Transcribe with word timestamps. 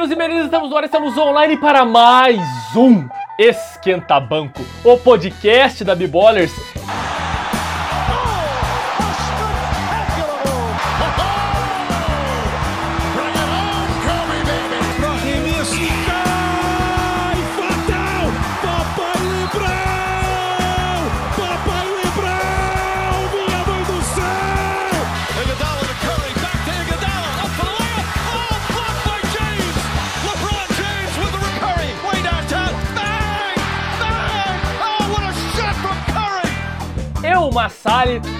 meninos 0.00 0.10
e 0.10 0.16
meninas, 0.16 0.44
estamos 0.46 0.70
no 0.70 0.76
ar, 0.78 0.84
estamos 0.84 1.18
online 1.18 1.58
para 1.58 1.84
mais 1.84 2.40
um 2.74 3.06
Esquenta 3.38 4.18
Banco, 4.18 4.62
o 4.82 4.96
podcast 4.96 5.84
da 5.84 5.94
B-Ballers. 5.94 6.69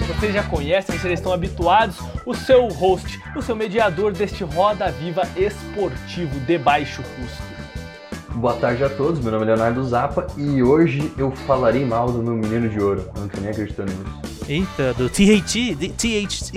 Vocês 0.09 0.33
já 0.33 0.43
conhecem, 0.43 0.99
vocês 0.99 1.19
estão 1.19 1.35
habituados, 1.35 1.99
o 2.25 2.35
seu 2.35 2.67
host, 2.69 3.21
o 3.37 3.43
seu 3.43 3.55
mediador 3.55 4.11
deste 4.11 4.43
Roda 4.43 4.91
Viva 4.91 5.29
esportivo 5.37 6.41
de 6.41 6.57
baixo 6.57 7.03
custo. 7.03 8.39
Boa 8.39 8.55
tarde 8.55 8.83
a 8.85 8.89
todos, 8.89 9.21
meu 9.21 9.31
nome 9.31 9.45
é 9.45 9.49
Leonardo 9.49 9.85
Zappa 9.85 10.27
e 10.39 10.63
hoje 10.63 11.13
eu 11.19 11.31
falarei 11.47 11.85
mal 11.85 12.11
do 12.11 12.23
meu 12.23 12.33
menino 12.33 12.71
de 12.71 12.81
ouro. 12.81 13.11
Eu 13.15 13.21
não 13.21 13.29
tô 13.29 13.39
nem 13.39 13.51
acreditando 13.51 13.93
nisso. 13.93 14.45
Eita, 14.49 14.95
do 14.95 15.11
THT, 15.11 15.77
THT, 15.95 16.53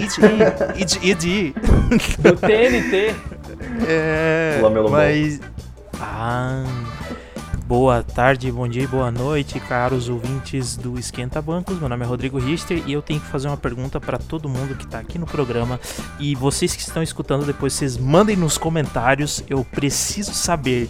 do 2.20 2.38
TNT. 2.38 3.16
É, 3.86 4.62
mas... 4.90 5.42
Ah... 6.00 6.64
Boa 7.66 8.04
tarde, 8.04 8.52
bom 8.52 8.68
dia 8.68 8.84
e 8.84 8.88
boa 8.88 9.10
noite, 9.10 9.58
caros 9.58 10.10
ouvintes 10.10 10.76
do 10.76 11.00
Esquenta 11.00 11.42
Bancos. 11.42 11.80
Meu 11.80 11.88
nome 11.88 12.04
é 12.04 12.08
Rodrigo 12.08 12.38
Richter 12.38 12.84
e 12.86 12.92
eu 12.92 13.02
tenho 13.02 13.22
que 13.22 13.28
fazer 13.28 13.48
uma 13.48 13.56
pergunta 13.56 14.02
para 14.02 14.18
todo 14.18 14.50
mundo 14.50 14.76
que 14.76 14.84
está 14.84 15.00
aqui 15.00 15.18
no 15.18 15.26
programa. 15.26 15.80
E 16.20 16.36
vocês 16.36 16.76
que 16.76 16.82
estão 16.82 17.02
escutando 17.02 17.46
depois, 17.46 17.72
vocês 17.72 17.98
mandem 17.98 18.36
nos 18.36 18.58
comentários. 18.58 19.42
Eu 19.50 19.64
preciso 19.64 20.34
saber. 20.34 20.90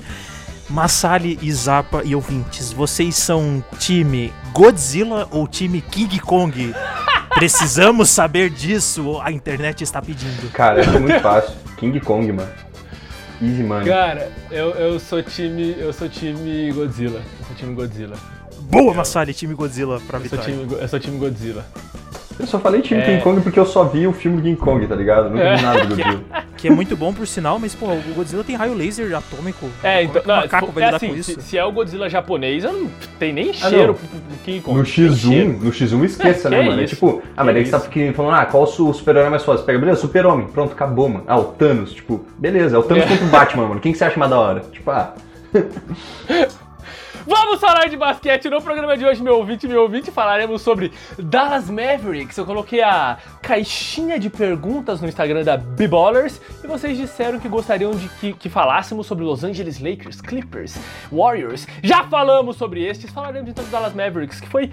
Massali 0.67 1.37
e 1.41 1.51
Zappa 1.51 2.01
e 2.03 2.15
ouvintes, 2.15 2.71
vocês 2.71 3.17
são 3.17 3.63
time 3.77 4.33
Godzilla 4.51 5.27
ou 5.29 5.47
time 5.47 5.79
King 5.79 6.19
Kong? 6.19 6.73
Precisamos 7.35 8.09
saber 8.09 8.49
disso, 8.49 9.19
a 9.21 9.31
internet 9.31 9.83
está 9.83 10.01
pedindo. 10.01 10.49
Cara, 10.51 10.81
é 10.81 10.99
muito 10.99 11.19
fácil. 11.19 11.53
King 11.77 11.99
Kong, 11.99 12.31
mano. 12.31 12.72
Easy 13.43 13.63
money. 13.63 13.85
Cara, 13.85 14.31
eu, 14.49 14.69
eu 14.71 14.99
sou 14.99 15.21
time. 15.21 15.75
Eu 15.77 15.91
sou 15.91 16.07
time 16.07 16.71
Godzilla. 16.71 17.21
Eu 17.39 17.45
sou 17.45 17.55
time 17.55 17.75
Godzilla. 17.75 18.15
Boa, 18.61 18.93
Massali, 18.93 19.33
time 19.33 19.53
Godzilla 19.53 19.99
pra 20.07 20.17
eu 20.17 20.23
vitória. 20.23 20.45
Sou 20.45 20.65
time, 20.65 20.81
eu 20.81 20.87
sou 20.87 20.99
time 20.99 21.17
Godzilla. 21.17 21.65
Eu 22.39 22.47
só 22.47 22.59
falei 22.59 22.81
time 22.81 23.01
é... 23.01 23.05
King 23.05 23.21
Kong 23.21 23.41
porque 23.41 23.59
eu 23.59 23.65
só 23.65 23.83
vi 23.83 24.07
o 24.07 24.13
filme 24.13 24.37
do 24.37 24.43
King 24.43 24.57
Kong, 24.57 24.85
tá 24.87 24.95
ligado? 24.95 25.29
Nunca 25.29 25.55
vi 25.55 25.59
é. 25.59 25.61
nada 25.61 25.85
do 25.85 25.87
Godzilla. 25.95 26.23
Que 26.57 26.67
é 26.67 26.71
muito 26.71 26.95
bom 26.95 27.13
por 27.13 27.27
sinal, 27.27 27.59
mas, 27.59 27.75
pô, 27.75 27.87
o 27.87 28.13
Godzilla 28.15 28.43
tem 28.43 28.55
raio 28.55 28.73
laser 28.73 29.15
atômico. 29.15 29.69
É, 29.83 30.03
então. 30.03 30.21
É 30.21 30.27
não, 30.27 30.35
macaco 30.37 30.71
vai 30.71 30.83
é 30.83 30.95
assim, 30.95 31.09
com 31.09 31.15
isso? 31.15 31.33
Se, 31.33 31.41
se, 31.41 31.57
é 31.57 31.65
o 31.65 31.71
Godzilla 31.71 32.09
japonês, 32.09 32.63
não 32.63 32.89
tem 33.19 33.33
nem 33.33 33.49
ah, 33.49 33.69
cheiro 33.69 33.95
pro 33.95 34.37
King 34.45 34.61
Kong. 34.61 34.77
No 34.77 34.85
X1, 34.85 35.59
no 35.61 35.71
X1 35.71 36.05
esqueça, 36.05 36.47
é, 36.47 36.51
né, 36.51 36.61
mano? 36.63 36.81
É 36.81 36.85
tipo, 36.85 37.21
ah, 37.35 37.43
mas 37.43 37.53
daí 37.53 37.65
você 37.65 37.71
tá 37.71 37.79
falando, 38.13 38.35
ah, 38.35 38.45
qual 38.45 38.63
o 38.63 38.93
super-herói 38.93 39.29
mais 39.29 39.43
fácil? 39.43 39.65
Pega, 39.65 39.79
beleza, 39.79 40.01
super-homem. 40.01 40.47
Pronto, 40.47 40.73
acabou, 40.73 41.09
mano. 41.09 41.25
Ah, 41.27 41.37
o 41.37 41.45
Thanos, 41.45 41.93
tipo, 41.93 42.25
beleza, 42.37 42.75
é 42.75 42.79
o 42.79 42.83
Thanos 42.83 43.03
é. 43.03 43.07
contra 43.07 43.25
o 43.25 43.29
Batman, 43.29 43.67
mano. 43.67 43.81
Quem 43.81 43.91
que 43.91 43.97
você 43.97 44.05
acha 44.05 44.17
mais 44.17 44.31
da 44.31 44.39
hora? 44.39 44.61
Tipo, 44.71 44.89
ah. 44.91 45.13
Vamos 47.25 47.61
falar 47.61 47.87
de 47.87 47.95
basquete 47.95 48.49
no 48.49 48.61
programa 48.61 48.97
de 48.97 49.05
hoje, 49.05 49.23
meu 49.23 49.37
ouvinte, 49.37 49.65
meu 49.65 49.83
ouvinte. 49.83 50.11
Falaremos 50.11 50.61
sobre 50.61 50.91
Dallas 51.17 51.69
Mavericks. 51.69 52.37
Eu 52.37 52.45
coloquei 52.45 52.81
a 52.81 53.17
caixinha 53.41 54.19
de 54.19 54.29
perguntas 54.29 54.99
no 54.99 55.07
Instagram 55.07 55.41
da 55.41 55.55
B-Ballers 55.55 56.41
e 56.61 56.67
vocês 56.67 56.97
disseram 56.97 57.39
que 57.39 57.47
gostariam 57.47 57.91
de 57.91 58.09
que, 58.09 58.33
que, 58.33 58.49
falássemos 58.49 59.07
sobre 59.07 59.23
Los 59.23 59.41
Angeles 59.41 59.79
Lakers, 59.79 60.19
Clippers, 60.19 60.77
Warriors. 61.09 61.65
Já 61.81 62.03
falamos 62.03 62.57
sobre 62.57 62.83
estes, 62.83 63.09
falaremos 63.09 63.49
então 63.49 63.63
de 63.63 63.71
Dallas 63.71 63.93
Mavericks, 63.93 64.41
que 64.41 64.49
foi 64.49 64.69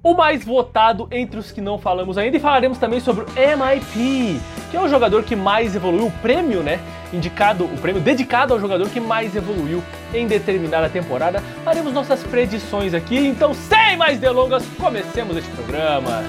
o 0.00 0.14
mais 0.14 0.44
votado 0.44 1.08
entre 1.10 1.40
os 1.40 1.50
que 1.50 1.60
não 1.60 1.76
falamos 1.76 2.16
ainda. 2.16 2.36
E 2.36 2.40
falaremos 2.40 2.78
também 2.78 3.00
sobre 3.00 3.24
o 3.24 3.26
MIP, 3.34 4.40
que 4.70 4.76
é 4.76 4.80
o 4.80 4.88
jogador 4.88 5.24
que 5.24 5.34
mais 5.34 5.74
evoluiu, 5.74 6.06
o 6.06 6.12
prêmio, 6.22 6.62
né? 6.62 6.78
Indicado, 7.14 7.64
o 7.64 7.78
prêmio 7.78 8.02
dedicado 8.02 8.52
ao 8.52 8.60
jogador 8.60 8.88
que 8.88 9.00
mais 9.00 9.36
evoluiu 9.36 9.82
em 10.12 10.26
determinada 10.26 10.88
temporada. 10.88 11.42
Faremos 11.64 11.92
nossas 11.92 12.22
predições 12.22 12.92
aqui, 12.92 13.16
então 13.16 13.54
sem 13.54 13.96
mais 13.96 14.18
delongas, 14.18 14.64
comecemos 14.78 15.36
este 15.36 15.50
programa. 15.52 16.22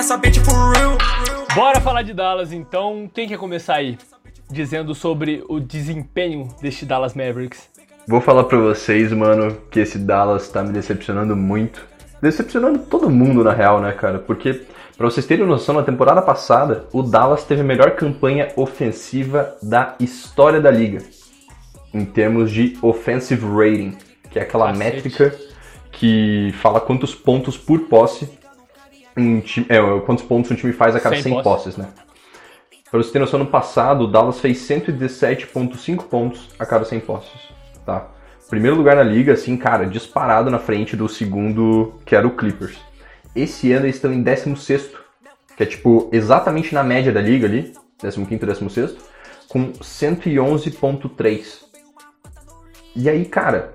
nessa 0.00 0.16
bitch 0.16 0.38
for 0.38 0.72
real. 0.72 1.29
Bora 1.54 1.80
falar 1.80 2.02
de 2.02 2.12
Dallas 2.12 2.52
então. 2.52 3.10
Quem 3.12 3.26
quer 3.26 3.36
começar 3.36 3.74
aí? 3.74 3.98
Dizendo 4.48 4.94
sobre 4.94 5.44
o 5.48 5.58
desempenho 5.58 6.48
deste 6.62 6.86
Dallas 6.86 7.14
Mavericks. 7.14 7.68
Vou 8.06 8.20
falar 8.20 8.44
pra 8.44 8.56
vocês, 8.58 9.12
mano, 9.12 9.56
que 9.68 9.80
esse 9.80 9.98
Dallas 9.98 10.48
tá 10.48 10.62
me 10.62 10.72
decepcionando 10.72 11.34
muito. 11.34 11.84
Decepcionando 12.22 12.78
todo 12.78 13.10
mundo, 13.10 13.42
na 13.42 13.52
real, 13.52 13.80
né, 13.80 13.90
cara? 13.92 14.20
Porque, 14.20 14.62
pra 14.96 15.10
vocês 15.10 15.26
terem 15.26 15.44
noção, 15.44 15.74
na 15.74 15.82
temporada 15.82 16.22
passada, 16.22 16.86
o 16.92 17.02
Dallas 17.02 17.42
teve 17.42 17.62
a 17.62 17.64
melhor 17.64 17.96
campanha 17.96 18.48
ofensiva 18.56 19.56
da 19.60 19.96
história 19.98 20.60
da 20.60 20.70
liga. 20.70 21.02
Em 21.92 22.04
termos 22.04 22.52
de 22.52 22.78
offensive 22.80 23.44
rating, 23.44 23.96
que 24.30 24.38
é 24.38 24.42
aquela 24.42 24.66
Cacete. 24.66 24.78
métrica 24.78 25.34
que 25.90 26.54
fala 26.60 26.80
quantos 26.80 27.12
pontos 27.12 27.58
por 27.58 27.80
posse 27.80 28.39
um 29.20 29.40
time, 29.40 29.66
é, 29.68 29.78
quantos 30.00 30.24
pontos 30.24 30.50
um 30.50 30.54
time 30.54 30.72
faz 30.72 30.96
a 30.96 31.00
cada 31.00 31.16
100, 31.16 31.22
100 31.22 31.42
posses. 31.42 31.76
né? 31.76 31.88
Pra 32.90 32.98
você 33.02 33.12
ter 33.12 33.18
noção, 33.18 33.38
no 33.38 33.46
passado, 33.46 34.04
o 34.04 34.06
Dallas 34.08 34.40
fez 34.40 34.58
117,5 34.58 36.04
pontos 36.04 36.48
a 36.58 36.66
cada 36.66 36.84
100 36.84 37.00
posses, 37.00 37.30
tá? 37.86 38.08
Primeiro 38.48 38.76
lugar 38.76 38.96
na 38.96 39.04
liga, 39.04 39.32
assim, 39.32 39.56
cara, 39.56 39.86
disparado 39.86 40.50
na 40.50 40.58
frente 40.58 40.96
do 40.96 41.08
segundo, 41.08 41.94
que 42.04 42.16
era 42.16 42.26
o 42.26 42.32
Clippers. 42.32 42.76
Esse 43.34 43.70
ano 43.70 43.86
eles 43.86 43.94
estão 43.94 44.12
em 44.12 44.22
16 44.22 44.90
que 45.56 45.62
é 45.62 45.66
tipo 45.66 46.08
exatamente 46.10 46.74
na 46.74 46.82
média 46.82 47.12
da 47.12 47.20
liga 47.20 47.46
ali, 47.46 47.74
15 48.00 48.18
e 48.30 48.38
16 48.38 48.96
com 49.46 49.72
111.3. 49.72 51.64
E 52.96 53.10
aí, 53.10 53.26
cara, 53.26 53.74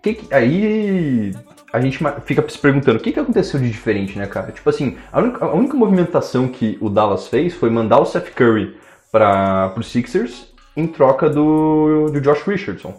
que 0.00 0.14
que, 0.14 0.32
aí 0.32 1.34
a 1.72 1.80
gente 1.80 1.98
fica 2.24 2.48
se 2.48 2.58
perguntando 2.58 2.98
o 2.98 3.00
que, 3.00 3.12
que 3.12 3.20
aconteceu 3.20 3.60
de 3.60 3.70
diferente, 3.70 4.18
né, 4.18 4.26
cara? 4.26 4.52
Tipo 4.52 4.70
assim, 4.70 4.96
a 5.12 5.20
única, 5.20 5.44
a 5.44 5.52
única 5.52 5.76
movimentação 5.76 6.48
que 6.48 6.78
o 6.80 6.88
Dallas 6.88 7.28
fez 7.28 7.54
foi 7.54 7.70
mandar 7.70 8.00
o 8.00 8.06
Seth 8.06 8.32
Curry 8.34 8.76
para 9.12 9.74
os 9.76 9.88
Sixers 9.90 10.52
em 10.76 10.86
troca 10.86 11.28
do, 11.28 12.10
do 12.10 12.20
Josh 12.20 12.42
Richardson. 12.42 12.94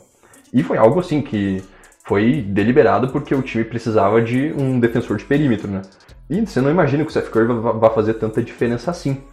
E 0.53 0.61
foi 0.63 0.77
algo 0.77 0.99
assim 0.99 1.21
que 1.21 1.63
foi 2.05 2.41
deliberado 2.41 3.09
porque 3.09 3.33
o 3.33 3.41
time 3.41 3.63
precisava 3.63 4.21
de 4.21 4.53
um 4.57 4.79
defensor 4.79 5.17
de 5.17 5.25
perímetro, 5.25 5.69
né? 5.69 5.81
E 6.29 6.45
você 6.45 6.61
não 6.61 6.69
imagina 6.69 7.03
que 7.03 7.09
o 7.09 7.13
Seth 7.13 7.29
Curry 7.29 7.47
vai 7.79 7.89
fazer 7.93 8.15
tanta 8.15 8.41
diferença 8.41 8.91
assim. 8.91 9.23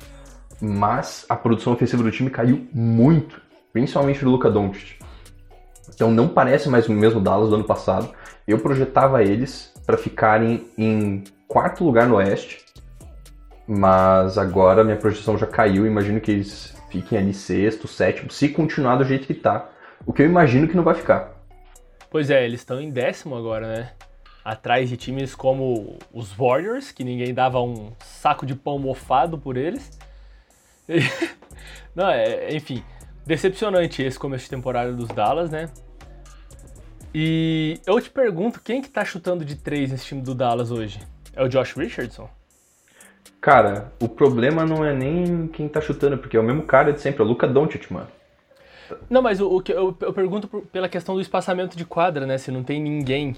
Mas 0.61 1.27
a 1.29 1.37
produção 1.37 1.75
ofensiva 1.75 2.03
do 2.03 2.11
time 2.11 2.31
caiu 2.31 2.67
muito, 2.73 3.41
principalmente 3.73 4.25
do 4.25 4.31
Luka 4.31 4.51
Doncic. 4.51 4.99
Então 5.95 6.11
não 6.11 6.29
parece 6.29 6.69
mais 6.69 6.89
o 6.89 6.93
mesmo 6.93 7.21
Dallas 7.21 7.51
do 7.51 7.57
ano 7.57 7.65
passado. 7.65 8.09
Eu 8.47 8.59
projetava 8.59 9.23
eles 9.23 9.73
para 9.85 9.97
ficarem 9.97 10.67
em 10.79 11.25
quarto 11.49 11.85
lugar 11.85 12.07
no 12.07 12.17
Oeste, 12.17 12.65
mas 13.67 14.39
agora 14.39 14.85
minha 14.85 14.97
projeção 14.97 15.37
já 15.37 15.47
caiu. 15.47 15.87
Imagino 15.87 16.21
que 16.21 16.31
eles 16.31 16.77
fiquem 16.91 17.19
ali 17.19 17.35
sexto, 17.35 17.89
sétimo, 17.89 18.31
se 18.31 18.49
continuar 18.49 18.97
do 18.97 19.05
jeito 19.05 19.27
que 19.27 19.35
tá. 19.35 19.69
O 20.07 20.13
que 20.13 20.23
eu 20.23 20.27
imagino 20.27 20.69
que 20.69 20.77
não 20.77 20.85
vai 20.85 20.95
ficar. 20.95 21.35
Pois 22.09 22.31
é, 22.31 22.45
eles 22.45 22.61
estão 22.61 22.81
em 22.81 22.91
décimo 22.91 23.35
agora, 23.35 23.67
né? 23.67 23.93
Atrás 24.45 24.89
de 24.89 24.97
times 24.97 25.35
como 25.35 25.99
os 26.13 26.33
Warriors, 26.33 26.93
que 26.93 27.03
ninguém 27.03 27.35
dava 27.35 27.61
um 27.61 27.93
saco 27.99 28.47
de 28.47 28.55
pão 28.55 28.79
mofado 28.79 29.37
por 29.37 29.57
eles. 29.57 29.99
Não, 31.97 32.09
é, 32.09 32.55
enfim, 32.55 32.85
decepcionante 33.27 34.03
esse 34.03 34.19
começo 34.19 34.45
de 34.45 34.51
temporada 34.51 34.93
dos 34.93 35.09
Dallas, 35.09 35.51
né? 35.51 35.69
E 37.19 37.81
eu 37.87 37.99
te 37.99 38.11
pergunto, 38.11 38.61
quem 38.63 38.83
que 38.83 38.91
tá 38.91 39.03
chutando 39.03 39.43
de 39.43 39.57
três 39.57 39.91
nesse 39.91 40.05
time 40.05 40.21
do 40.21 40.35
Dallas 40.35 40.71
hoje? 40.71 41.01
É 41.35 41.43
o 41.43 41.49
Josh 41.49 41.73
Richardson? 41.73 42.29
Cara, 43.41 43.91
o 44.03 44.07
problema 44.07 44.67
não 44.67 44.85
é 44.85 44.95
nem 44.95 45.47
quem 45.47 45.67
tá 45.67 45.81
chutando, 45.81 46.19
porque 46.19 46.37
é 46.37 46.41
o 46.41 46.43
mesmo 46.43 46.65
cara 46.65 46.93
de 46.93 47.01
sempre, 47.01 47.23
é 47.23 47.25
o 47.25 47.29
Luca 47.29 47.49
Doncic, 47.49 47.91
mano. 47.91 48.09
Não, 49.09 49.23
mas 49.23 49.41
o, 49.41 49.63
que 49.63 49.73
eu, 49.73 49.97
eu, 49.99 50.13
pergunto 50.13 50.47
pela 50.71 50.91
questão 50.91 51.15
do 51.15 51.23
espaçamento 51.23 51.75
de 51.75 51.87
quadra, 51.87 52.27
né? 52.27 52.37
Se 52.37 52.51
não 52.51 52.63
tem 52.63 52.83
ninguém. 52.83 53.35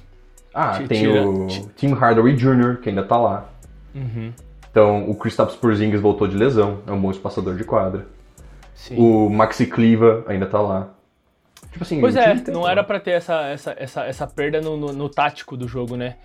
Ah, 0.52 0.76
tem 0.78 1.02
tira, 1.02 1.25
o 1.25 1.46
Tim 1.76 1.92
Hardaway 1.92 2.34
Jr., 2.34 2.80
que 2.82 2.88
ainda 2.88 3.04
tá 3.04 3.16
lá. 3.16 3.48
Uhum. 3.94 4.32
Então, 4.69 5.08
o 5.08 5.14
Kristaps 5.14 5.54
Porzingis 5.54 6.00
voltou 6.00 6.26
de 6.26 6.36
lesão, 6.36 6.80
é 6.84 6.90
um 6.90 7.00
bom 7.00 7.12
espaçador 7.12 7.54
de 7.54 7.62
quadra. 7.62 8.08
Sim. 8.75 8.96
O 8.98 9.30
Maxi 9.30 9.66
Cliva 9.66 10.25
ainda 10.26 10.46
tá 10.46 10.60
lá. 10.60 10.97
Tipo 11.78 11.84
assim, 11.84 12.00
pois 12.00 12.16
é, 12.16 12.34
não 12.50 12.69
era 12.69 12.82
para 12.82 12.98
ter 12.98 13.12
essa, 13.12 13.46
essa, 13.46 13.76
essa, 13.78 14.04
essa 14.04 14.26
perda 14.26 14.60
no, 14.60 14.76
no, 14.76 14.92
no, 14.92 15.08
tático 15.08 15.56
do 15.56 15.69
jogo, 15.69 15.96
né? 15.96 16.16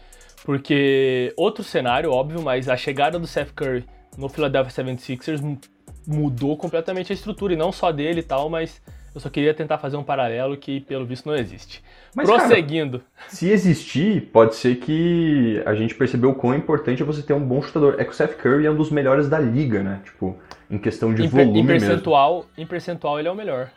Porque 0.44 1.32
outro 1.38 1.64
cenário, 1.64 2.12
óbvio, 2.12 2.42
mas 2.42 2.68
a 2.68 2.76
chegada 2.76 3.20
do 3.20 3.28
Seth 3.28 3.52
Curry 3.56 3.86
no 4.18 4.28
Philadelphia 4.28 4.84
76ers 4.84 5.60
mudou 6.08 6.58
completamente 6.58 7.14
a 7.14 7.16
estrutura, 7.16 7.54
e 7.54 7.56
não 7.56 7.72
só 7.72 7.92
dele 7.92 8.22
e 8.22 8.24
tal, 8.24 8.50
mas 8.50 8.82
eu 9.14 9.22
só 9.22 9.30
queria 9.30 9.54
tentar 9.54 9.78
fazer 9.78 9.96
um 9.96 10.04
paralelo 10.04 10.58
que, 10.58 10.82
pelo 10.82 11.06
visto, 11.06 11.28
não 11.28 11.36
existe. 11.36 11.84
Mas, 12.16 12.28
Prosseguindo. 12.28 13.00
Cara, 13.00 13.30
se 13.30 13.48
existir, 13.48 14.30
pode 14.34 14.56
ser 14.56 14.78
que 14.78 15.62
a 15.68 15.76
gente 15.76 15.94
percebeu 15.94 16.32
o 16.32 16.36
quão 16.36 16.56
importante 16.56 17.04
é 17.04 17.06
você 17.06 17.22
ter 17.22 17.34
um 17.34 17.46
bom 17.46 17.62
chutador. 17.62 17.98
É 18.00 18.04
que 18.04 18.10
o 18.10 18.14
Seth 18.14 18.36
Curry 18.38 18.66
é 18.66 18.72
um 18.72 18.76
dos 18.76 18.90
melhores 18.90 19.30
da 19.30 19.38
liga, 19.38 19.84
né? 19.84 20.02
Tipo, 20.04 20.36
em 20.70 20.80
questão 20.80 21.14
de 21.14 21.26
em 21.26 21.28
volume 21.28 21.60
em 21.60 21.66
percentual, 21.68 22.38
mesmo. 22.38 22.50
Em 22.58 22.66
percentual, 22.66 23.20
ele 23.20 23.28
é 23.28 23.32
o 23.32 23.36
melhor. 23.36 23.70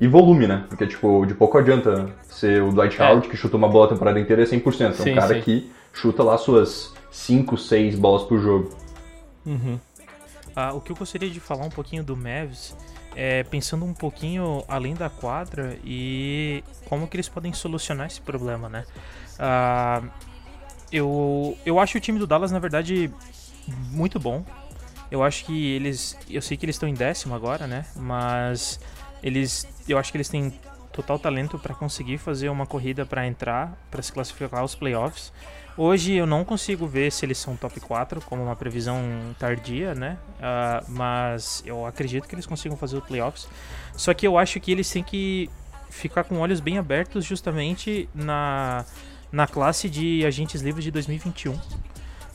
E 0.00 0.06
volume, 0.06 0.46
né? 0.46 0.64
Porque, 0.68 0.86
tipo, 0.86 1.26
de 1.26 1.34
pouco 1.34 1.58
adianta 1.58 2.08
ser 2.22 2.62
o 2.62 2.70
Dwight 2.70 3.00
é. 3.00 3.04
Howard, 3.04 3.28
que 3.28 3.36
chuta 3.36 3.56
uma 3.56 3.68
bola 3.68 3.86
a 3.86 3.88
temporada 3.90 4.18
inteira, 4.20 4.42
é 4.42 4.46
100%. 4.46 4.80
É 4.80 4.88
um 4.88 4.92
sim, 4.92 5.14
cara 5.14 5.34
sim. 5.34 5.40
que 5.40 5.72
chuta 5.92 6.22
lá 6.22 6.38
suas 6.38 6.94
5, 7.10 7.56
6 7.56 7.98
bolas 7.98 8.22
por 8.22 8.38
jogo. 8.40 8.70
Uhum. 9.44 9.78
Ah, 10.54 10.72
o 10.72 10.80
que 10.80 10.92
eu 10.92 10.96
gostaria 10.96 11.30
de 11.30 11.40
falar 11.40 11.64
um 11.64 11.70
pouquinho 11.70 12.02
do 12.02 12.16
Mavs 12.16 12.76
é, 13.18 13.42
pensando 13.42 13.84
um 13.84 13.92
pouquinho 13.92 14.64
além 14.68 14.94
da 14.94 15.10
quadra 15.10 15.76
e 15.84 16.62
como 16.88 17.08
que 17.08 17.16
eles 17.16 17.28
podem 17.28 17.52
solucionar 17.52 18.06
esse 18.06 18.20
problema, 18.20 18.68
né? 18.68 18.84
Uh, 19.34 20.08
eu, 20.92 21.58
eu 21.66 21.80
acho 21.80 21.98
o 21.98 22.00
time 22.00 22.18
do 22.18 22.26
Dallas, 22.26 22.52
na 22.52 22.60
verdade, 22.60 23.10
muito 23.90 24.20
bom. 24.20 24.44
Eu 25.10 25.22
acho 25.22 25.44
que 25.44 25.72
eles. 25.72 26.16
Eu 26.30 26.40
sei 26.40 26.56
que 26.56 26.64
eles 26.64 26.76
estão 26.76 26.88
em 26.88 26.94
décimo 26.94 27.34
agora, 27.34 27.66
né? 27.66 27.86
Mas 27.96 28.78
eles. 29.22 29.66
Eu 29.88 29.98
acho 29.98 30.12
que 30.12 30.16
eles 30.18 30.28
têm 30.28 30.52
total 30.92 31.18
talento 31.18 31.58
para 31.58 31.74
conseguir 31.74 32.18
fazer 32.18 32.48
uma 32.48 32.66
corrida 32.66 33.06
para 33.06 33.26
entrar, 33.26 33.76
para 33.90 34.02
se 34.02 34.12
classificar 34.12 34.60
aos 34.60 34.74
playoffs. 34.74 35.32
Hoje 35.76 36.14
eu 36.14 36.26
não 36.26 36.44
consigo 36.44 36.86
ver 36.88 37.12
se 37.12 37.24
eles 37.24 37.38
são 37.38 37.54
top 37.56 37.78
4, 37.78 38.20
como 38.22 38.42
uma 38.42 38.56
previsão 38.56 39.00
tardia, 39.38 39.94
né? 39.94 40.18
Uh, 40.38 40.90
mas 40.90 41.62
eu 41.64 41.86
acredito 41.86 42.26
que 42.26 42.34
eles 42.34 42.46
consigam 42.46 42.76
fazer 42.76 42.96
o 42.96 43.02
playoffs. 43.02 43.48
Só 43.96 44.12
que 44.12 44.26
eu 44.26 44.36
acho 44.36 44.58
que 44.58 44.72
eles 44.72 44.90
têm 44.90 45.04
que 45.04 45.48
ficar 45.88 46.24
com 46.24 46.38
olhos 46.40 46.58
bem 46.58 46.78
abertos 46.78 47.24
justamente 47.24 48.08
na, 48.12 48.84
na 49.30 49.46
classe 49.46 49.88
de 49.88 50.26
agentes 50.26 50.60
livres 50.60 50.84
de 50.84 50.90
2021 50.90 51.56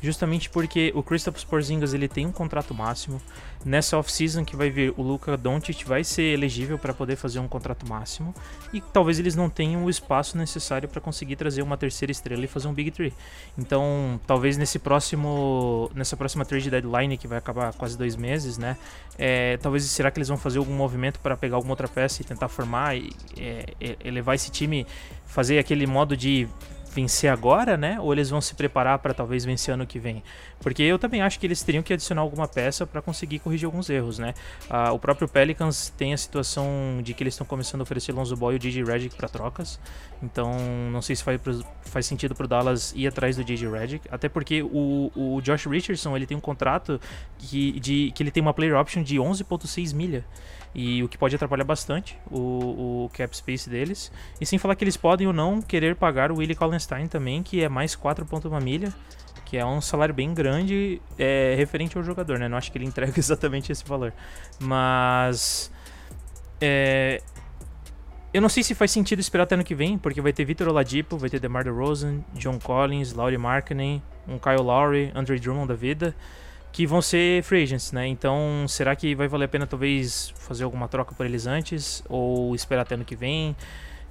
justamente 0.04 0.50
porque 0.50 0.92
o 0.94 1.02
Kristaps 1.02 1.46
Porzingis 1.46 1.94
ele 1.94 2.10
tem 2.10 2.26
um 2.26 2.32
contrato 2.32 2.74
máximo. 2.74 3.22
Nessa 3.64 3.98
off-season 3.98 4.44
que 4.44 4.54
vai 4.54 4.70
vir, 4.70 4.94
o 4.98 5.02
Luka 5.02 5.38
Doncic 5.38 5.86
vai 5.86 6.04
ser 6.04 6.24
elegível 6.24 6.78
para 6.78 6.94
poder 6.94 7.16
fazer 7.16 7.40
um 7.40 7.48
contrato 7.48 7.88
máximo 7.88 8.36
e 8.74 8.82
talvez 8.82 9.18
eles 9.18 9.34
não 9.34 9.50
tenham 9.50 9.86
o 9.86 9.90
espaço 9.90 10.38
necessário 10.38 10.90
para 10.90 11.00
conseguir 11.00 11.38
trazer 11.38 11.62
uma 11.62 11.78
terceira 11.78 12.12
estrela 12.12 12.44
e 12.44 12.48
fazer 12.48 12.68
um 12.68 12.74
Big 12.74 12.92
Three. 12.92 13.14
Então, 13.58 14.20
talvez 14.28 14.58
nesse 14.58 14.78
próximo, 14.78 15.90
nessa 15.96 16.18
próxima 16.18 16.44
trade 16.44 16.70
deadline 16.70 17.18
que 17.18 17.26
vai 17.26 17.38
acabar 17.38 17.72
quase 17.74 17.98
dois 17.98 18.18
meses, 18.18 18.58
né? 18.58 18.76
É, 19.18 19.56
talvez 19.56 19.86
será 19.86 20.12
que 20.12 20.18
eles 20.18 20.28
vão 20.28 20.38
fazer 20.38 20.58
algum 20.58 20.74
movimento 20.74 21.18
para 21.22 21.38
pegar 21.38 21.56
alguma 21.56 21.72
outra 21.72 21.88
peça 21.88 22.22
e 22.22 22.26
tentar 22.26 22.50
formar 22.50 22.98
e 22.98 23.10
é, 23.38 23.96
elevar 24.04 24.36
esse 24.36 24.52
time, 24.52 24.86
fazer 25.26 25.60
aquele 25.60 25.88
modo 25.88 26.18
de 26.18 26.50
vencer 26.94 27.32
agora, 27.32 27.76
né? 27.76 28.00
Ou 28.00 28.14
eles 28.14 28.30
vão 28.30 28.40
se 28.40 28.54
preparar 28.56 29.00
para 29.00 29.14
talvez 29.14 29.44
vencer 29.44 29.74
ano 29.74 29.86
que 29.86 30.00
vem? 30.00 30.24
Porque 30.60 30.84
eu 30.84 31.00
também 31.00 31.22
acho 31.22 31.40
que 31.40 31.48
eles 31.48 31.62
teriam 31.64 31.84
que 31.84 31.92
adicionar 31.92 32.22
alguma 32.22 32.48
peça 32.48 32.86
para 32.86 33.02
conseguir 33.02 33.40
corrigir 33.40 33.66
alguns 33.66 33.90
erros, 33.90 34.20
né? 34.20 34.34
Ah, 34.70 34.92
o 34.92 35.00
próprio 35.00 35.28
Pelicans 35.28 35.92
tem 35.98 36.14
a 36.14 36.18
situação 36.18 37.00
de 37.02 37.14
que 37.14 37.24
eles 37.24 37.34
estão 37.34 37.46
começando 37.46 37.82
a 37.82 37.84
oferecer 37.84 38.12
Lonzo 38.12 38.36
Ball 38.36 38.54
e 38.54 38.56
o 38.56 38.60
DJ 38.60 38.84
Redick 38.84 39.16
para 39.16 39.28
trocas. 39.28 39.80
Então, 40.22 40.54
não 40.92 41.02
sei 41.02 41.16
se 41.16 41.24
faz, 41.24 41.40
faz 41.82 42.06
sentido 42.06 42.36
pro 42.36 42.48
Dallas 42.48 42.94
ir 42.96 43.08
atrás 43.08 43.36
do 43.36 43.44
DJ 43.44 43.70
Redick, 43.70 44.08
até 44.12 44.30
porque 44.30 44.62
o, 44.64 45.12
o 45.16 45.42
Josh 45.42 45.66
Richardson, 45.66 46.16
ele 46.16 46.26
tem 46.26 46.38
um 46.38 46.42
contrato 46.42 47.02
que, 47.38 47.80
de, 47.80 48.12
que 48.16 48.24
ele 48.24 48.32
tem 48.32 48.42
uma 48.42 48.54
player 48.54 48.80
option 48.80 49.04
de 49.04 49.18
11.6 49.18 49.94
milha 49.94 50.24
e 50.76 51.04
o 51.04 51.08
que 51.08 51.18
pode 51.18 51.36
atrapalhar 51.36 51.64
bastante 51.64 52.18
o, 52.32 53.06
o, 53.06 53.12
cap 53.14 53.36
space 53.36 53.70
deles. 53.70 54.12
E 54.42 54.46
sem 54.46 54.58
falar 54.58 54.76
que 54.76 54.84
eles 54.84 54.98
podem 54.98 55.28
ou 55.28 55.34
não 55.34 55.62
querer 55.62 55.96
pagar 55.96 56.32
o 56.32 56.38
Willie 56.38 56.56
Collenstein 56.56 57.08
também, 57.08 57.44
que 57.44 57.62
é 57.64 57.70
mais 57.70 57.96
4,1 57.96 58.62
milha, 58.62 58.94
que 59.46 59.58
é 59.58 59.66
um 59.66 59.80
salário 59.80 60.14
bem 60.14 60.34
grande 60.34 61.02
é, 61.18 61.54
referente 61.56 61.98
ao 61.98 62.04
jogador, 62.04 62.40
né? 62.40 62.48
Não 62.48 62.58
acho 62.58 62.72
que 62.72 62.78
ele 62.78 62.86
entrega 62.88 63.14
exatamente 63.18 63.72
esse 63.72 63.86
valor. 63.86 64.14
Mas. 64.60 65.72
É, 66.60 67.22
eu 68.34 68.42
não 68.42 68.50
sei 68.50 68.64
se 68.64 68.74
faz 68.74 68.90
sentido 68.90 69.20
esperar 69.20 69.44
até 69.44 69.54
ano 69.54 69.64
que 69.64 69.76
vem, 69.76 69.96
porque 69.96 70.20
vai 70.20 70.34
ter 70.34 70.44
Vitor 70.44 70.68
Oladipo, 70.68 71.18
vai 71.18 71.30
ter 71.30 71.40
DeMar 71.40 71.64
DeRozan, 71.64 72.22
John 72.34 72.58
Collins, 72.58 73.14
Laurie 73.14 73.38
Markkinen, 73.38 74.02
um 74.28 74.40
Kyle 74.40 74.64
Lowry, 74.64 75.12
Andre 75.14 75.40
Drummond 75.40 75.68
da 75.68 75.76
vida 75.76 76.16
que 76.74 76.88
vão 76.88 77.04
ser 77.04 77.44
free 77.44 77.62
agents, 77.62 77.92
né? 77.92 78.08
Então, 78.08 78.66
será 78.68 78.96
que 78.96 79.14
vai 79.14 79.28
valer 79.28 79.46
a 79.46 79.48
pena 79.48 79.68
talvez 79.68 80.34
fazer 80.36 80.64
alguma 80.64 80.88
troca 80.88 81.14
por 81.14 81.24
eles 81.24 81.46
antes 81.46 82.04
ou 82.10 82.56
esperar 82.56 82.82
até 82.82 82.96
ano 82.96 83.06
que 83.06 83.16
vem? 83.16 83.56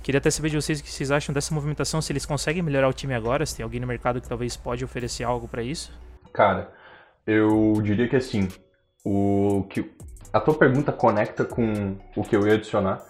Queria 0.00 0.18
até 0.18 0.30
saber 0.30 0.48
de 0.48 0.56
vocês 0.56 0.78
o 0.78 0.82
que 0.84 0.90
vocês 0.90 1.10
acham 1.10 1.34
dessa 1.34 1.52
movimentação, 1.52 2.00
se 2.00 2.12
eles 2.12 2.24
conseguem 2.24 2.62
melhorar 2.62 2.88
o 2.88 2.92
time 2.92 3.14
agora, 3.14 3.44
se 3.44 3.56
tem 3.56 3.64
alguém 3.64 3.80
no 3.80 3.86
mercado 3.86 4.20
que 4.20 4.28
talvez 4.28 4.56
pode 4.56 4.84
oferecer 4.84 5.24
algo 5.24 5.48
para 5.48 5.60
isso. 5.60 5.92
Cara, 6.32 6.72
eu 7.26 7.74
diria 7.82 8.08
que 8.08 8.14
assim, 8.14 8.48
o 9.04 9.66
que 9.68 9.92
a 10.32 10.38
tua 10.38 10.54
pergunta 10.54 10.92
conecta 10.92 11.44
com 11.44 11.96
o 12.16 12.22
que 12.22 12.36
eu 12.36 12.46
ia 12.46 12.54
adicionar, 12.54 13.04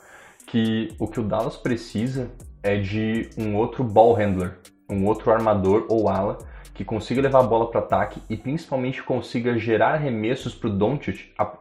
que 0.46 0.96
o 0.99 1.06
que 1.06 1.20
o 1.20 1.22
Dallas 1.22 1.58
precisa 1.58 2.31
é 2.62 2.78
de 2.78 3.28
um 3.37 3.54
outro 3.56 3.84
ball 3.84 4.14
handler, 4.14 4.58
um 4.90 5.06
outro 5.06 5.31
armador 5.31 5.87
ou 5.90 6.08
ala 6.08 6.38
que 6.75 6.85
consiga 6.85 7.23
levar 7.23 7.41
a 7.41 7.45
bola 7.45 7.71
para 7.71 7.81
ataque 7.81 8.23
e 8.29 8.37
principalmente 8.37 9.03
consiga 9.03 9.59
gerar 9.59 9.95
arremessos 9.95 10.55
para 10.55 10.71
o 10.71 10.73
Doncic 10.73 11.33
a, 11.39 11.53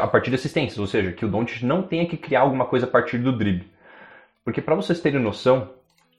a, 0.00 0.06
partir 0.06 0.30
de 0.30 0.36
assistências, 0.36 0.78
ou 0.78 0.86
seja, 0.86 1.12
que 1.12 1.24
o 1.24 1.28
Doncic 1.28 1.64
não 1.64 1.82
tenha 1.82 2.06
que 2.06 2.16
criar 2.16 2.40
alguma 2.40 2.64
coisa 2.64 2.86
a 2.86 2.88
partir 2.88 3.18
do 3.18 3.36
drible. 3.36 3.70
Porque 4.44 4.60
para 4.60 4.74
vocês 4.74 5.00
terem 5.00 5.20
noção 5.20 5.70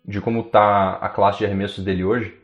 de 0.05 0.19
como 0.19 0.41
está 0.41 0.95
a 0.95 1.09
classe 1.09 1.39
de 1.39 1.45
arremessos 1.45 1.83
dele 1.83 2.03
hoje, 2.03 2.37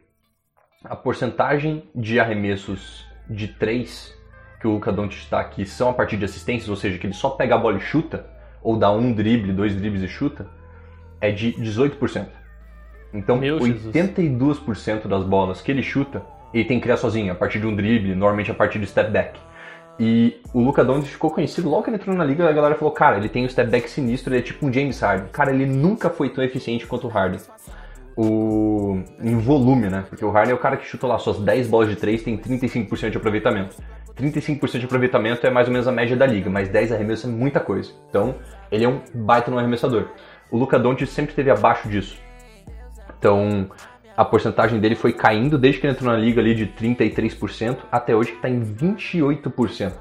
a 0.83 0.95
porcentagem 0.95 1.83
de 1.93 2.19
arremessos 2.19 3.05
de 3.29 3.47
3 3.47 4.17
que 4.59 4.67
o 4.67 4.71
Luka 4.71 4.91
Doncic 4.91 5.23
está 5.23 5.39
aqui 5.39 5.65
são 5.65 5.89
a 5.89 5.93
partir 5.93 6.17
de 6.17 6.25
assistências, 6.25 6.69
ou 6.69 6.75
seja, 6.75 6.97
que 6.97 7.07
ele 7.07 7.13
só 7.13 7.29
pega 7.31 7.55
a 7.55 7.57
bola 7.57 7.77
e 7.77 7.81
chuta, 7.81 8.29
ou 8.61 8.77
dá 8.77 8.91
um 8.91 9.13
drible, 9.13 9.53
dois 9.53 9.75
dribles 9.75 10.01
e 10.01 10.07
chuta, 10.07 10.47
é 11.21 11.31
de 11.31 11.53
18%. 11.53 12.38
Então, 13.13 13.37
Meu 13.37 13.57
82% 13.59 14.73
Jesus. 14.73 15.03
das 15.05 15.23
bolas 15.23 15.61
que 15.61 15.71
ele 15.71 15.81
chuta, 15.81 16.21
ele 16.53 16.65
tem 16.65 16.77
que 16.77 16.83
criar 16.83 16.97
sozinho, 16.97 17.31
a 17.31 17.35
partir 17.35 17.59
de 17.59 17.67
um 17.67 17.75
drible, 17.75 18.15
normalmente 18.15 18.51
a 18.51 18.53
partir 18.53 18.79
de 18.79 18.87
step 18.87 19.11
back. 19.11 19.39
E 19.99 20.39
o 20.53 20.61
Luca 20.61 20.83
Doncic 20.83 21.11
ficou 21.11 21.29
conhecido 21.29 21.69
logo 21.69 21.83
que 21.83 21.89
ele 21.89 21.97
entrou 21.97 22.15
na 22.15 22.23
liga, 22.23 22.47
a 22.47 22.53
galera 22.53 22.75
falou, 22.75 22.93
cara, 22.93 23.17
ele 23.17 23.27
tem 23.27 23.45
um 23.45 23.49
step 23.49 23.69
back 23.69 23.89
sinistro, 23.89 24.33
ele 24.33 24.39
é 24.39 24.43
tipo 24.43 24.65
um 24.65 24.71
James 24.71 24.99
Harden. 25.01 25.27
Cara, 25.29 25.51
ele 25.51 25.65
nunca 25.65 26.09
foi 26.09 26.29
tão 26.29 26.41
eficiente 26.41 26.87
quanto 26.87 27.07
o 27.07 27.09
Harden. 27.09 27.41
O... 28.15 29.01
Em 29.21 29.37
volume, 29.37 29.89
né? 29.89 30.05
Porque 30.07 30.23
o 30.23 30.29
Harden 30.29 30.53
é 30.53 30.55
o 30.55 30.59
cara 30.59 30.77
que 30.77 30.85
chuta 30.85 31.05
lá 31.05 31.17
suas 31.19 31.39
10 31.39 31.67
bolas 31.67 31.89
de 31.89 31.97
3, 31.97 32.23
tem 32.23 32.37
35% 32.37 33.09
de 33.09 33.17
aproveitamento. 33.17 33.75
35% 34.15 34.79
de 34.79 34.85
aproveitamento 34.85 35.45
é 35.45 35.49
mais 35.49 35.67
ou 35.67 35.73
menos 35.73 35.87
a 35.87 35.91
média 35.91 36.15
da 36.15 36.25
liga, 36.25 36.49
mas 36.49 36.69
10 36.69 36.93
arremessos 36.93 37.25
é 37.25 37.27
muita 37.27 37.59
coisa. 37.59 37.91
Então, 38.09 38.35
ele 38.71 38.85
é 38.85 38.87
um 38.87 39.01
baita 39.13 39.51
no 39.51 39.57
arremessador. 39.57 40.07
O 40.49 40.57
Luca 40.57 40.79
Doncic 40.79 41.07
sempre 41.07 41.31
esteve 41.31 41.51
abaixo 41.51 41.89
disso. 41.89 42.17
Então, 43.19 43.69
a 44.15 44.25
porcentagem 44.25 44.79
dele 44.79 44.95
foi 44.95 45.13
caindo 45.13 45.57
desde 45.57 45.79
que 45.79 45.87
ele 45.87 45.93
entrou 45.93 46.11
na 46.11 46.17
liga 46.17 46.41
ali 46.41 46.55
de 46.55 46.65
33% 46.65 47.77
até 47.91 48.15
hoje 48.15 48.31
que 48.31 48.37
está 48.37 48.49
em 48.49 48.61
28%. 48.61 49.93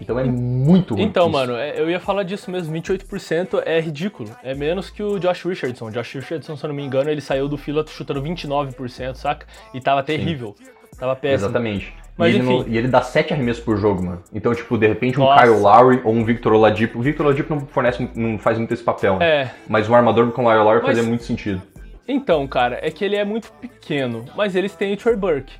Então 0.00 0.18
é 0.18 0.24
muito 0.24 0.94
ruim. 0.94 1.04
Então, 1.04 1.28
mano, 1.28 1.54
é, 1.54 1.80
eu 1.80 1.88
ia 1.88 2.00
falar 2.00 2.24
disso 2.24 2.50
mesmo. 2.50 2.74
28% 2.74 3.62
é 3.64 3.80
ridículo. 3.80 4.30
É 4.42 4.52
menos 4.52 4.90
que 4.90 5.02
o 5.02 5.18
Josh 5.18 5.44
Richardson. 5.44 5.86
O 5.86 5.90
Josh 5.92 6.14
Richardson, 6.14 6.56
se 6.56 6.64
eu 6.64 6.68
não 6.68 6.74
me 6.74 6.82
engano, 6.82 7.08
ele 7.08 7.20
saiu 7.20 7.48
do 7.48 7.56
fila 7.56 7.84
chutando 7.86 8.20
29%, 8.20 9.14
saca? 9.14 9.46
E 9.72 9.80
tava 9.80 10.02
terrível. 10.02 10.56
Sim. 10.58 10.81
Tava 11.02 11.16
péssimo. 11.16 11.48
Exatamente. 11.48 11.92
Mas, 12.16 12.32
e, 12.32 12.36
ele 12.36 12.44
não, 12.44 12.68
e 12.68 12.78
ele 12.78 12.86
dá 12.86 13.02
7 13.02 13.32
arremessos 13.32 13.60
por 13.60 13.76
jogo, 13.76 14.04
mano. 14.04 14.22
Então, 14.32 14.54
tipo, 14.54 14.78
de 14.78 14.86
repente 14.86 15.18
um 15.18 15.24
Nossa. 15.24 15.42
Kyle 15.42 15.58
Lowry 15.58 16.00
ou 16.04 16.14
um 16.14 16.24
Victor 16.24 16.52
Oladipo. 16.52 17.00
O 17.00 17.02
Victor 17.02 17.26
Oladipo 17.26 17.52
não 17.52 17.66
fornece, 17.66 18.08
não 18.14 18.38
faz 18.38 18.56
muito 18.56 18.72
esse 18.72 18.84
papel, 18.84 19.18
né? 19.18 19.26
É. 19.26 19.50
Mas 19.68 19.88
um 19.88 19.96
armador 19.96 20.30
com 20.30 20.44
o 20.44 20.48
Kyle 20.48 20.62
Lowry 20.62 20.80
mas, 20.80 20.86
fazia 20.86 21.02
muito 21.02 21.24
sentido. 21.24 21.60
Então, 22.06 22.46
cara, 22.46 22.78
é 22.80 22.88
que 22.88 23.04
ele 23.04 23.16
é 23.16 23.24
muito 23.24 23.50
pequeno, 23.54 24.24
mas 24.36 24.54
eles 24.54 24.76
têm 24.76 24.94
o 24.94 24.96
Trey 24.96 25.16
Burke. 25.16 25.54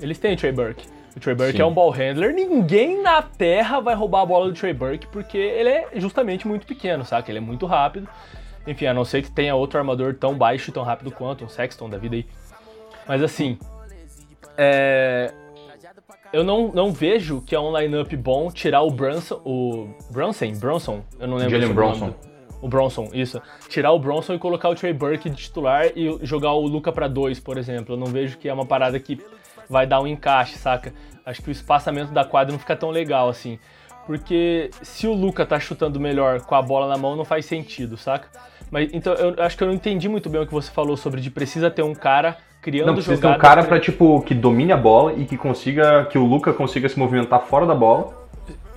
Eles 0.00 0.18
têm 0.18 0.34
o 0.34 0.36
Trey 0.36 0.52
Burke. 0.52 0.86
O 1.16 1.18
Trey 1.18 1.34
Burke 1.34 1.56
Sim. 1.56 1.62
é 1.62 1.66
um 1.66 1.74
ball 1.74 1.90
handler. 1.90 2.32
Ninguém 2.32 3.02
na 3.02 3.22
Terra 3.22 3.80
vai 3.80 3.96
roubar 3.96 4.22
a 4.22 4.26
bola 4.26 4.46
do 4.46 4.54
Trey 4.54 4.72
Burke 4.72 5.08
porque 5.08 5.36
ele 5.36 5.68
é 5.68 5.88
justamente 5.96 6.46
muito 6.46 6.64
pequeno, 6.64 7.04
saca? 7.04 7.28
Ele 7.28 7.38
é 7.38 7.42
muito 7.42 7.66
rápido. 7.66 8.08
Enfim, 8.68 8.86
a 8.86 8.94
não 8.94 9.04
ser 9.04 9.20
que 9.20 9.32
tenha 9.32 9.56
outro 9.56 9.80
armador 9.80 10.14
tão 10.14 10.32
baixo 10.38 10.70
e 10.70 10.72
tão 10.72 10.84
rápido 10.84 11.10
quanto 11.10 11.44
um 11.44 11.48
Sexton 11.48 11.90
da 11.90 11.98
vida 11.98 12.14
aí. 12.14 12.26
Mas 13.08 13.20
assim, 13.20 13.58
é... 14.56 15.32
eu 16.32 16.44
não, 16.44 16.68
não 16.68 16.92
vejo 16.92 17.40
que 17.42 17.54
é 17.54 17.60
um 17.60 17.76
lineup 17.76 18.12
bom 18.14 18.50
tirar 18.50 18.82
o 18.82 18.90
Brunson, 18.90 19.40
o 19.44 19.88
Brunson, 20.10 20.52
Bronson, 20.52 21.04
eu 21.18 21.26
não 21.26 21.36
lembro. 21.36 21.58
Jalen 21.58 21.74
Bronson. 21.74 22.14
O 22.60 22.68
Bronson, 22.68 23.10
isso. 23.12 23.42
Tirar 23.68 23.92
o 23.92 23.98
Bronson 23.98 24.34
e 24.34 24.38
colocar 24.38 24.70
o 24.70 24.74
Trey 24.74 24.94
Burke 24.94 25.28
de 25.28 25.36
titular 25.36 25.86
e 25.94 26.18
jogar 26.22 26.52
o 26.52 26.66
Luca 26.66 26.90
para 26.90 27.06
dois, 27.06 27.38
por 27.38 27.58
exemplo. 27.58 27.94
Eu 27.94 27.98
não 27.98 28.06
vejo 28.06 28.38
que 28.38 28.48
é 28.48 28.54
uma 28.54 28.64
parada 28.64 28.98
que 28.98 29.20
vai 29.68 29.86
dar 29.86 30.00
um 30.00 30.06
encaixe, 30.06 30.56
saca? 30.56 30.94
Acho 31.26 31.42
que 31.42 31.50
o 31.50 31.52
espaçamento 31.52 32.12
da 32.12 32.24
quadra 32.24 32.52
não 32.52 32.58
fica 32.58 32.74
tão 32.74 32.90
legal 32.90 33.28
assim. 33.28 33.58
Porque 34.06 34.70
se 34.82 35.06
o 35.06 35.12
Luca 35.12 35.44
tá 35.46 35.58
chutando 35.58 35.98
melhor 35.98 36.40
com 36.42 36.54
a 36.54 36.62
bola 36.62 36.88
na 36.88 36.96
mão, 36.96 37.16
não 37.16 37.24
faz 37.24 37.46
sentido, 37.46 37.96
saca? 37.96 38.28
Mas 38.70 38.90
então 38.92 39.14
eu 39.14 39.34
acho 39.42 39.56
que 39.56 39.62
eu 39.62 39.68
não 39.68 39.74
entendi 39.74 40.08
muito 40.08 40.28
bem 40.28 40.40
o 40.40 40.46
que 40.46 40.52
você 40.52 40.70
falou 40.70 40.96
sobre 40.96 41.20
de 41.20 41.30
precisa 41.30 41.70
ter 41.70 41.82
um 41.82 41.94
cara 41.94 42.36
criando 42.64 42.86
não, 42.86 42.94
precisa 42.94 43.20
ter 43.20 43.26
um 43.26 43.38
cara 43.38 43.62
para 43.62 43.78
tipo 43.78 44.22
que 44.22 44.34
domine 44.34 44.72
a 44.72 44.76
bola 44.76 45.12
e 45.12 45.26
que 45.26 45.36
consiga 45.36 46.06
que 46.06 46.16
o 46.16 46.24
Luca 46.24 46.50
consiga 46.54 46.88
se 46.88 46.98
movimentar 46.98 47.42
fora 47.42 47.66
da 47.66 47.74
bola. 47.74 48.24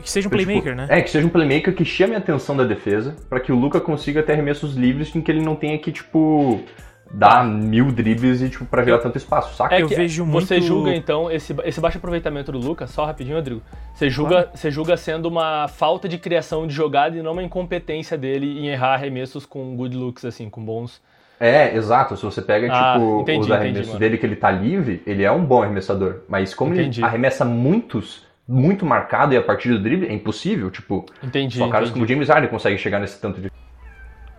Que 0.02 0.12
seja 0.12 0.28
um 0.28 0.32
tipo, 0.32 0.44
playmaker, 0.44 0.76
tipo, 0.76 0.88
né? 0.88 1.00
É, 1.00 1.02
que 1.02 1.10
seja 1.10 1.26
um 1.26 1.30
playmaker 1.30 1.74
que 1.74 1.86
chame 1.86 2.14
a 2.14 2.18
atenção 2.18 2.56
da 2.58 2.66
defesa, 2.66 3.16
para 3.30 3.40
que 3.40 3.52
o 3.52 3.56
Luca 3.56 3.80
consiga 3.80 4.22
ter 4.22 4.34
arremessos 4.34 4.76
livres 4.76 5.16
em 5.16 5.22
que 5.22 5.32
ele 5.32 5.42
não 5.42 5.56
tenha 5.56 5.78
que, 5.78 5.92
tipo, 5.92 6.62
dar 7.10 7.46
mil 7.46 7.92
dribles 7.92 8.42
e, 8.42 8.50
tipo, 8.50 8.66
pra 8.66 8.84
gerar 8.84 9.00
tanto 9.00 9.18
espaço, 9.18 9.56
saca? 9.56 9.76
É 9.76 9.82
eu 9.82 9.88
vejo 9.88 10.26
muito... 10.26 10.48
Você 10.48 10.60
julga, 10.60 10.94
então, 10.94 11.32
esse, 11.32 11.56
esse 11.64 11.80
baixo 11.80 11.98
aproveitamento 11.98 12.52
do 12.52 12.58
Lucas, 12.58 12.90
só 12.92 13.06
rapidinho, 13.06 13.38
Rodrigo, 13.38 13.62
você 13.94 14.10
julga, 14.10 14.50
ah. 14.54 14.58
você 14.58 14.70
julga 14.70 14.98
sendo 14.98 15.28
uma 15.28 15.68
falta 15.70 16.08
de 16.10 16.18
criação 16.18 16.68
de 16.68 16.74
jogada 16.74 17.18
e 17.18 17.22
não 17.22 17.32
uma 17.32 17.44
incompetência 17.44 18.18
dele 18.18 18.60
em 18.60 18.68
errar 18.68 18.94
arremessos 18.96 19.46
com 19.46 19.76
good 19.76 19.96
looks, 19.96 20.26
assim, 20.26 20.50
com 20.50 20.64
bons... 20.64 21.02
É, 21.40 21.76
exato. 21.76 22.18
Se 22.18 22.24
você 22.24 22.42
pega, 22.42 22.68
ah, 22.72 22.94
tipo, 22.94 23.22
entendi, 23.22 23.40
os 23.40 23.52
arremessos 23.52 23.88
entendi, 23.88 24.00
dele 24.00 24.18
que 24.18 24.26
ele 24.26 24.36
tá 24.36 24.50
livre, 24.50 25.04
ele 25.06 25.24
é 25.24 25.32
um 25.32 25.46
bom 25.46 25.62
arremessador. 25.62 26.22
Mas 26.28 26.54
como 26.54 26.74
entendi. 26.74 27.00
ele 27.00 27.06
arremessa 27.06 27.46
muitos, 27.46 28.26
muito 28.48 28.86
marcado 28.86 29.34
e 29.34 29.38
a 29.38 29.42
partir 29.42 29.70
do 29.70 29.80
drible, 29.80 30.08
é 30.08 30.14
impossível. 30.14 30.72
Tipo, 30.72 31.06
entendi, 31.24 31.58
só 31.58 31.68
caras 31.70 31.92
como 31.92 32.04
o 32.04 32.08
James 32.08 32.30
Harden 32.30 32.50
conseguem 32.50 32.78
chegar 32.78 33.00
nesse 33.00 33.22
tanto 33.22 33.40
de 33.40 33.52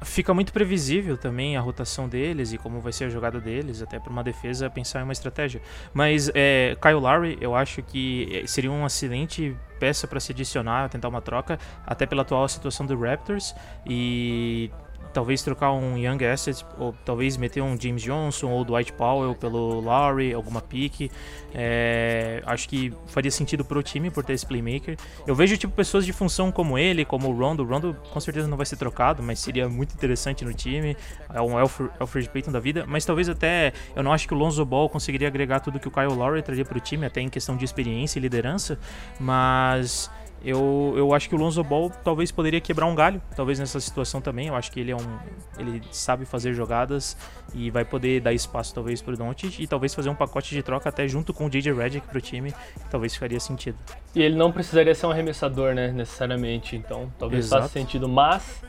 fica 0.02 0.32
muito 0.32 0.52
previsível 0.52 1.16
também 1.16 1.56
a 1.56 1.60
rotação 1.60 2.08
deles 2.08 2.52
e 2.52 2.58
como 2.58 2.80
vai 2.80 2.92
ser 2.92 3.04
a 3.04 3.08
jogada 3.08 3.40
deles, 3.40 3.82
até 3.82 3.98
para 3.98 4.10
uma 4.10 4.22
defesa 4.22 4.70
pensar 4.70 5.00
em 5.00 5.02
uma 5.02 5.12
estratégia. 5.12 5.60
Mas 5.92 6.30
é, 6.34 6.76
Kyle 6.80 6.94
Lowry, 6.94 7.38
eu 7.40 7.54
acho 7.54 7.82
que 7.82 8.44
seria 8.46 8.70
uma 8.70 8.86
excelente 8.86 9.56
peça 9.78 10.06
para 10.06 10.20
se 10.20 10.32
adicionar, 10.32 10.88
tentar 10.88 11.08
uma 11.08 11.20
troca, 11.20 11.58
até 11.86 12.06
pela 12.06 12.22
atual 12.22 12.48
situação 12.48 12.86
do 12.86 12.98
Raptors 12.98 13.54
e 13.86 14.70
talvez 15.18 15.42
trocar 15.42 15.72
um 15.72 15.98
Young 15.98 16.24
Asset, 16.24 16.64
ou 16.78 16.94
talvez 17.04 17.36
meter 17.36 17.60
um 17.60 17.76
James 17.76 18.00
Johnson 18.00 18.50
ou 18.50 18.64
Dwight 18.64 18.92
Powell 18.92 19.34
pelo 19.34 19.80
Lowry, 19.80 20.32
alguma 20.32 20.60
pique. 20.60 21.10
É, 21.52 22.40
acho 22.46 22.68
que 22.68 22.94
faria 23.08 23.32
sentido 23.32 23.64
pro 23.64 23.82
time 23.82 24.12
por 24.12 24.24
ter 24.24 24.34
esse 24.34 24.46
playmaker. 24.46 24.96
Eu 25.26 25.34
vejo 25.34 25.56
tipo 25.56 25.74
pessoas 25.74 26.06
de 26.06 26.12
função 26.12 26.52
como 26.52 26.78
ele, 26.78 27.04
como 27.04 27.28
o 27.28 27.36
Rondo. 27.36 27.64
O 27.64 27.66
Rondo 27.66 27.96
com 28.12 28.20
certeza 28.20 28.46
não 28.46 28.56
vai 28.56 28.64
ser 28.64 28.76
trocado, 28.76 29.20
mas 29.20 29.40
seria 29.40 29.68
muito 29.68 29.92
interessante 29.92 30.44
no 30.44 30.54
time. 30.54 30.96
É 31.34 31.42
um 31.42 31.58
Alfred, 31.58 31.90
Alfred 31.98 32.28
Payton 32.28 32.52
da 32.52 32.60
vida. 32.60 32.84
Mas 32.86 33.04
talvez 33.04 33.28
até 33.28 33.72
eu 33.96 34.04
não 34.04 34.12
acho 34.12 34.28
que 34.28 34.34
o 34.34 34.36
Lonzo 34.36 34.64
Ball 34.64 34.88
conseguiria 34.88 35.26
agregar 35.26 35.58
tudo 35.58 35.80
que 35.80 35.88
o 35.88 35.90
Kyle 35.90 36.14
Lowry 36.14 36.42
traria 36.42 36.64
pro 36.64 36.78
time, 36.78 37.06
até 37.06 37.20
em 37.20 37.28
questão 37.28 37.56
de 37.56 37.64
experiência 37.64 38.20
e 38.20 38.22
liderança. 38.22 38.78
Mas 39.18 40.08
eu, 40.44 40.94
eu 40.96 41.12
acho 41.12 41.28
que 41.28 41.34
o 41.34 41.38
Lonzo 41.38 41.62
Ball 41.64 41.90
talvez 42.04 42.30
poderia 42.30 42.60
quebrar 42.60 42.86
um 42.86 42.94
galho, 42.94 43.20
talvez 43.34 43.58
nessa 43.58 43.80
situação 43.80 44.20
também. 44.20 44.48
Eu 44.48 44.54
acho 44.54 44.70
que 44.70 44.78
ele 44.78 44.92
é 44.92 44.96
um, 44.96 45.18
ele 45.58 45.82
sabe 45.90 46.24
fazer 46.24 46.54
jogadas 46.54 47.16
e 47.54 47.70
vai 47.70 47.84
poder 47.84 48.20
dar 48.20 48.32
espaço 48.32 48.72
talvez 48.72 49.02
para 49.02 49.14
o 49.14 49.16
Doncic 49.16 49.58
e 49.58 49.66
talvez 49.66 49.94
fazer 49.94 50.08
um 50.08 50.14
pacote 50.14 50.54
de 50.54 50.62
troca 50.62 50.88
até 50.88 51.08
junto 51.08 51.34
com 51.34 51.46
o 51.46 51.50
JJ 51.50 51.72
Redick 51.72 52.06
para 52.06 52.18
o 52.18 52.20
time, 52.20 52.52
que 52.52 52.90
talvez 52.90 53.16
faria 53.16 53.40
sentido. 53.40 53.76
E 54.14 54.22
ele 54.22 54.36
não 54.36 54.52
precisaria 54.52 54.94
ser 54.94 55.06
um 55.06 55.10
arremessador, 55.10 55.74
né, 55.74 55.90
necessariamente. 55.90 56.76
Então, 56.76 57.12
talvez 57.18 57.46
Exato. 57.46 57.62
faça 57.62 57.72
sentido, 57.74 58.08
mas 58.08 58.62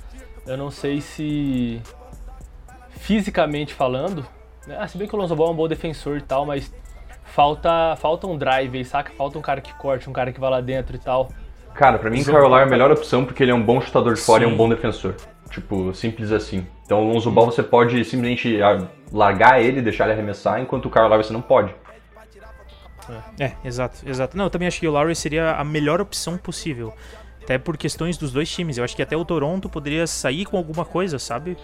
eu 0.48 0.58
não 0.58 0.72
sei 0.72 1.02
se 1.02 1.82
fisicamente 2.92 3.74
falando, 3.74 4.26
né, 4.66 4.78
ah, 4.80 4.88
se 4.88 4.98
bem 4.98 5.08
que 5.08 5.16
o 5.16 5.20
Lonzo 5.20 5.36
Ball 5.36 5.50
é 5.50 5.52
um 5.52 5.56
bom 5.56 5.68
defensor 5.68 6.18
e 6.18 6.22
tal, 6.22 6.46
mas 6.46 6.74
falta 7.24 7.96
falta 7.98 8.26
um 8.26 8.36
drive 8.36 8.84
saca? 8.84 9.12
Falta 9.12 9.38
um 9.38 9.42
cara 9.42 9.62
que 9.62 9.72
corte, 9.76 10.10
um 10.10 10.14
cara 10.14 10.34
que 10.34 10.40
vá 10.40 10.50
lá 10.50 10.62
dentro 10.62 10.96
e 10.96 11.00
tal. 11.00 11.30
Cara, 11.74 11.98
pra 11.98 12.10
mim, 12.10 12.24
Kyle 12.24 12.36
é 12.36 12.64
a 12.64 12.66
melhor 12.66 12.92
opção 12.92 13.24
porque 13.26 13.44
ele 13.44 13.52
é 13.52 13.56
um 13.56 13.64
bom 13.64 13.80
chutador 13.80 14.14
de 14.14 14.22
fora 14.22 14.44
Sim. 14.44 14.50
e 14.50 14.54
um 14.54 14.58
bom 14.58 14.68
defensor. 14.68 15.16
Tipo, 15.50 15.94
simples 15.94 16.32
assim. 16.32 16.66
Então, 16.86 17.02
o 17.02 17.14
Lonzo 17.14 17.32
Ball 17.32 17.46
você 17.46 17.64
pode 17.64 18.04
simplesmente 18.04 18.62
ah, 18.62 18.88
largar 19.12 19.62
ele, 19.62 19.82
deixar 19.82 20.06
ele 20.06 20.14
arremessar, 20.14 20.60
enquanto 20.60 20.86
o 20.86 20.90
Lowry 20.90 21.24
você 21.24 21.34
não 21.34 21.42
pode. 21.42 21.74
É, 23.40 23.46
é, 23.46 23.54
exato, 23.64 24.08
exato. 24.08 24.38
Não, 24.38 24.46
eu 24.46 24.50
também 24.50 24.68
acho 24.68 24.80
que 24.80 24.88
o 24.88 24.92
Lowry 24.92 25.16
seria 25.16 25.54
a 25.54 25.64
melhor 25.64 26.00
opção 26.00 26.38
possível. 26.38 26.94
Até 27.44 27.58
por 27.58 27.78
questões 27.78 28.18
dos 28.18 28.32
dois 28.32 28.50
times. 28.50 28.78
Eu 28.78 28.84
acho 28.84 28.96
que 28.96 29.02
até 29.02 29.18
o 29.18 29.26
Toronto 29.26 29.68
poderia 29.68 30.06
sair 30.06 30.46
com 30.46 30.56
alguma 30.56 30.86
coisa, 30.86 31.18
sabe? 31.18 31.58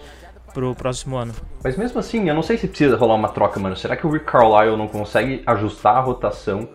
Pro 0.52 0.74
próximo 0.74 1.16
ano. 1.16 1.32
Mas 1.62 1.76
mesmo 1.76 2.00
assim, 2.00 2.28
eu 2.28 2.34
não 2.34 2.42
sei 2.42 2.58
se 2.58 2.66
precisa 2.66 2.96
rolar 2.96 3.14
uma 3.14 3.28
troca, 3.28 3.60
mano. 3.60 3.76
Será 3.76 3.96
que 3.96 4.06
o 4.06 4.10
Rick 4.10 4.24
Carlisle 4.24 4.76
não 4.76 4.88
consegue 4.88 5.42
ajustar 5.46 5.96
a 5.96 6.00
rotação 6.00 6.68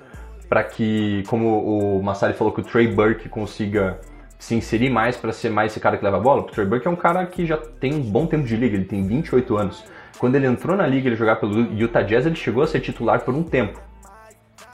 para 0.52 0.66
que, 0.66 1.24
como 1.28 1.98
o 1.98 2.04
Massari 2.04 2.34
falou, 2.34 2.52
que 2.52 2.60
o 2.60 2.64
Trey 2.66 2.86
Burke 2.86 3.30
consiga 3.30 4.02
se 4.38 4.54
inserir 4.54 4.90
mais 4.90 5.16
para 5.16 5.32
ser 5.32 5.50
mais 5.50 5.72
esse 5.72 5.80
cara 5.80 5.96
que 5.96 6.04
leva 6.04 6.18
a 6.18 6.20
bola. 6.20 6.42
O 6.42 6.44
Trey 6.44 6.66
Burke 6.66 6.86
é 6.86 6.92
um 6.92 6.96
cara 6.98 7.26
que 7.26 7.46
já 7.46 7.56
tem 7.56 7.94
um 7.94 8.02
bom 8.02 8.28
tempo 8.28 8.44
de 8.44 8.58
liga, 8.58 8.76
ele 8.76 8.84
tem 8.84 9.08
28 9.08 9.56
anos. 9.56 9.82
Quando 10.20 10.36
ele 10.36 10.46
entrou 10.46 10.76
na 10.76 10.86
liga, 10.86 11.08
ele 11.08 11.16
jogar 11.16 11.38
pelo 11.38 11.58
Utah 11.74 12.02
Jazz, 12.02 12.26
ele 12.26 12.36
chegou 12.36 12.64
a 12.64 12.68
ser 12.68 12.82
titular 12.82 13.22
por 13.22 13.34
um 13.34 13.44
tempo. 13.44 13.80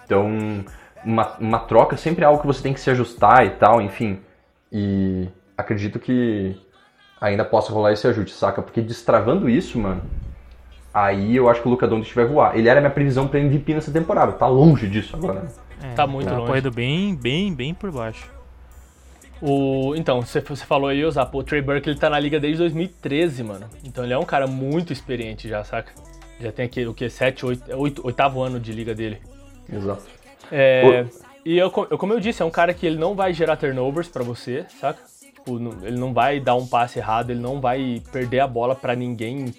Então, 0.03 0.65
uma, 1.05 1.38
uma 1.39 1.60
troca 1.60 1.96
sempre 1.96 2.24
é 2.24 2.25
algo 2.25 2.41
que 2.41 2.48
você 2.48 2.63
tem 2.63 2.74
que 2.74 2.79
se 2.79 2.89
ajustar 2.89 3.46
e 3.46 3.51
tal, 3.51 3.79
enfim. 3.79 4.19
E 4.72 5.27
acredito 5.55 6.00
que 6.00 6.60
ainda 7.22 7.46
possa 7.46 7.72
rolar 7.72 7.93
esse 7.93 8.07
ajuste, 8.07 8.36
saca? 8.36 8.63
Porque 8.63 8.81
destravando 8.81 9.48
isso, 9.48 9.77
mano, 9.77 10.01
aí 10.91 11.36
eu 11.36 11.48
acho 11.48 11.62
que 11.62 11.67
o 11.67 11.69
Luca 11.69 11.88
Doncic 11.88 12.15
vai 12.15 12.25
voar. 12.25 12.57
Ele 12.57 12.67
era 12.67 12.81
minha 12.81 12.89
previsão 12.89 13.27
para 13.27 13.39
MVP 13.39 13.75
nessa 13.75 13.91
temporada, 13.91 14.31
tá 14.31 14.48
longe 14.48 14.88
disso 14.88 15.15
agora. 15.15 15.67
É, 15.81 15.93
tá 15.93 16.07
muito 16.07 16.27
tá 16.27 16.34
longe. 16.34 16.48
correndo 16.48 16.72
bem, 16.72 17.15
bem, 17.15 17.53
bem 17.53 17.74
por 17.74 17.91
baixo. 17.91 18.31
O, 19.41 19.93
então, 19.96 20.22
você, 20.22 20.41
você 20.41 20.65
falou 20.65 20.89
aí, 20.89 21.05
Osapo, 21.05 21.38
o 21.38 21.43
Trey 21.43 21.62
Burke 21.62 21.89
ele 21.89 22.00
tá 22.00 22.10
na 22.10 22.19
liga 22.19 22.39
desde 22.39 22.60
2013, 22.60 23.43
mano. 23.43 23.69
Então 23.84 24.03
ele 24.03 24.13
é 24.13 24.17
um 24.17 24.25
cara 24.25 24.48
muito 24.48 24.91
experiente 24.91 25.48
já, 25.48 25.63
saca? 25.63 25.91
Já 26.39 26.51
tem 26.51 26.65
aqui, 26.65 26.86
o 26.86 26.93
que, 26.93 27.10
7, 27.10 27.46
8, 27.46 27.75
8 27.75 28.05
oitavo 28.05 28.41
ano 28.41 28.60
de 28.60 28.72
liga 28.72 28.96
dele. 28.96 29.19
Exato. 29.72 30.03
É, 30.51 31.05
e 31.46 31.57
eu, 31.57 31.72
eu, 31.89 31.98
como 31.98 32.13
eu 32.13 32.19
disse, 32.19 32.41
é 32.41 32.46
um 32.46 32.51
cara 32.51 32.74
que 32.74 32.86
ele 32.86 32.98
não 32.98 33.15
vai 33.15 33.34
gerar 33.34 33.57
turnovers 33.57 34.07
para 34.07 34.24
você, 34.24 34.65
saca? 34.79 35.01
Tipo, 35.34 35.57
ele 35.86 35.98
não 35.98 36.13
vai 36.13 36.39
dar 36.39 36.55
um 36.55 36.67
passe 36.67 37.00
errado, 37.00 37.29
ele 37.29 37.39
não 37.39 37.62
vai 37.62 38.01
perder 38.12 38.39
a 38.39 38.48
bola 38.48 38.75
para 38.75 38.96
ninguém. 38.96 39.53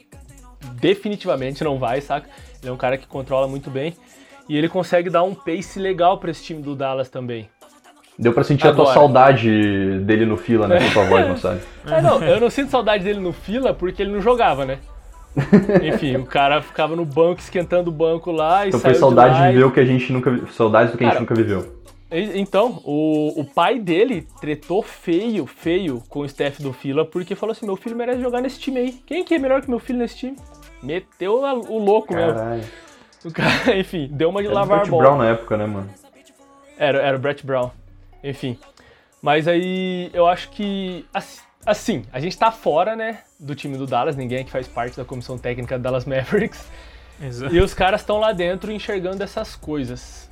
Definitivamente 0.75 1.63
não 1.65 1.79
vai, 1.79 2.01
saca? 2.01 2.29
Ele 2.61 2.69
é 2.69 2.73
um 2.73 2.77
cara 2.77 2.99
que 2.99 3.07
controla 3.07 3.47
muito 3.47 3.71
bem. 3.71 3.95
E 4.49 4.57
ele 4.57 4.69
consegue 4.69 5.11
dar 5.11 5.23
um 5.23 5.35
pace 5.35 5.79
legal 5.79 6.19
para 6.19 6.31
esse 6.31 6.43
time 6.43 6.63
do 6.63 6.75
Dallas 6.75 7.09
também. 7.09 7.49
Deu 8.19 8.33
pra 8.33 8.43
sentir 8.43 8.67
Agora. 8.67 8.83
a 8.83 8.85
tua 8.85 8.95
saudade 8.95 10.01
dele 10.01 10.27
no 10.27 10.37
fila, 10.37 10.67
né? 10.67 10.81
Com 10.81 10.91
tua 10.91 11.05
voz, 11.05 11.29
não 11.29 11.37
sabe? 11.37 11.61
É, 11.87 12.03
não, 12.03 12.23
eu 12.23 12.41
não 12.41 12.51
sinto 12.51 12.71
saudade 12.71 13.05
dele 13.05 13.21
no 13.21 13.33
fila 13.33 13.73
porque 13.73 14.03
ele 14.03 14.11
não 14.11 14.21
jogava, 14.21 14.65
né? 14.65 14.79
Enfim, 15.83 16.17
o 16.17 16.27
cara 16.27 16.61
ficava 16.61 16.97
no 16.97 17.05
banco 17.05 17.41
esquentando 17.41 17.91
o 17.91 17.93
banco 17.93 18.33
lá 18.33 18.65
e 18.65 18.71
Então 18.71 18.81
foi 18.81 18.95
saudade 18.95 19.41
de, 19.41 19.51
de 19.51 19.57
ver 19.59 19.65
o 19.65 19.71
que 19.71 19.79
a 19.79 19.85
gente 19.85 20.13
nunca 20.13 20.37
Saudade 20.51 20.91
do 20.91 20.99
que 20.99 21.05
cara, 21.05 21.19
a 21.19 21.21
gente 21.21 21.29
nunca 21.29 21.35
viveu. 21.35 21.79
Então, 22.11 22.81
o, 22.85 23.39
o 23.41 23.45
pai 23.45 23.79
dele 23.79 24.27
tretou 24.41 24.83
feio, 24.83 25.47
feio 25.47 26.03
com 26.09 26.21
o 26.21 26.25
staff 26.25 26.61
do 26.63 26.73
Fila 26.73 27.05
porque 27.05 27.35
falou 27.35 27.53
assim: 27.53 27.67
meu 27.67 27.77
filho 27.77 27.95
merece 27.95 28.21
jogar 28.21 28.41
nesse 28.41 28.59
time 28.59 28.81
aí. 28.81 28.93
Quem 29.07 29.23
que 29.23 29.35
é 29.35 29.39
melhor 29.39 29.61
que 29.61 29.69
meu 29.69 29.79
filho 29.79 29.99
nesse 29.99 30.17
time? 30.17 30.37
Meteu 30.83 31.35
o 31.35 31.79
louco 31.79 32.15
Caralho. 32.15 32.57
mesmo. 32.57 32.88
O 33.25 33.33
cara, 33.33 33.77
enfim, 33.79 34.09
deu 34.13 34.31
uma 34.31 34.41
de 34.41 34.47
era 34.47 34.55
lavar 34.55 34.83
a 34.83 34.85
bola. 34.85 35.03
Brown 35.03 35.19
na 35.19 35.29
época, 35.31 35.57
né, 35.57 35.67
mano? 35.67 35.91
Era, 36.77 37.01
era 37.01 37.17
o 37.17 37.21
Brett 37.21 37.45
Brown. 37.45 37.71
Enfim. 38.23 38.59
Mas 39.21 39.49
aí 39.49 40.11
eu 40.13 40.27
acho 40.27 40.51
que. 40.51 41.05
Assim, 41.67 42.05
a 42.13 42.21
gente 42.21 42.39
tá 42.39 42.51
fora, 42.51 42.97
né, 42.97 43.21
do 43.39 43.55
time 43.55 43.77
do 43.77 43.87
Dallas, 43.87 44.17
ninguém 44.17 44.41
aqui 44.41 44.51
faz 44.51 44.67
parte 44.67 44.97
da 44.97 45.05
comissão 45.05 45.37
técnica 45.37 45.77
do 45.77 45.83
Dallas 45.83 46.05
Mavericks. 46.05 46.67
Exato. 47.21 47.55
E 47.55 47.61
os 47.61 47.75
caras 47.75 48.01
estão 48.01 48.19
lá 48.19 48.33
dentro 48.33 48.71
enxergando 48.73 49.23
essas 49.23 49.57
coisas. 49.57 50.31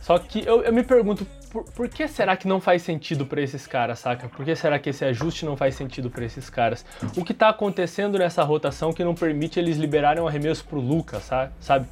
Só 0.00 0.18
que 0.18 0.46
eu, 0.46 0.62
eu 0.62 0.72
me 0.72 0.82
pergunto, 0.82 1.26
por, 1.52 1.64
por, 1.64 1.86
que 1.86 2.08
será 2.08 2.34
que 2.34 2.48
não 2.48 2.58
faz 2.58 2.80
sentido 2.80 3.26
para 3.26 3.42
esses 3.42 3.66
caras, 3.66 3.98
saca? 3.98 4.26
Por 4.26 4.42
que 4.42 4.56
será 4.56 4.78
que 4.78 4.88
esse 4.88 5.04
ajuste 5.04 5.44
não 5.44 5.54
faz 5.54 5.74
sentido 5.74 6.08
para 6.08 6.24
esses 6.24 6.48
caras? 6.48 6.82
O 7.14 7.22
que 7.22 7.34
tá 7.34 7.50
acontecendo 7.50 8.18
nessa 8.18 8.42
rotação 8.42 8.90
que 8.90 9.04
não 9.04 9.14
permite 9.14 9.60
eles 9.60 9.76
liberarem 9.76 10.22
um 10.22 10.26
arremesso 10.26 10.64
pro 10.64 10.80
Lucas, 10.80 11.30
sabe? 11.60 11.86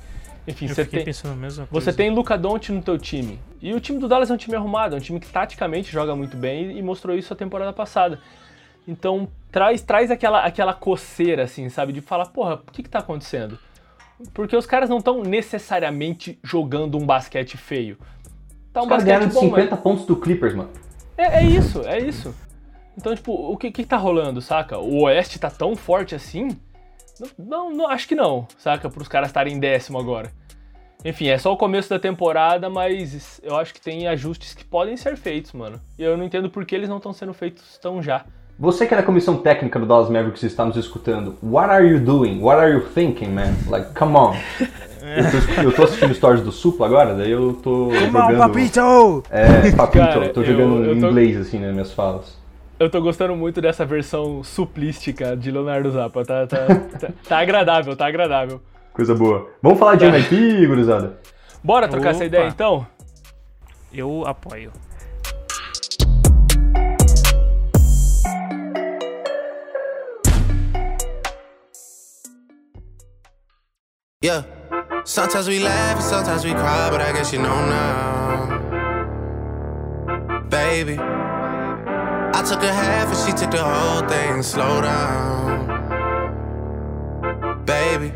Enfim, 0.48 0.66
você 0.66 0.82
tem, 0.82 1.04
você 1.70 1.92
tem 1.92 2.08
Luca 2.08 2.38
Doncic 2.38 2.72
no 2.72 2.80
teu 2.80 2.98
time. 2.98 3.38
E 3.60 3.74
o 3.74 3.80
time 3.80 3.98
do 3.98 4.08
Dallas 4.08 4.30
é 4.30 4.34
um 4.34 4.38
time 4.38 4.56
arrumado, 4.56 4.94
é 4.94 4.98
um 4.98 5.02
time 5.02 5.20
que 5.20 5.28
taticamente 5.28 5.92
joga 5.92 6.16
muito 6.16 6.38
bem 6.38 6.78
e 6.78 6.82
mostrou 6.82 7.14
isso 7.14 7.30
a 7.34 7.36
temporada 7.36 7.72
passada. 7.74 8.18
Então, 8.88 9.28
traz, 9.52 9.82
traz 9.82 10.10
aquela, 10.10 10.42
aquela 10.42 10.72
coceira, 10.72 11.42
assim, 11.44 11.68
sabe? 11.68 11.92
De 11.92 12.00
falar, 12.00 12.26
porra, 12.26 12.54
o 12.54 12.72
que 12.72 12.82
que 12.82 12.88
tá 12.88 13.00
acontecendo? 13.00 13.58
Porque 14.32 14.56
os 14.56 14.64
caras 14.64 14.88
não 14.88 14.98
estão 14.98 15.22
necessariamente 15.22 16.38
jogando 16.42 16.96
um 16.96 17.04
basquete 17.04 17.58
feio. 17.58 17.98
Tá 18.72 18.80
um 18.80 18.84
os 18.84 18.88
caras 18.88 19.04
ganharam 19.04 19.30
50 19.30 19.70
mas... 19.70 19.80
pontos 19.80 20.04
do 20.04 20.16
Clippers, 20.16 20.54
mano. 20.54 20.70
É, 21.16 21.40
é, 21.40 21.44
isso, 21.44 21.82
é 21.86 21.98
isso. 21.98 22.34
Então, 22.96 23.14
tipo, 23.14 23.32
o 23.32 23.56
que, 23.56 23.70
que 23.70 23.84
tá 23.84 23.96
rolando, 23.96 24.40
saca? 24.40 24.78
O 24.78 25.04
Oeste 25.04 25.38
tá 25.38 25.50
tão 25.50 25.76
forte 25.76 26.14
assim? 26.14 26.56
Não, 27.38 27.70
não 27.70 27.88
acho 27.88 28.08
que 28.08 28.14
não, 28.14 28.46
saca? 28.58 28.88
Para 28.88 29.02
os 29.02 29.08
caras 29.08 29.28
estarem 29.28 29.54
em 29.54 29.60
décimo 29.60 29.98
agora. 29.98 30.32
Enfim, 31.04 31.28
é 31.28 31.38
só 31.38 31.52
o 31.52 31.56
começo 31.56 31.88
da 31.88 31.98
temporada, 31.98 32.68
mas 32.68 33.40
eu 33.42 33.56
acho 33.56 33.72
que 33.72 33.80
tem 33.80 34.06
ajustes 34.06 34.54
que 34.54 34.64
podem 34.64 34.96
ser 34.96 35.16
feitos, 35.16 35.52
mano. 35.52 35.80
E 35.98 36.02
eu 36.02 36.16
não 36.16 36.24
entendo 36.24 36.50
por 36.50 36.64
que 36.66 36.74
eles 36.74 36.88
não 36.88 36.98
estão 36.98 37.12
sendo 37.12 37.32
feitos 37.32 37.78
tão 37.78 38.02
já. 38.02 38.24
Você 38.58 38.86
que 38.86 38.92
é 38.92 38.96
da 38.98 39.02
comissão 39.02 39.38
técnica 39.38 39.78
do 39.78 39.86
Dallas 39.86 40.10
Mavericks 40.10 40.42
está 40.42 40.66
nos 40.66 40.76
escutando, 40.76 41.38
what 41.42 41.70
are 41.70 41.86
you 41.86 41.98
doing? 41.98 42.40
What 42.42 42.60
are 42.60 42.70
you 42.70 42.86
thinking, 42.92 43.30
man? 43.30 43.54
Like, 43.66 43.94
come 43.94 44.14
on. 44.14 44.34
Eu 45.16 45.24
tô, 45.30 45.62
eu 45.62 45.72
tô 45.72 45.82
assistindo 45.84 46.14
stories 46.14 46.42
do 46.42 46.52
Supla 46.52 46.86
agora, 46.86 47.14
daí 47.14 47.30
eu 47.30 47.54
tô 47.54 47.86
come 47.86 48.00
jogando... 48.06 48.34
On, 48.34 48.38
papito! 48.38 49.22
É, 49.30 49.72
papito, 49.72 50.04
Cara, 50.04 50.28
tô 50.28 50.44
jogando 50.44 50.84
eu, 50.84 50.94
eu 50.94 51.00
tô... 51.00 51.06
em 51.06 51.10
inglês, 51.10 51.36
assim, 51.36 51.58
nas 51.58 51.68
né, 51.68 51.72
minhas 51.72 51.92
falas. 51.92 52.38
Eu 52.78 52.88
tô 52.88 53.00
gostando 53.00 53.36
muito 53.36 53.60
dessa 53.60 53.84
versão 53.84 54.42
suplística 54.42 55.36
de 55.36 55.50
Leonardo 55.50 55.90
Zappa. 55.90 56.24
Tá, 56.24 56.46
tá, 56.46 56.66
tá, 56.66 57.08
tá 57.28 57.38
agradável, 57.38 57.94
tá 57.94 58.06
agradável. 58.06 58.60
Coisa 58.92 59.14
boa. 59.14 59.50
Vamos 59.62 59.78
falar 59.78 59.96
de 59.96 60.10
MIP, 60.10 60.66
gurizada? 60.66 61.18
Bora 61.62 61.88
trocar 61.88 62.08
Opa. 62.08 62.16
essa 62.16 62.24
ideia 62.24 62.48
então? 62.48 62.86
Eu 63.92 64.24
apoio. 64.26 64.72
Yeah. 74.22 74.59
Sometimes 75.04 75.48
we 75.48 75.60
laugh 75.60 75.96
and 75.96 76.04
sometimes 76.04 76.44
we 76.44 76.52
cry, 76.52 76.90
but 76.90 77.00
I 77.00 77.12
guess 77.12 77.32
you 77.32 77.40
know 77.40 77.66
now. 77.66 78.58
Baby. 80.48 80.98
I 80.98 82.42
took 82.42 82.62
a 82.62 82.72
half 82.72 83.08
and 83.08 83.16
she 83.16 83.32
took 83.32 83.50
the 83.50 83.62
whole 83.62 84.06
thing. 84.08 84.42
Slow 84.42 84.82
down, 84.82 85.66
baby. 87.64 88.12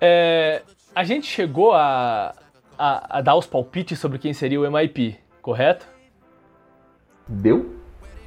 É, 0.00 0.62
a 0.94 1.04
gente 1.04 1.26
chegou 1.26 1.72
a, 1.72 2.34
a, 2.78 3.18
a, 3.18 3.20
dar 3.20 3.36
os 3.36 3.46
palpites 3.46 3.98
sobre 3.98 4.18
quem 4.18 4.32
seria 4.32 4.60
o 4.60 4.70
MIP, 4.70 5.16
correto? 5.40 5.86
Deu? 7.28 7.76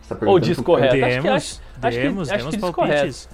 Tá 0.07 0.15
Ou 0.25 0.39
diz 0.39 0.60
correto? 0.60 0.93
Demos, 0.93 1.25
acho 1.25 1.62
que, 1.81 1.88
acho, 1.88 1.98
demos, 1.98 2.29
acho 2.29 2.38
que, 2.38 2.48
acho 2.48 2.57
que 2.57 2.74
palpites. 2.74 3.29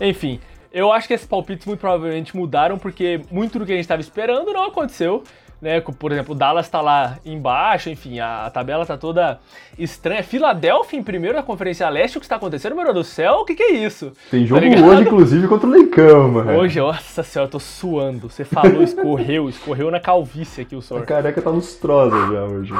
Enfim, 0.00 0.40
eu 0.72 0.92
acho 0.92 1.06
que 1.06 1.14
esses 1.14 1.26
palpites 1.26 1.66
muito 1.66 1.80
provavelmente 1.80 2.36
mudaram 2.36 2.78
porque 2.78 3.20
muito 3.30 3.58
do 3.58 3.66
que 3.66 3.72
a 3.72 3.74
gente 3.74 3.84
estava 3.84 4.00
esperando 4.00 4.52
não 4.52 4.66
aconteceu 4.66 5.22
né? 5.62 5.80
Por 5.80 6.10
exemplo, 6.10 6.34
o 6.34 6.36
Dallas 6.36 6.68
tá 6.68 6.80
lá 6.80 7.18
embaixo, 7.24 7.88
enfim, 7.88 8.18
a, 8.18 8.46
a 8.46 8.50
tabela 8.50 8.84
tá 8.84 8.98
toda 8.98 9.38
estranha. 9.78 10.24
Filadélfia 10.24 10.98
em 10.98 11.04
primeiro 11.04 11.36
na 11.36 11.42
Conferência 11.44 11.88
Leste, 11.88 12.18
o 12.18 12.20
que 12.20 12.26
está 12.26 12.34
acontecendo, 12.34 12.74
meu 12.74 12.84
Deus 12.86 12.96
do 12.96 13.04
céu? 13.04 13.34
O 13.34 13.44
que, 13.44 13.54
que 13.54 13.62
é 13.62 13.70
isso? 13.70 14.12
Tem 14.28 14.44
jogo 14.44 14.60
tá 14.60 14.84
hoje, 14.84 15.02
inclusive, 15.02 15.46
contra 15.46 15.68
o 15.68 15.70
Leicão, 15.70 16.28
mano. 16.28 16.58
Hoje, 16.58 16.80
nossa 16.80 17.22
senhora, 17.22 17.46
eu 17.46 17.52
tô 17.52 17.60
suando. 17.60 18.28
Você 18.28 18.44
falou, 18.44 18.82
escorreu, 18.82 19.48
escorreu 19.48 19.88
na 19.88 20.00
calvície 20.00 20.62
aqui 20.62 20.74
o 20.74 20.82
sol. 20.82 20.98
A 20.98 21.02
careca 21.02 21.40
tá 21.40 21.50
lustrosa 21.50 22.16
já 22.32 22.42
hoje. 22.42 22.72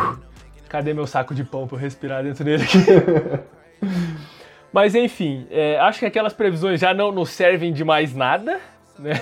Cadê 0.69 0.93
meu 0.93 1.07
saco 1.07 1.35
de 1.35 1.45
pão 1.45 1.69
pra 1.69 1.77
eu 1.77 1.81
respirar 1.81 2.25
dentro 2.25 2.45
dele 2.45 2.65
aqui? 2.65 2.79
Mas 4.73 4.95
enfim, 4.95 5.47
é, 5.51 5.79
acho 5.79 5.99
que 5.99 6.07
aquelas 6.07 6.33
previsões 6.33 6.81
já 6.81 6.95
não 6.95 7.13
nos 7.13 7.31
servem 7.31 7.73
de 7.73 7.85
mais 7.85 8.15
nada, 8.15 8.61
né? 8.99 9.21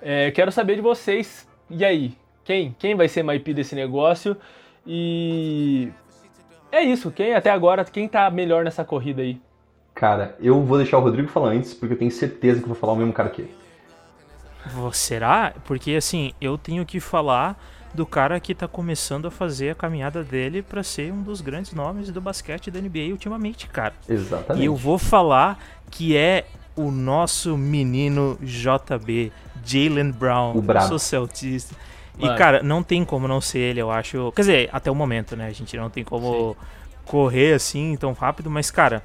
É, 0.00 0.30
quero 0.30 0.52
saber 0.52 0.76
de 0.76 0.82
vocês. 0.82 1.48
E 1.68 1.84
aí, 1.84 2.14
quem, 2.44 2.76
quem 2.78 2.94
vai 2.94 3.08
ser 3.08 3.24
MIP 3.24 3.52
desse 3.52 3.74
negócio. 3.74 4.36
E 4.86 5.88
é 6.70 6.82
isso, 6.82 7.10
quem 7.10 7.34
até 7.34 7.50
agora, 7.50 7.84
quem 7.84 8.06
tá 8.06 8.30
melhor 8.30 8.62
nessa 8.64 8.84
corrida 8.84 9.22
aí? 9.22 9.40
Cara, 9.94 10.36
eu 10.38 10.62
vou 10.62 10.76
deixar 10.76 10.98
o 10.98 11.00
Rodrigo 11.00 11.28
falar 11.28 11.48
antes, 11.48 11.74
porque 11.74 11.94
eu 11.94 11.98
tenho 11.98 12.10
certeza 12.10 12.60
que 12.60 12.68
vou 12.68 12.76
falar 12.76 12.92
o 12.92 12.96
mesmo 12.96 13.12
cara 13.12 13.30
que 13.30 13.42
ele. 13.42 13.54
Será? 14.92 15.54
Porque 15.64 15.92
assim, 15.92 16.32
eu 16.40 16.58
tenho 16.58 16.84
que 16.84 17.00
falar 17.00 17.58
do 17.96 18.06
cara 18.06 18.38
que 18.38 18.54
tá 18.54 18.68
começando 18.68 19.26
a 19.26 19.30
fazer 19.30 19.70
a 19.70 19.74
caminhada 19.74 20.22
dele 20.22 20.62
para 20.62 20.82
ser 20.82 21.12
um 21.12 21.22
dos 21.22 21.40
grandes 21.40 21.72
nomes 21.72 22.10
do 22.10 22.20
basquete 22.20 22.70
da 22.70 22.80
NBA 22.80 23.10
ultimamente, 23.10 23.66
cara. 23.66 23.94
Exatamente. 24.08 24.62
E 24.62 24.66
eu 24.66 24.76
vou 24.76 24.98
falar 24.98 25.58
que 25.90 26.16
é 26.16 26.46
o 26.76 26.90
nosso 26.90 27.56
menino 27.56 28.38
JB, 28.42 29.32
Jalen 29.64 30.12
Brown. 30.12 30.56
O 30.56 30.62
bravo. 30.62 30.88
Sou 30.88 30.98
celtista. 30.98 31.74
Mano. 32.18 32.34
E, 32.34 32.38
cara, 32.38 32.62
não 32.62 32.82
tem 32.82 33.04
como 33.04 33.26
não 33.26 33.40
ser 33.40 33.58
ele, 33.58 33.80
eu 33.80 33.90
acho. 33.90 34.30
Quer 34.32 34.42
dizer, 34.42 34.70
até 34.72 34.90
o 34.90 34.94
momento, 34.94 35.34
né? 35.34 35.46
A 35.46 35.52
gente 35.52 35.76
não 35.76 35.90
tem 35.90 36.04
como 36.04 36.50
Sim. 36.52 36.66
correr 37.06 37.54
assim 37.54 37.96
tão 37.96 38.12
rápido, 38.12 38.50
mas, 38.50 38.70
cara, 38.70 39.02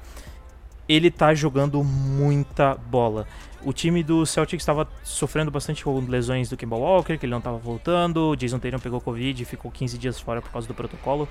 ele 0.88 1.10
tá 1.10 1.34
jogando 1.34 1.82
muita 1.82 2.74
bola. 2.74 3.26
O 3.64 3.72
time 3.72 4.02
do 4.02 4.26
Celtics 4.26 4.62
estava 4.62 4.88
sofrendo 5.04 5.50
bastante 5.50 5.84
com 5.84 6.00
lesões 6.00 6.48
do 6.48 6.56
Kemba 6.56 6.76
Walker, 6.76 7.16
que 7.16 7.24
ele 7.24 7.30
não 7.30 7.38
estava 7.38 7.56
voltando. 7.58 8.30
O 8.30 8.36
Jason 8.36 8.58
Tatum 8.58 8.80
pegou 8.80 9.00
Covid 9.00 9.40
e 9.40 9.44
ficou 9.44 9.70
15 9.70 9.98
dias 9.98 10.18
fora 10.18 10.42
por 10.42 10.50
causa 10.50 10.66
do 10.66 10.74
protocolo. 10.74 11.28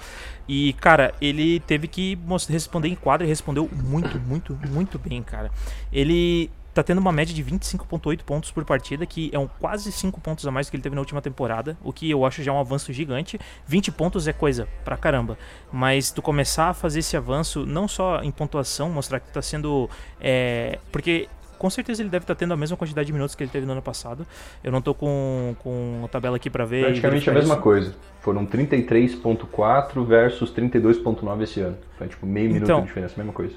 E, 0.48 0.72
cara, 0.74 1.14
ele 1.20 1.60
teve 1.60 1.90
que 1.90 2.18
responder 2.48 2.88
em 2.88 2.96
quadra 2.96 3.26
e 3.26 3.30
respondeu 3.30 3.70
muito, 3.84 4.18
muito, 4.20 4.58
muito 4.70 4.98
bem, 4.98 5.22
cara. 5.22 5.52
Ele 5.92 6.50
tá 6.74 6.82
tendo 6.84 7.00
uma 7.00 7.12
média 7.12 7.34
de 7.34 7.44
25.8 7.44 8.24
pontos 8.24 8.52
por 8.52 8.64
partida, 8.64 9.06
que 9.06 9.30
é 9.34 9.40
um 9.40 9.48
quase 9.48 9.92
5 9.92 10.20
pontos 10.22 10.46
a 10.48 10.52
mais 10.52 10.68
do 10.68 10.72
que 10.72 10.78
ele 10.78 10.84
teve 10.84 10.96
na 10.96 11.02
última 11.02 11.22
temporada, 11.22 11.78
o 11.84 11.92
que 11.92 12.10
eu 12.10 12.26
acho 12.26 12.42
já 12.44 12.52
um 12.52 12.60
avanço 12.60 12.94
gigante. 12.94 13.40
20 13.68 13.92
pontos 13.92 14.28
é 14.28 14.34
coisa 14.34 14.68
pra 14.84 14.98
caramba, 14.98 15.38
mas 15.72 16.12
tu 16.12 16.22
começar 16.22 16.70
a 16.70 16.74
fazer 16.74 17.00
esse 17.00 17.18
avanço 17.18 17.66
não 17.66 17.88
só 17.88 18.22
em 18.22 18.32
pontuação, 18.32 18.90
mostrar 18.90 19.20
que 19.20 19.32
tá 19.32 19.42
sendo 19.42 19.90
é, 20.20 20.80
porque 20.92 21.28
com 21.62 21.70
certeza 21.70 22.02
ele 22.02 22.10
deve 22.10 22.24
estar 22.24 22.34
tá 22.34 22.40
tendo 22.40 22.56
a 22.56 22.58
mesma 22.58 22.76
quantidade 22.76 23.06
de 23.06 23.14
minutos 23.14 23.36
que 23.36 23.44
ele 23.44 23.52
teve 23.52 23.68
no 23.68 23.74
ano 23.74 23.84
passado. 23.84 24.26
Eu 24.64 24.72
não 24.72 24.82
tô 24.82 24.96
com, 24.96 25.56
com 25.60 26.02
a 26.04 26.08
tabela 26.08 26.38
aqui 26.38 26.50
para 26.50 26.66
ver. 26.66 26.86
Praticamente 26.86 27.30
a 27.30 27.34
mesma 27.34 27.58
coisa. 27.58 27.94
Foram 28.20 28.48
33.4 28.48 30.04
versus 30.04 30.52
32.9 30.52 31.44
esse 31.44 31.62
ano. 31.62 31.78
Foi 32.00 32.08
tipo 32.08 32.26
meio 32.26 32.48
minuto 32.48 32.64
então, 32.64 32.82
de 32.82 32.88
diferença, 32.88 33.14
mesma 33.16 33.32
coisa. 33.32 33.54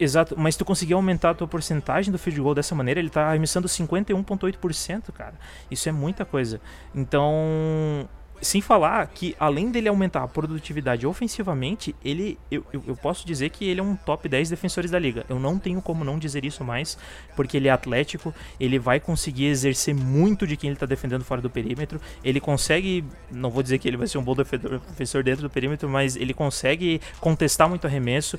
Exato, 0.00 0.34
mas 0.38 0.56
tu 0.56 0.64
conseguir 0.64 0.94
aumentar 0.94 1.30
a 1.30 1.34
tua 1.34 1.46
porcentagem 1.46 2.10
do 2.10 2.18
field 2.18 2.40
goal 2.40 2.54
dessa 2.54 2.74
maneira, 2.74 2.98
ele 2.98 3.10
tá 3.10 3.28
arremessando 3.28 3.68
51,8%, 3.68 5.12
cara. 5.12 5.34
Isso 5.70 5.88
é 5.88 5.92
muita 5.92 6.24
coisa. 6.24 6.60
Então, 6.94 8.08
sem 8.40 8.60
falar 8.60 9.06
que 9.06 9.34
além 9.38 9.70
dele 9.70 9.88
aumentar 9.88 10.22
a 10.22 10.28
produtividade 10.28 11.06
ofensivamente, 11.06 11.94
ele 12.04 12.38
eu, 12.50 12.64
eu, 12.72 12.96
posso 12.96 13.26
dizer 13.26 13.50
que 13.50 13.64
ele 13.64 13.80
é 13.80 13.82
um 13.82 13.96
top 13.96 14.28
10 14.28 14.50
defensores 14.50 14.90
da 14.90 14.98
liga. 14.98 15.24
Eu 15.28 15.38
não 15.38 15.58
tenho 15.58 15.80
como 15.80 16.04
não 16.04 16.18
dizer 16.18 16.44
isso 16.44 16.64
mais, 16.64 16.98
porque 17.34 17.56
ele 17.56 17.68
é 17.68 17.70
atlético, 17.70 18.34
ele 18.58 18.78
vai 18.78 19.00
conseguir 19.00 19.46
exercer 19.46 19.94
muito 19.94 20.46
de 20.46 20.56
quem 20.56 20.68
ele 20.68 20.76
está 20.76 20.86
defendendo 20.86 21.24
fora 21.24 21.40
do 21.40 21.50
perímetro. 21.50 22.00
Ele 22.22 22.40
consegue, 22.40 23.04
não 23.30 23.50
vou 23.50 23.62
dizer 23.62 23.78
que 23.78 23.88
ele 23.88 23.96
vai 23.96 24.06
ser 24.06 24.18
um 24.18 24.22
bom 24.22 24.34
defensor 24.34 25.22
dentro 25.22 25.42
do 25.42 25.50
perímetro, 25.50 25.88
mas 25.88 26.16
ele 26.16 26.34
consegue 26.34 27.00
contestar 27.20 27.68
muito 27.68 27.86
arremesso. 27.86 28.38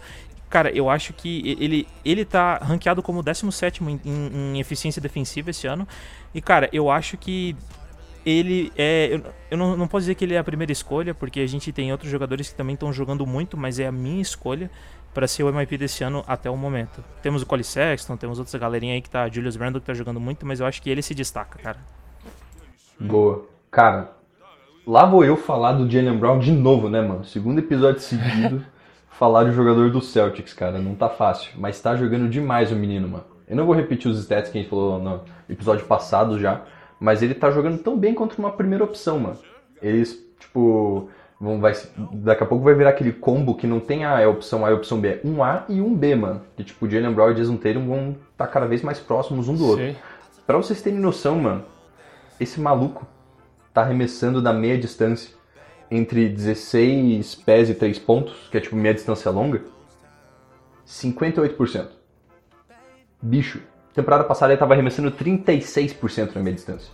Cara, 0.50 0.72
eu 0.72 0.90
acho 0.90 1.14
que 1.14 1.58
ele, 1.60 1.88
ele 2.06 2.24
tá 2.24 2.58
ranqueado 2.58 3.04
como 3.04 3.22
17 3.22 3.84
em, 3.84 4.00
em, 4.06 4.60
eficiência 4.60 5.02
defensiva 5.02 5.50
esse 5.50 5.68
ano. 5.68 5.86
E, 6.34 6.42
cara, 6.42 6.70
eu 6.72 6.90
acho 6.90 7.18
que 7.18 7.56
ele 8.26 8.72
é. 8.78 9.10
Eu, 9.12 9.24
eu 9.52 9.58
não, 9.58 9.76
não 9.76 9.88
posso 9.88 10.04
dizer 10.04 10.16
que 10.16 10.24
ele 10.24 10.36
é 10.36 10.38
a 10.38 10.44
primeira 10.44 10.72
escolha, 10.72 11.14
porque 11.14 11.42
a 11.42 11.48
gente 11.48 11.72
tem 11.74 11.92
outros 11.92 12.10
jogadores 12.10 12.50
que 12.50 12.56
também 12.56 12.76
estão 12.76 12.94
jogando 12.94 13.26
muito, 13.26 13.58
mas 13.58 13.78
é 13.78 13.88
a 13.88 13.92
minha 13.92 14.22
escolha 14.22 14.72
para 15.14 15.28
ser 15.28 15.44
o 15.44 15.52
MIP 15.52 15.78
desse 15.78 16.04
ano 16.04 16.24
até 16.28 16.50
o 16.50 16.56
momento. 16.56 17.04
Temos 17.22 17.42
o 17.42 17.46
Cole 17.46 17.64
Sexton, 17.64 18.16
temos 18.16 18.40
outra 18.40 18.58
galerinha 18.58 18.94
aí 18.94 19.02
que 19.02 19.10
tá. 19.10 19.28
Julius 19.28 19.58
Randle 19.58 19.82
que 19.82 19.88
tá 19.88 19.94
jogando 19.94 20.20
muito, 20.20 20.46
mas 20.46 20.62
eu 20.62 20.66
acho 20.66 20.82
que 20.82 20.90
ele 20.90 21.02
se 21.02 21.14
destaca, 21.14 21.60
cara. 21.60 21.80
Boa. 23.00 23.46
Cara, 23.70 24.12
lá 24.86 25.06
vou 25.06 25.26
eu 25.26 25.36
falar 25.36 25.74
do 25.74 25.90
Jalen 25.90 26.18
Brown 26.18 26.40
de 26.40 26.52
novo, 26.52 26.90
né, 26.90 27.02
mano? 27.02 27.26
Segundo 27.26 27.60
episódio 27.60 28.00
seguido. 28.00 28.64
falar 29.18 29.46
de 29.46 29.52
jogador 29.52 29.90
do 29.90 30.00
Celtics, 30.00 30.54
cara. 30.54 30.80
Não 30.80 30.96
tá 30.96 31.10
fácil. 31.10 31.52
Mas 31.58 31.82
tá 31.82 31.96
jogando 31.96 32.30
demais 32.30 32.72
o 32.72 32.76
menino, 32.76 33.08
mano. 33.08 33.26
Eu 33.48 33.56
não 33.56 33.66
vou 33.66 33.76
repetir 33.76 34.10
os 34.10 34.20
stats 34.20 34.52
que 34.52 34.58
a 34.58 34.62
gente 34.62 34.70
falou 34.70 35.00
no 35.00 35.22
episódio 35.50 35.86
passado 35.86 36.40
já. 36.40 36.62
Mas 37.00 37.22
ele 37.22 37.34
tá 37.34 37.52
jogando 37.52 37.80
tão 37.80 37.98
bem 37.98 38.14
quanto 38.14 38.38
uma 38.38 38.52
primeira 38.52 38.84
opção, 38.84 39.20
mano. 39.20 39.38
Eles, 39.82 40.24
tipo. 40.40 41.10
Vão, 41.40 41.60
vai, 41.60 41.74
daqui 42.14 42.42
a 42.42 42.48
pouco 42.48 42.64
vai 42.64 42.74
virar 42.74 42.90
aquele 42.90 43.12
combo 43.12 43.54
que 43.54 43.68
não 43.68 43.80
tem 43.80 44.04
a, 44.04 44.26
a 44.26 44.28
opção 44.28 44.66
A 44.66 44.70
e 44.70 44.74
a 44.74 44.76
opção 44.76 45.00
B. 45.00 45.08
É 45.08 45.22
um 45.24 45.44
A 45.44 45.66
e 45.70 45.80
um 45.80 45.94
B, 45.96 46.16
mano. 46.16 46.42
Que 46.56 46.64
tipo, 46.64 46.90
Jalen 46.90 47.14
Brown 47.14 47.30
e 47.30 47.36
Jason 47.36 47.58
Tatum 47.58 47.88
vão 47.88 48.10
estar 48.32 48.46
tá 48.46 48.48
cada 48.48 48.66
vez 48.66 48.82
mais 48.82 49.00
próximos 49.00 49.48
um 49.48 49.56
do 49.56 49.68
outro. 49.68 49.86
Sim. 49.86 49.96
Pra 50.48 50.58
vocês 50.58 50.82
terem 50.82 50.98
noção, 50.98 51.36
mano. 51.40 51.64
esse 52.40 52.60
maluco 52.60 53.06
tá 53.72 53.82
arremessando 53.82 54.42
da 54.42 54.52
meia 54.52 54.80
distância 54.80 55.38
entre 55.90 56.30
16 56.30 57.36
pés 57.36 57.70
e 57.70 57.74
3 57.74 58.00
pontos, 58.00 58.48
que 58.50 58.58
é 58.58 58.62
tipo 58.62 58.76
meia 58.76 58.94
distância 58.94 59.32
longa, 59.32 59.62
58%. 60.86 61.90
Bicho, 63.22 63.62
temporada 63.94 64.24
passada 64.24 64.54
ele 64.54 64.60
tava 64.60 64.74
arremessando 64.74 65.12
36% 65.12 66.36
na 66.36 66.42
meia 66.42 66.56
distância. 66.56 66.92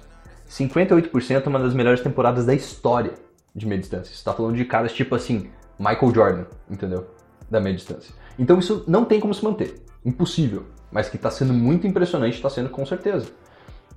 58% 0.50 1.46
é 1.46 1.50
uma 1.50 1.60
das 1.60 1.74
melhores 1.74 2.02
temporadas 2.02 2.46
da 2.46 2.54
história 2.54 3.14
de 3.56 3.66
meia 3.66 3.80
distância. 3.80 4.16
Você 4.16 4.24
tá 4.24 4.34
falando 4.34 4.56
de 4.56 4.66
caras 4.66 4.94
tipo 4.94 5.16
assim, 5.16 5.50
Michael 5.78 6.14
Jordan, 6.14 6.46
entendeu? 6.70 7.08
Da 7.50 7.60
meia 7.60 7.76
distância. 7.76 8.14
Então 8.38 8.60
isso 8.60 8.84
não 8.88 9.06
tem 9.06 9.20
como 9.20 9.34
se 9.34 9.44
manter. 9.44 9.76
Impossível. 10.06 10.66
Mas 10.92 11.10
que 11.10 11.18
tá 11.18 11.32
sendo 11.32 11.54
muito 11.54 11.88
impressionante, 11.88 12.42
tá 12.42 12.50
sendo 12.50 12.70
com 12.70 12.86
certeza 12.86 13.32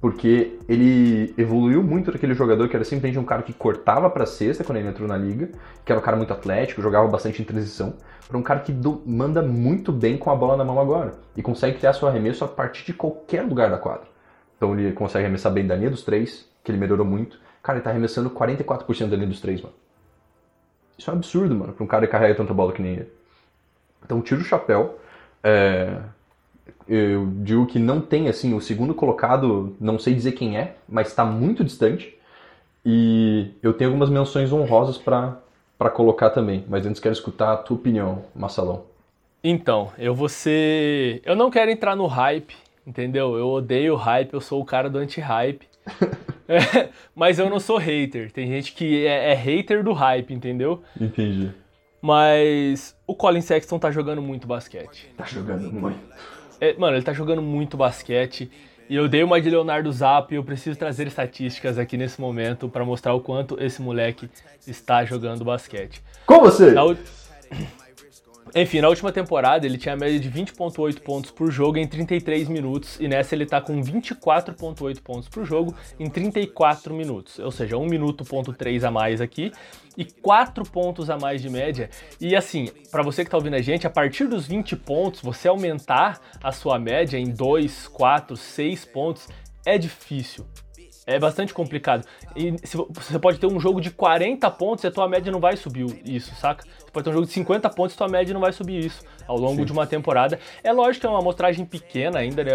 porque 0.01 0.59
ele 0.69 1.35
evoluiu 1.39 1.83
muito 1.83 2.13
daquele 2.13 2.35
jogador 2.35 2.69
que 2.69 2.77
era 2.77 2.85
simplesmente 2.85 3.19
um 3.19 3.25
cara 3.25 3.43
que 3.43 3.53
cortava 3.53 4.11
para 4.11 4.27
cesta 4.27 4.63
quando 4.63 4.79
ele 4.79 4.89
entrou 4.89 5.09
na 5.09 5.17
liga, 5.17 5.51
que 5.85 5.91
era 5.91 5.99
um 5.99 6.03
cara 6.03 6.17
muito 6.17 6.33
atlético, 6.33 6.83
jogava 6.83 7.09
bastante 7.09 7.41
em 7.41 7.45
transição, 7.45 7.95
para 8.29 8.37
um 8.37 8.43
cara 8.43 8.61
que 8.61 8.73
do, 8.73 9.03
manda 9.07 9.43
muito 9.43 9.93
bem 9.93 10.17
com 10.17 10.31
a 10.31 10.37
bola 10.37 10.57
na 10.57 10.65
mão 10.65 10.79
agora 10.81 11.15
e 11.37 11.43
consegue 11.43 11.79
criar 11.79 11.93
seu 11.93 12.09
arremesso 12.09 12.45
a 12.45 12.49
partir 12.49 12.85
de 12.85 12.93
qualquer 12.93 13.43
lugar 13.43 13.71
da 13.71 13.79
quadra. 13.79 14.07
Então 14.57 14.79
ele 14.79 14.93
consegue 14.93 15.25
arremessar 15.25 15.53
bem 15.53 15.67
da 15.67 15.77
linha 15.77 15.91
dos 15.91 16.03
três, 16.03 16.49
que 16.63 16.71
ele 16.71 16.79
melhorou 16.79 17.07
muito. 17.07 17.39
Cara, 17.63 17.79
ele 17.79 17.85
tá 17.85 17.91
arremessando 17.91 18.31
44% 18.31 19.09
da 19.09 19.17
linha 19.17 19.29
dos 19.29 19.41
três, 19.41 19.61
mano. 19.61 19.75
Isso 20.99 21.11
é 21.11 21.13
um 21.13 21.17
absurdo, 21.17 21.55
mano, 21.55 21.73
pra 21.73 21.85
um 21.85 21.87
cara 21.87 22.07
que 22.07 22.13
carrega 22.13 22.35
tanta 22.35 22.55
bola 22.55 22.73
que 22.73 22.81
nem 22.81 22.95
ele. 22.95 23.13
Então 24.05 24.21
tira 24.23 24.41
o 24.41 24.45
chapéu. 24.45 24.99
É, 25.43 25.99
eu 26.89 27.27
digo 27.43 27.67
que 27.67 27.79
não 27.79 28.01
tem, 28.01 28.29
assim, 28.29 28.55
o 28.55 28.61
segundo 28.61 28.95
colocado, 28.95 29.77
não 29.81 29.99
sei 29.99 30.15
dizer 30.15 30.33
quem 30.33 30.57
é, 30.57 30.77
mas 30.89 31.09
está 31.09 31.25
muito 31.25 31.65
distante. 31.65 32.17
E 32.85 33.51
eu 33.63 33.73
tenho 33.73 33.91
algumas 33.91 34.09
menções 34.09 34.53
honrosas 34.53 34.97
para 34.97 35.91
colocar 35.93 36.31
também, 36.31 36.65
mas 36.69 36.87
antes 36.87 37.01
quero 37.01 37.13
escutar 37.13 37.53
a 37.53 37.57
tua 37.57 37.77
opinião, 37.77 38.25
Marcelão. 38.35 38.85
Então, 39.43 39.93
eu 39.99 40.15
vou 40.15 40.29
ser. 40.29 41.21
Eu 41.25 41.35
não 41.35 41.51
quero 41.51 41.71
entrar 41.71 41.97
no 41.97 42.07
hype, 42.07 42.57
entendeu? 42.87 43.37
Eu 43.37 43.49
odeio 43.49 43.97
hype, 43.97 44.33
eu 44.33 44.41
sou 44.41 44.61
o 44.61 44.65
cara 44.65 44.89
do 44.89 44.99
anti-hype. 44.99 45.67
é, 46.49 46.89
mas 47.15 47.39
eu 47.39 47.51
não 47.51 47.59
sou 47.59 47.77
hater. 47.77 48.31
Tem 48.33 48.47
gente 48.47 48.73
que 48.73 49.07
é, 49.07 49.33
é 49.33 49.35
hater 49.35 49.83
do 49.83 49.93
hype, 49.93 50.33
entendeu? 50.33 50.83
Entendi. 51.01 51.53
Mas 52.01 52.97
o 53.07 53.15
Colin 53.15 53.41
Sexton 53.41 53.79
tá 53.79 53.91
jogando 53.91 54.23
muito 54.23 54.47
basquete. 54.47 55.09
Tá 55.17 55.25
jogando 55.25 55.73
muito. 55.73 55.99
É, 56.61 56.75
mano, 56.77 56.97
ele 56.97 57.05
tá 57.05 57.13
jogando 57.13 57.43
muito 57.43 57.77
basquete. 57.77 58.51
E 58.89 58.95
eu 58.95 59.09
dei 59.09 59.25
uma 59.25 59.41
de 59.41 59.51
Leonardo 59.51 59.91
Zap 59.91 60.33
e 60.33 60.37
eu 60.37 60.45
preciso 60.45 60.79
trazer 60.79 61.09
estatísticas 61.09 61.77
aqui 61.77 61.97
nesse 61.97 62.21
momento 62.21 62.69
para 62.69 62.85
mostrar 62.85 63.15
o 63.15 63.21
quanto 63.21 63.61
esse 63.61 63.83
moleque 63.83 64.31
está 64.67 65.05
jogando 65.05 65.45
basquete. 65.45 66.01
Com 66.25 66.41
você! 66.41 66.71
Na, 66.71 66.83
enfim, 68.55 68.81
na 68.81 68.89
última 68.89 69.11
temporada 69.11 69.67
ele 69.67 69.77
tinha 69.77 69.95
a 69.95 69.97
média 69.97 70.19
de 70.19 70.31
20.8 70.31 71.01
pontos 71.01 71.31
por 71.31 71.51
jogo 71.51 71.79
em 71.79 71.87
33 71.87 72.49
minutos 72.49 72.99
e 73.01 73.09
nessa 73.09 73.35
ele 73.35 73.47
tá 73.47 73.61
com 73.61 73.81
24.8 73.83 75.03
pontos 75.03 75.29
por 75.29 75.45
jogo 75.45 75.75
em 75.99 76.09
34 76.09 76.95
minutos, 76.95 77.39
ou 77.39 77.51
seja, 77.51 77.77
1 77.77 77.87
minuto 77.87 78.25
ponto 78.25 78.53
3 78.53 78.85
a 78.85 78.91
mais 78.91 79.21
aqui 79.21 79.53
e 79.97 80.05
4 80.05 80.65
pontos 80.65 81.11
a 81.11 81.19
mais 81.19 81.43
de 81.43 81.51
média. 81.51 81.91
E 82.21 82.37
assim, 82.37 82.69
para 82.91 83.03
você 83.03 83.25
que 83.25 83.31
tá 83.31 83.37
ouvindo 83.37 83.55
a 83.55 83.63
gente, 83.63 83.87
a 83.87 83.91
partir 83.91 84.27
dos 84.27 84.47
20 84.47 84.77
pontos, 84.77 85.21
você 85.21 85.49
aumentar 85.49 86.21
a 86.43 86.53
sua 86.53 86.79
média 86.79 87.19
em 87.19 87.31
2, 87.31 87.89
4, 87.89 88.37
6 88.37 88.85
pontos 88.85 89.29
é 89.65 89.77
difícil. 89.77 90.47
É 91.07 91.21
bastante 91.21 91.55
complicado. 91.55 92.05
E 92.35 92.51
você 92.93 93.17
pode 93.19 93.39
ter 93.39 93.47
um 93.47 93.61
jogo 93.61 93.81
de 93.81 93.93
40 93.93 94.51
pontos 94.51 94.83
e 94.83 94.89
a 94.89 94.91
tua 94.91 95.09
média 95.09 95.31
não 95.31 95.39
vai 95.39 95.57
subir 95.57 95.87
isso, 96.05 96.35
saca? 96.35 96.65
Pode 96.97 97.05
ter 97.05 97.11
um 97.11 97.13
jogo 97.13 97.27
de 97.27 97.33
50 97.35 97.69
pontos 97.69 97.95
e 97.95 97.99
tua 97.99 98.09
média 98.09 98.33
não 98.33 98.41
vai 98.41 98.55
subir 98.55 98.87
isso 98.87 99.05
ao 99.29 99.37
longo 99.37 99.57
Sim. 99.57 99.67
de 99.67 99.73
uma 99.73 99.87
temporada. 99.87 100.41
É 100.65 100.73
lógico 100.73 101.03
que 101.03 101.07
é 101.07 101.11
uma 101.11 101.19
amostragem 101.19 101.67
pequena 101.67 102.21
ainda, 102.21 102.43
né? 102.43 102.53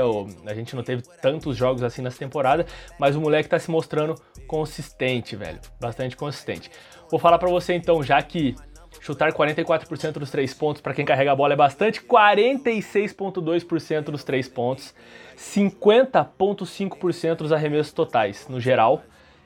A 0.48 0.56
gente 0.56 0.76
não 0.76 0.82
teve 0.82 1.04
tantos 1.22 1.56
jogos 1.56 1.84
assim 1.84 2.02
nessa 2.02 2.18
temporada, 2.18 2.66
mas 2.98 3.16
o 3.16 3.22
moleque 3.22 3.48
tá 3.48 3.60
se 3.60 3.70
mostrando 3.70 4.16
consistente, 4.48 5.36
velho. 5.36 5.60
Bastante 5.80 6.18
consistente. 6.18 6.72
Vou 7.12 7.20
falar 7.20 7.38
para 7.38 7.52
você 7.52 7.76
então, 7.76 8.02
já 8.02 8.20
que 8.20 8.56
chutar 9.00 9.32
44% 9.32 10.14
dos 10.14 10.32
três 10.32 10.56
pontos 10.56 10.82
para 10.82 10.96
quem 10.96 11.06
carrega 11.06 11.34
a 11.34 11.36
bola 11.36 11.54
é 11.54 11.56
bastante, 11.56 12.02
46,2% 12.02 14.06
dos 14.06 14.24
três 14.24 14.48
pontos. 14.48 14.92
50,5% 15.38 17.36
dos 17.36 17.54
arremessos 17.54 17.94
totais 17.94 18.48
no 18.50 18.60
geral 18.60 19.04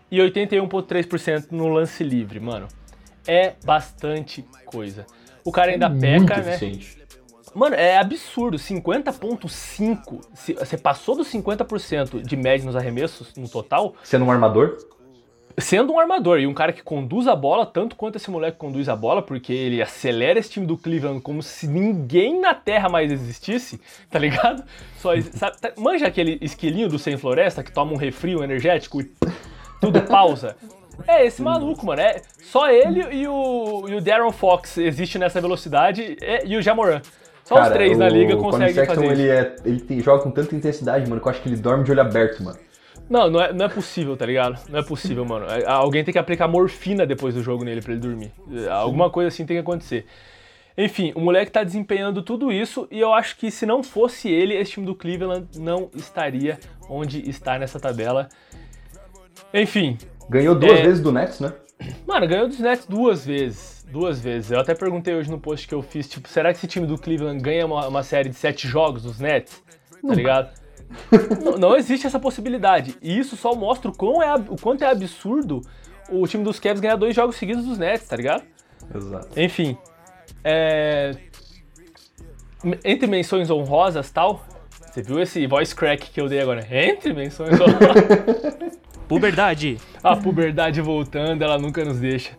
e 0.09 0.19
81,3% 0.19 1.51
no 1.51 1.67
lance 1.67 2.01
livre, 2.01 2.39
mano. 2.39 2.69
É 3.27 3.53
bastante 3.63 4.43
coisa. 4.65 5.05
O 5.43 5.51
cara 5.51 5.71
ainda 5.71 5.87
é 5.87 5.89
peca, 5.89 6.41
né? 6.41 6.55
Eficiente. 6.55 7.03
Mano, 7.53 7.75
é 7.75 7.97
absurdo. 7.97 8.57
50,5%. 8.57 10.57
Você 10.59 10.77
passou 10.77 11.15
dos 11.15 11.31
50% 11.31 12.21
de 12.21 12.35
média 12.35 12.65
nos 12.65 12.75
arremessos 12.75 13.33
no 13.35 13.47
total. 13.47 13.95
Sendo 14.03 14.25
um 14.25 14.31
armador? 14.31 14.77
sendo 15.57 15.93
um 15.93 15.99
armador 15.99 16.39
e 16.39 16.47
um 16.47 16.53
cara 16.53 16.73
que 16.73 16.83
conduz 16.83 17.27
a 17.27 17.35
bola 17.35 17.65
tanto 17.65 17.95
quanto 17.95 18.17
esse 18.17 18.29
moleque 18.29 18.57
conduz 18.57 18.89
a 18.89 18.95
bola, 18.95 19.21
porque 19.21 19.53
ele 19.53 19.81
acelera 19.81 20.39
esse 20.39 20.49
time 20.49 20.65
do 20.65 20.77
Cleveland 20.77 21.21
como 21.21 21.41
se 21.41 21.67
ninguém 21.67 22.39
na 22.39 22.53
Terra 22.53 22.89
mais 22.89 23.11
existisse, 23.11 23.79
tá 24.09 24.19
ligado? 24.19 24.63
Só, 24.97 25.11
sabe, 25.33 25.59
tá, 25.59 25.71
manja 25.77 26.07
aquele 26.07 26.37
esquilinho 26.41 26.89
do 26.89 26.99
Sem 26.99 27.17
Floresta 27.17 27.63
que 27.63 27.71
toma 27.71 27.93
um 27.93 27.97
refri, 27.97 28.35
um 28.35 28.43
energético 28.43 29.01
e 29.01 29.11
tudo 29.79 30.01
pausa? 30.01 30.57
É 31.07 31.25
esse 31.25 31.41
maluco, 31.41 31.85
mano. 31.85 32.01
É 32.01 32.21
só 32.41 32.69
ele 32.69 33.01
e 33.11 33.27
o, 33.27 33.85
e 33.87 33.95
o 33.95 34.01
Darren 34.01 34.31
Fox 34.31 34.77
existe 34.77 35.17
nessa 35.19 35.41
velocidade 35.41 36.17
e, 36.21 36.41
e 36.45 36.57
o 36.57 36.61
Jamoran. 36.61 37.01
Só 37.43 37.55
cara, 37.55 37.67
os 37.67 37.73
três 37.73 37.97
na 37.97 38.09
liga 38.09 38.35
conseguem 38.37 38.85
fazer 38.85 39.05
ele. 39.05 39.29
É, 39.29 39.55
ele 39.63 39.79
tem, 39.79 39.99
joga 39.99 40.23
com 40.23 40.31
tanta 40.31 40.55
intensidade, 40.55 41.07
mano, 41.07 41.21
que 41.21 41.27
eu 41.27 41.31
acho 41.31 41.41
que 41.41 41.49
ele 41.49 41.57
dorme 41.57 41.83
de 41.83 41.91
olho 41.91 42.01
aberto, 42.01 42.43
mano. 42.43 42.57
Não, 43.07 43.29
não 43.29 43.39
é, 43.39 43.53
não 43.53 43.65
é 43.65 43.69
possível, 43.69 44.17
tá 44.17 44.25
ligado? 44.25 44.59
Não 44.67 44.79
é 44.79 44.83
possível, 44.83 45.23
mano. 45.23 45.45
É, 45.45 45.63
alguém 45.67 46.03
tem 46.03 46.11
que 46.11 46.17
aplicar 46.17 46.47
morfina 46.47 47.05
depois 47.05 47.35
do 47.35 47.43
jogo 47.43 47.63
nele 47.63 47.81
pra 47.81 47.91
ele 47.91 48.01
dormir. 48.01 48.31
Alguma 48.71 49.11
coisa 49.11 49.27
assim 49.27 49.45
tem 49.45 49.57
que 49.57 49.61
acontecer. 49.61 50.07
Enfim, 50.77 51.13
o 51.15 51.21
moleque 51.21 51.51
tá 51.51 51.63
desempenhando 51.63 52.21
tudo 52.21 52.51
isso 52.51 52.87
e 52.91 52.99
eu 52.99 53.13
acho 53.13 53.37
que 53.37 53.49
se 53.49 53.65
não 53.65 53.81
fosse 53.81 54.29
ele, 54.29 54.55
esse 54.55 54.71
time 54.71 54.85
do 54.85 54.93
Cleveland 54.93 55.47
não 55.57 55.89
estaria 55.95 56.59
onde 56.89 57.29
está 57.29 57.57
nessa 57.57 57.79
tabela. 57.79 58.27
Enfim. 59.53 59.97
Ganhou 60.29 60.55
duas 60.55 60.79
é... 60.79 60.83
vezes 60.83 61.01
do 61.01 61.11
Nets, 61.11 61.39
né? 61.39 61.53
Mano, 62.05 62.27
ganhou 62.27 62.47
dos 62.47 62.59
Nets 62.59 62.85
duas 62.85 63.25
vezes. 63.25 63.85
Duas 63.91 64.19
vezes. 64.19 64.51
Eu 64.51 64.59
até 64.59 64.73
perguntei 64.73 65.13
hoje 65.13 65.29
no 65.29 65.39
post 65.39 65.67
que 65.67 65.73
eu 65.73 65.81
fiz, 65.81 66.09
tipo, 66.09 66.27
será 66.27 66.51
que 66.51 66.57
esse 66.57 66.67
time 66.67 66.87
do 66.87 66.97
Cleveland 66.97 67.41
ganha 67.41 67.65
uma, 67.65 67.87
uma 67.87 68.03
série 68.03 68.29
de 68.29 68.35
sete 68.35 68.67
jogos 68.67 69.03
dos 69.03 69.19
Nets? 69.19 69.63
Tá 70.05 70.13
ligado? 70.13 70.49
não, 71.43 71.57
não, 71.57 71.75
existe 71.75 72.07
essa 72.07 72.19
possibilidade. 72.19 72.95
E 73.01 73.17
isso 73.17 73.35
só 73.35 73.55
mostra 73.55 73.89
o, 73.89 73.95
quão 73.95 74.21
é, 74.21 74.33
o 74.35 74.55
quanto 74.55 74.83
é 74.83 74.87
absurdo 74.87 75.61
o 76.09 76.25
time 76.27 76.43
dos 76.43 76.59
Cavs 76.59 76.79
ganhar 76.79 76.95
dois 76.95 77.15
jogos 77.15 77.35
seguidos 77.35 77.65
dos 77.65 77.77
Nets, 77.77 78.07
tá 78.07 78.15
ligado? 78.15 78.43
Exato. 78.93 79.39
Enfim. 79.39 79.77
É... 80.43 81.11
Entre 82.83 83.07
menções 83.07 83.49
honrosas 83.49 84.11
tal. 84.11 84.45
Você 84.91 85.01
viu 85.01 85.19
esse 85.19 85.45
voice 85.45 85.75
crack 85.75 86.09
que 86.09 86.21
eu 86.21 86.29
dei 86.29 86.39
agora? 86.39 86.65
Entre 86.71 87.13
menções 87.13 87.59
honrosas. 87.59 88.57
puberdade. 89.07 89.77
A 90.03 90.15
puberdade 90.15 90.81
voltando, 90.81 91.41
ela 91.43 91.57
nunca 91.57 91.83
nos 91.85 91.99
deixa. 91.99 92.31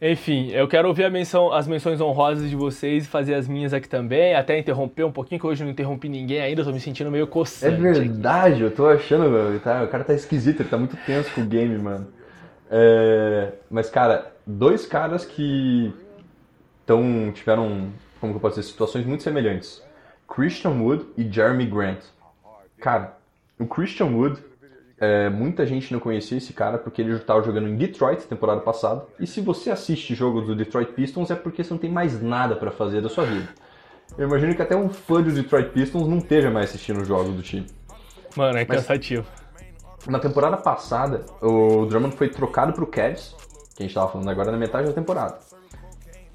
Enfim, 0.00 0.50
eu 0.50 0.68
quero 0.68 0.88
ouvir 0.88 1.10
menção, 1.10 1.52
as 1.52 1.66
menções 1.66 2.00
honrosas 2.00 2.50
de 2.50 2.56
vocês 2.56 3.04
e 3.04 3.08
fazer 3.08 3.34
as 3.34 3.48
minhas 3.48 3.72
aqui 3.72 3.88
também, 3.88 4.34
até 4.34 4.58
interromper 4.58 5.04
um 5.04 5.12
pouquinho, 5.12 5.40
que 5.40 5.46
hoje 5.46 5.62
eu 5.62 5.64
não 5.64 5.72
interrompi 5.72 6.08
ninguém 6.08 6.40
ainda, 6.40 6.60
eu 6.60 6.64
tô 6.66 6.72
me 6.72 6.80
sentindo 6.80 7.10
meio 7.10 7.26
coçante. 7.26 7.74
É 7.74 7.78
verdade, 7.78 8.60
eu 8.60 8.70
tô 8.70 8.86
achando, 8.86 9.58
tá, 9.60 9.82
o 9.82 9.88
cara 9.88 10.04
tá 10.04 10.12
esquisito, 10.12 10.60
ele 10.60 10.68
tá 10.68 10.76
muito 10.76 10.96
tenso 11.06 11.32
com 11.32 11.40
o 11.40 11.46
game, 11.46 11.78
mano. 11.78 12.08
É, 12.70 13.52
mas, 13.70 13.88
cara, 13.88 14.32
dois 14.46 14.84
caras 14.84 15.24
que 15.24 15.92
tão, 16.84 17.32
tiveram, 17.32 17.90
como 18.20 18.32
que 18.32 18.36
eu 18.36 18.40
posso 18.40 18.56
dizer, 18.56 18.70
situações 18.70 19.06
muito 19.06 19.22
semelhantes. 19.22 19.82
Christian 20.28 20.72
Wood 20.82 21.06
e 21.16 21.30
Jeremy 21.30 21.66
Grant. 21.66 22.00
Cara, 22.78 23.16
o 23.58 23.66
Christian 23.66 24.06
Wood 24.06 24.38
é, 24.98 25.28
muita 25.28 25.66
gente 25.66 25.92
não 25.92 25.98
conhecia 25.98 26.38
esse 26.38 26.52
cara 26.52 26.78
porque 26.78 27.02
ele 27.02 27.14
estava 27.14 27.42
jogando 27.42 27.68
em 27.68 27.76
Detroit 27.76 28.22
temporada 28.26 28.60
passada. 28.60 29.04
E 29.18 29.26
se 29.26 29.40
você 29.40 29.70
assiste 29.70 30.14
jogos 30.14 30.46
do 30.46 30.54
Detroit 30.54 30.92
Pistons 30.92 31.30
é 31.30 31.34
porque 31.34 31.64
você 31.64 31.72
não 31.72 31.78
tem 31.78 31.90
mais 31.90 32.22
nada 32.22 32.54
para 32.54 32.70
fazer 32.70 33.02
da 33.02 33.08
sua 33.08 33.24
vida. 33.24 33.48
Eu 34.16 34.28
imagino 34.28 34.54
que 34.54 34.62
até 34.62 34.76
um 34.76 34.88
fã 34.88 35.20
do 35.20 35.32
Detroit 35.32 35.70
Pistons 35.70 36.06
não 36.06 36.18
esteja 36.18 36.50
mais 36.50 36.70
assistindo 36.70 37.00
os 37.00 37.08
jogos 37.08 37.34
do 37.34 37.42
time. 37.42 37.66
Mano, 38.36 38.58
é 38.58 38.64
cansativo. 38.64 39.26
Mas, 39.98 40.06
na 40.06 40.18
temporada 40.18 40.56
passada, 40.56 41.24
o 41.40 41.86
Drummond 41.86 42.16
foi 42.16 42.28
trocado 42.28 42.72
pro 42.72 42.86
Cavs, 42.86 43.34
que 43.74 43.82
a 43.82 43.84
gente 43.84 43.90
estava 43.90 44.10
falando 44.10 44.28
agora 44.28 44.52
na 44.52 44.58
metade 44.58 44.86
da 44.86 44.92
temporada. 44.92 45.38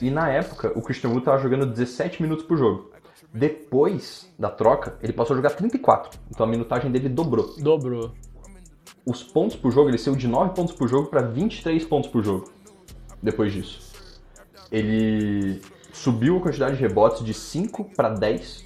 E 0.01 0.09
na 0.09 0.29
época, 0.29 0.71
o 0.75 0.81
Christian 0.81 1.09
Wood 1.09 1.21
estava 1.21 1.37
jogando 1.39 1.65
17 1.65 2.21
minutos 2.21 2.45
por 2.45 2.57
jogo. 2.57 2.91
Depois 3.33 4.33
da 4.39 4.49
troca, 4.49 4.97
ele 5.01 5.13
passou 5.13 5.35
a 5.35 5.37
jogar 5.37 5.51
34. 5.51 6.19
Então 6.31 6.45
a 6.45 6.49
minutagem 6.49 6.91
dele 6.91 7.09
dobrou. 7.09 7.53
Dobrou. 7.59 8.11
Os 9.05 9.23
pontos 9.23 9.55
por 9.55 9.71
jogo, 9.71 9.89
ele 9.89 9.97
saiu 9.97 10.15
de 10.15 10.27
9 10.27 10.53
pontos 10.53 10.75
por 10.75 10.87
jogo 10.87 11.07
para 11.07 11.21
23 11.21 11.83
pontos 11.85 12.09
por 12.09 12.23
jogo 12.23 12.51
depois 13.21 13.51
disso. 13.51 13.89
Ele 14.71 15.61
subiu 15.91 16.37
a 16.37 16.41
quantidade 16.41 16.75
de 16.75 16.81
rebotes 16.81 17.23
de 17.23 17.33
5 17.33 17.91
para 17.95 18.09
10 18.09 18.65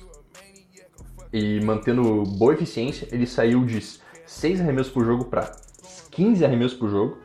e 1.32 1.60
mantendo 1.62 2.24
boa 2.24 2.54
eficiência, 2.54 3.08
ele 3.12 3.26
saiu 3.26 3.66
de 3.66 3.82
6 4.26 4.62
arremessos 4.62 4.92
por 4.92 5.04
jogo 5.04 5.26
para 5.26 5.52
15 6.12 6.46
arremessos 6.46 6.78
por 6.78 6.90
jogo, 6.90 7.18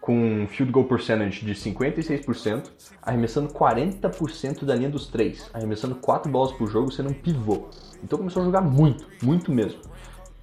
com 0.00 0.46
field 0.48 0.72
goal 0.72 0.86
percentage 0.86 1.44
de 1.44 1.54
56%, 1.54 2.70
arremessando 3.02 3.52
40% 3.52 4.64
da 4.64 4.74
linha 4.74 4.88
dos 4.88 5.08
3, 5.08 5.50
arremessando 5.52 5.96
4 5.96 6.32
bolas 6.32 6.52
por 6.52 6.70
jogo, 6.70 6.90
sendo 6.90 7.10
um 7.10 7.12
pivô. 7.12 7.68
Então 8.02 8.18
começou 8.18 8.40
a 8.40 8.46
jogar 8.46 8.62
muito, 8.62 9.06
muito 9.22 9.52
mesmo. 9.52 9.80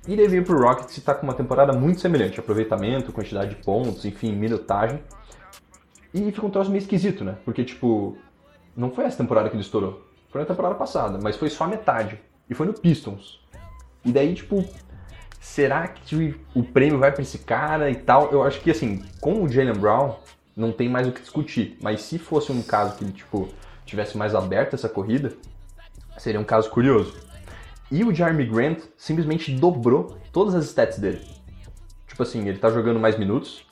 E 0.08 0.13
ele 0.13 0.28
veio 0.28 0.44
pro 0.44 0.60
Rockets 0.60 0.96
e 0.98 1.00
está 1.00 1.15
com 1.15 1.24
uma 1.24 1.34
temporada 1.34 1.74
muito 1.74 2.00
semelhante, 2.00 2.39
aproveitamento, 2.39 3.12
quantidade 3.12 3.56
de 3.56 3.63
pontos, 3.63 4.06
enfim, 4.06 4.34
minutagem. 4.34 5.00
E 6.13 6.32
fica 6.32 6.46
um 6.46 6.50
troço 6.50 6.70
meio 6.70 6.82
esquisito, 6.82 7.24
né? 7.24 7.38
Porque, 7.44 7.63
tipo, 7.63 8.18
não 8.76 8.91
foi 8.91 9.06
essa 9.06 9.18
temporada 9.18 9.50
que 9.50 9.56
ele 9.56 9.63
estourou. 9.63 10.06
Foi 10.30 10.41
na 10.41 10.48
temporada 10.48 10.76
passada, 10.76 11.18
mas 11.22 11.36
foi 11.36 11.50
só 11.50 11.63
a 11.63 11.68
metade. 11.68 12.20
E 12.50 12.54
foi 12.54 12.68
no 12.68 12.74
Pistons. 12.74 13.41
E 14.04 14.12
daí, 14.12 14.34
tipo, 14.36 14.63
será 15.39 15.88
que 15.88 16.36
o 16.54 16.63
prêmio 16.63 17.00
vai 17.00 17.12
para 17.12 17.24
esse 17.24 17.39
cara 17.39 17.89
e 17.89 17.96
tal? 17.96 18.32
Eu 18.32 18.44
acho 18.44 18.62
que, 18.62 18.70
assim, 18.70 19.04
com 19.20 19.44
o 19.44 19.50
Jalen 19.50 19.74
Brown, 19.74 20.15
não 20.56 20.72
tem 20.72 20.88
mais 20.88 21.08
o 21.08 21.12
que 21.12 21.22
discutir. 21.22 21.78
Mas 21.82 22.04
se 22.04 22.20
fosse 22.20 22.52
um 22.52 22.62
caso 22.62 22.96
que 22.96 23.04
ele, 23.04 23.12
tipo, 23.12 23.50
tivesse 23.86 24.18
mais 24.18 24.36
aberto 24.36 24.76
essa 24.76 24.88
corrida, 24.88 25.34
seria 26.18 26.39
um 26.39 26.44
caso 26.44 26.70
curioso. 26.70 27.25
E 27.91 28.04
o 28.04 28.13
Jeremy 28.13 28.45
Grant 28.45 28.80
simplesmente 28.98 29.56
dobrou 29.56 30.17
todas 30.32 30.56
as 30.56 30.65
stats 30.65 30.98
dele. 30.98 31.21
Tipo 32.08 32.24
assim, 32.24 32.48
ele 32.48 32.58
tá 32.58 32.69
jogando 32.69 33.00
mais 33.00 33.17
minutos, 33.17 33.65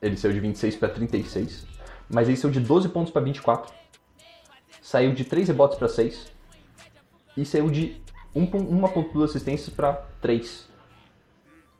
ele 0.00 0.16
saiu 0.16 0.32
de 0.32 0.40
26 0.40 0.76
para 0.76 0.88
36, 0.88 1.66
mas 2.08 2.28
ele 2.28 2.36
saiu 2.36 2.52
de 2.52 2.60
12 2.60 2.88
pontos 2.88 3.12
para 3.12 3.22
24, 3.22 3.72
saiu 4.80 5.12
de 5.12 5.24
3 5.24 5.48
rebotes 5.48 5.76
para 5.78 5.88
6 5.88 6.32
e 7.36 7.44
saiu 7.44 7.68
de 7.70 8.00
1.2 8.34 9.24
assistências 9.24 9.68
para 9.68 9.92
3. 10.20 10.68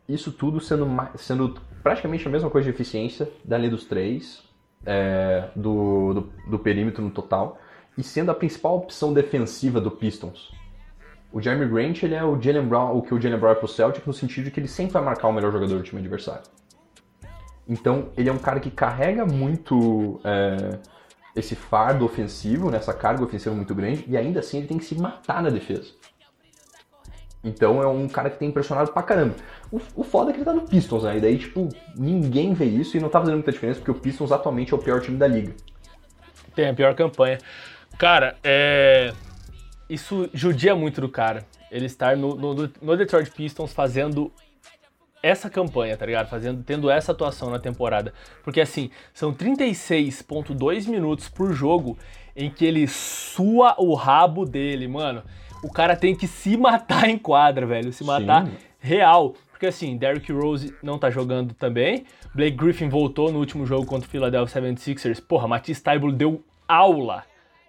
Isso 0.09 0.33
tudo 0.33 0.61
sendo, 0.61 0.87
sendo 1.17 1.61
praticamente 1.83 2.27
a 2.27 2.31
mesma 2.31 2.51
coisa 2.51 2.65
de 2.65 2.75
eficiência 2.75 3.31
da 3.45 3.57
linha 3.57 3.71
dos 3.71 3.85
3, 3.85 4.43
é, 4.85 5.51
do, 5.55 6.15
do, 6.15 6.21
do 6.51 6.59
perímetro 6.59 7.03
no 7.03 7.11
total, 7.11 7.59
e 7.97 8.03
sendo 8.03 8.31
a 8.31 8.35
principal 8.35 8.77
opção 8.77 9.13
defensiva 9.13 9.81
do 9.81 9.91
Pistons. 9.91 10.51
O 11.31 11.41
Jeremy 11.43 11.67
Grant 11.67 12.03
ele 12.03 12.15
é 12.15 12.25
o 12.25 12.41
Jalen 12.41 12.67
Brown, 12.67 12.97
o 12.97 13.03
que 13.03 13.13
o 13.13 13.21
Jalen 13.21 13.39
Brown 13.39 13.53
é 13.53 13.55
pro 13.55 13.69
Celtic 13.69 14.07
no 14.07 14.13
sentido 14.13 14.45
de 14.47 14.51
que 14.51 14.61
ele 14.61 14.69
sempre 14.69 14.95
vai 14.95 15.03
marcar 15.03 15.29
o 15.29 15.33
melhor 15.33 15.53
jogador 15.53 15.77
do 15.77 15.83
time 15.83 16.01
adversário. 16.01 16.43
Então 17.69 18.09
ele 18.17 18.31
é 18.31 18.33
um 18.33 18.39
cara 18.39 18.61
que 18.61 18.71
carrega 18.71 19.27
muito 19.27 20.21
é, 20.25 20.79
esse 21.37 21.55
fardo 21.55 22.05
ofensivo, 22.05 22.71
né, 22.71 22.79
essa 22.79 22.95
carga 22.95 23.23
ofensiva 23.23 23.55
muito 23.55 23.75
grande, 23.75 24.05
e 24.09 24.17
ainda 24.17 24.41
assim 24.41 24.59
ele 24.59 24.67
tem 24.67 24.79
que 24.79 24.85
se 24.85 24.95
matar 24.95 25.43
na 25.43 25.51
defesa. 25.51 25.93
Então 27.45 27.83
é 27.83 27.87
um 27.87 28.09
cara 28.09 28.31
que 28.31 28.39
tem 28.39 28.49
impressionado 28.49 28.91
pra 28.91 29.03
caramba. 29.03 29.35
O, 29.71 29.81
o 29.97 30.03
foda 30.03 30.31
é 30.31 30.33
que 30.33 30.39
ele 30.39 30.47
tá 30.47 30.53
no 30.53 30.63
Pistons, 30.63 31.05
né? 31.05 31.19
E 31.19 31.21
daí, 31.21 31.39
tipo, 31.39 31.69
ninguém 31.95 32.53
vê 32.53 32.65
isso 32.65 32.97
e 32.97 33.01
não 33.01 33.09
tá 33.09 33.21
fazendo 33.21 33.37
muita 33.37 33.53
diferença 33.53 33.79
porque 33.79 33.91
o 33.91 33.95
Pistons 33.95 34.33
atualmente 34.33 34.73
é 34.73 34.77
o 34.77 34.79
pior 34.81 35.01
time 35.01 35.17
da 35.17 35.27
liga. 35.27 35.55
Tem 36.55 36.69
a 36.69 36.75
pior 36.75 36.95
campanha. 36.95 37.39
Cara, 37.97 38.37
é 38.43 39.13
isso 39.89 40.29
judia 40.35 40.75
muito 40.75 41.01
do 41.01 41.09
cara. 41.09 41.47
Ele 41.71 41.87
estar 41.87 42.17
no, 42.17 42.35
no, 42.35 42.55
no, 42.55 42.97
Detroit 42.97 43.31
Pistons 43.31 43.73
fazendo 43.73 44.33
essa 45.23 45.51
campanha, 45.51 45.97
tá 45.97 46.07
ligado? 46.07 46.29
Fazendo, 46.29 46.63
tendo 46.63 46.91
essa 46.91 47.13
atuação 47.13 47.51
na 47.51 47.59
temporada. 47.59 48.13
Porque 48.43 48.61
assim, 48.61 48.91
são 49.13 49.33
36.2 49.33 50.89
minutos 50.89 51.29
por 51.29 51.53
jogo 51.53 51.99
em 52.37 52.51
que 52.51 52.65
ele 52.65 52.87
sua 52.87 53.75
o 53.79 53.95
rabo 53.95 54.45
dele, 54.45 54.87
mano. 54.87 55.23
O 55.63 55.71
cara 55.71 55.97
tem 55.97 56.15
que 56.15 56.27
se 56.27 56.57
matar 56.57 57.09
em 57.09 57.19
quadra, 57.19 57.67
velho. 57.67 57.93
Se 57.93 58.05
matar 58.05 58.47
Sim. 58.47 58.53
real. 58.79 59.35
Porque 59.51 59.67
assim, 59.67 59.97
Derrick 59.97 60.31
Rose 60.33 60.73
não 60.83 60.99
tá 60.99 61.11
jogando 61.11 61.53
também. 61.53 62.05
Blake 62.35 62.57
Griffin 62.57 62.89
voltou 62.89 63.33
no 63.33 63.41
último 63.41 63.67
jogo 63.67 63.85
contra 63.85 64.07
o 64.07 64.11
Philadelphia 64.11 64.63
76ers. 64.63 65.21
Porra, 65.21 65.49
Matisse 65.49 65.83
Taibull 65.83 66.13
deu 66.13 66.45
aula 66.69 67.25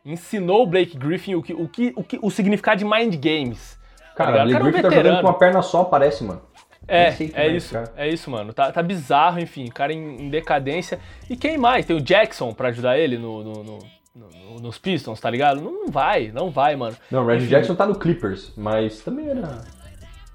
ensinou 0.05 0.63
o 0.63 0.67
Blake 0.67 0.97
Griffin 0.97 1.35
o 1.35 1.43
que, 1.43 1.53
o 1.53 1.67
que, 1.67 1.93
o 1.95 2.03
que 2.03 2.19
o 2.21 2.29
significado 2.29 2.79
de 2.79 2.85
mind 2.85 3.15
games. 3.15 3.77
Cara, 4.15 4.31
o 4.31 4.33
Blake 4.33 4.51
cara 4.51 4.63
Griffin 4.63 4.77
é 4.77 4.87
um 4.87 4.89
tá 4.89 4.95
jogando 4.95 5.21
com 5.21 5.27
uma 5.27 5.37
perna 5.37 5.61
só, 5.61 5.83
parece, 5.83 6.23
mano. 6.23 6.41
É, 6.87 7.13
é 7.33 7.47
isso, 7.49 7.77
é, 7.77 7.83
é 7.95 8.09
isso, 8.09 8.31
mano. 8.31 8.51
Tá, 8.51 8.71
tá 8.71 8.81
bizarro, 8.81 9.39
enfim, 9.39 9.67
cara 9.67 9.93
em, 9.93 10.23
em, 10.23 10.29
decadência. 10.29 10.99
E 11.29 11.35
quem 11.35 11.55
mais? 11.55 11.85
Tem 11.85 11.95
o 11.95 12.01
Jackson 12.01 12.51
pra 12.51 12.69
ajudar 12.69 12.97
ele 12.97 13.17
no, 13.17 13.43
no, 13.43 13.63
no, 13.63 13.79
no 14.15 14.59
nos 14.59 14.79
Pistons, 14.79 15.19
tá 15.19 15.29
ligado? 15.29 15.61
Não, 15.61 15.71
não, 15.71 15.87
vai, 15.87 16.31
não 16.33 16.49
vai, 16.49 16.75
mano. 16.75 16.97
Não, 17.11 17.23
o 17.23 17.27
Red 17.27 17.37
enfim. 17.37 17.47
Jackson 17.47 17.75
tá 17.75 17.85
no 17.85 17.95
Clippers, 17.95 18.51
mas 18.57 19.01
também 19.01 19.29
era. 19.29 19.61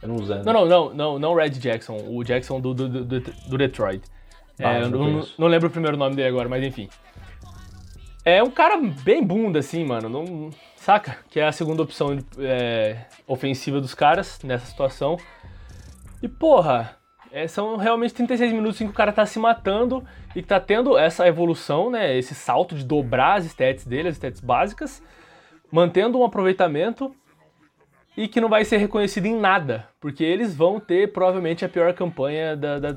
Era 0.00 0.12
um 0.12 0.24
Zé. 0.24 0.42
Não, 0.44 0.52
não, 0.52 0.66
não, 0.66 0.94
não, 0.94 1.18
não 1.18 1.34
Red 1.34 1.50
Jackson, 1.50 1.96
o 2.08 2.22
Jackson 2.22 2.60
do, 2.60 2.72
do, 2.72 2.88
do, 2.88 3.20
do 3.20 3.58
Detroit. 3.58 4.02
Ah, 4.60 4.74
é, 4.74 4.80
não, 4.82 4.90
não, 4.90 5.26
não 5.36 5.48
lembro 5.48 5.68
o 5.68 5.70
primeiro 5.70 5.96
nome 5.96 6.14
dele 6.14 6.28
agora, 6.28 6.48
mas 6.48 6.62
enfim. 6.62 6.88
É 8.24 8.42
um 8.42 8.50
cara 8.50 8.78
bem 8.78 9.22
bunda, 9.22 9.58
assim, 9.58 9.84
mano. 9.84 10.08
Não, 10.08 10.50
saca? 10.76 11.18
Que 11.28 11.40
é 11.40 11.46
a 11.46 11.52
segunda 11.52 11.82
opção 11.82 12.18
é, 12.38 13.04
ofensiva 13.26 13.80
dos 13.80 13.94
caras 13.94 14.40
nessa 14.42 14.64
situação. 14.64 15.18
E, 16.22 16.28
porra, 16.28 16.96
é, 17.30 17.46
são 17.46 17.76
realmente 17.76 18.14
36 18.14 18.52
minutos 18.52 18.80
em 18.80 18.86
que 18.86 18.92
o 18.92 18.96
cara 18.96 19.12
tá 19.12 19.26
se 19.26 19.38
matando 19.38 20.02
e 20.34 20.42
tá 20.42 20.58
tendo 20.58 20.96
essa 20.96 21.26
evolução, 21.28 21.90
né? 21.90 22.16
Esse 22.16 22.34
salto 22.34 22.74
de 22.74 22.84
dobrar 22.84 23.38
as 23.38 23.44
stats 23.44 23.84
dele, 23.84 24.08
as 24.08 24.14
stats 24.14 24.40
básicas, 24.40 25.02
mantendo 25.70 26.18
um 26.18 26.24
aproveitamento 26.24 27.14
e 28.16 28.26
que 28.26 28.40
não 28.40 28.48
vai 28.48 28.64
ser 28.64 28.78
reconhecido 28.78 29.26
em 29.26 29.38
nada, 29.38 29.88
porque 30.00 30.22
eles 30.22 30.54
vão 30.54 30.78
ter 30.78 31.12
provavelmente 31.12 31.64
a 31.64 31.68
pior 31.68 31.92
campanha 31.92 32.56
da, 32.56 32.78
da, 32.78 32.92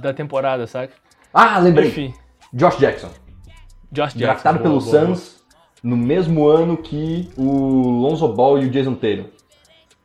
da 0.00 0.12
temporada, 0.12 0.66
saca? 0.66 0.94
Ah, 1.32 1.58
lembrei. 1.58 1.88
Enfim. 1.88 2.14
Josh 2.52 2.78
Jackson. 2.78 3.10
Josh 3.90 4.14
Jackson. 4.14 4.18
Draftado 4.18 4.58
pelo 4.60 4.80
Suns 4.80 5.38
no 5.82 5.96
mesmo 5.96 6.46
ano 6.46 6.76
que 6.76 7.30
o 7.36 8.00
Lonzo 8.00 8.28
Ball 8.28 8.58
e 8.58 8.66
o 8.66 8.70
Jason 8.70 8.94
Tatum. 8.94 9.24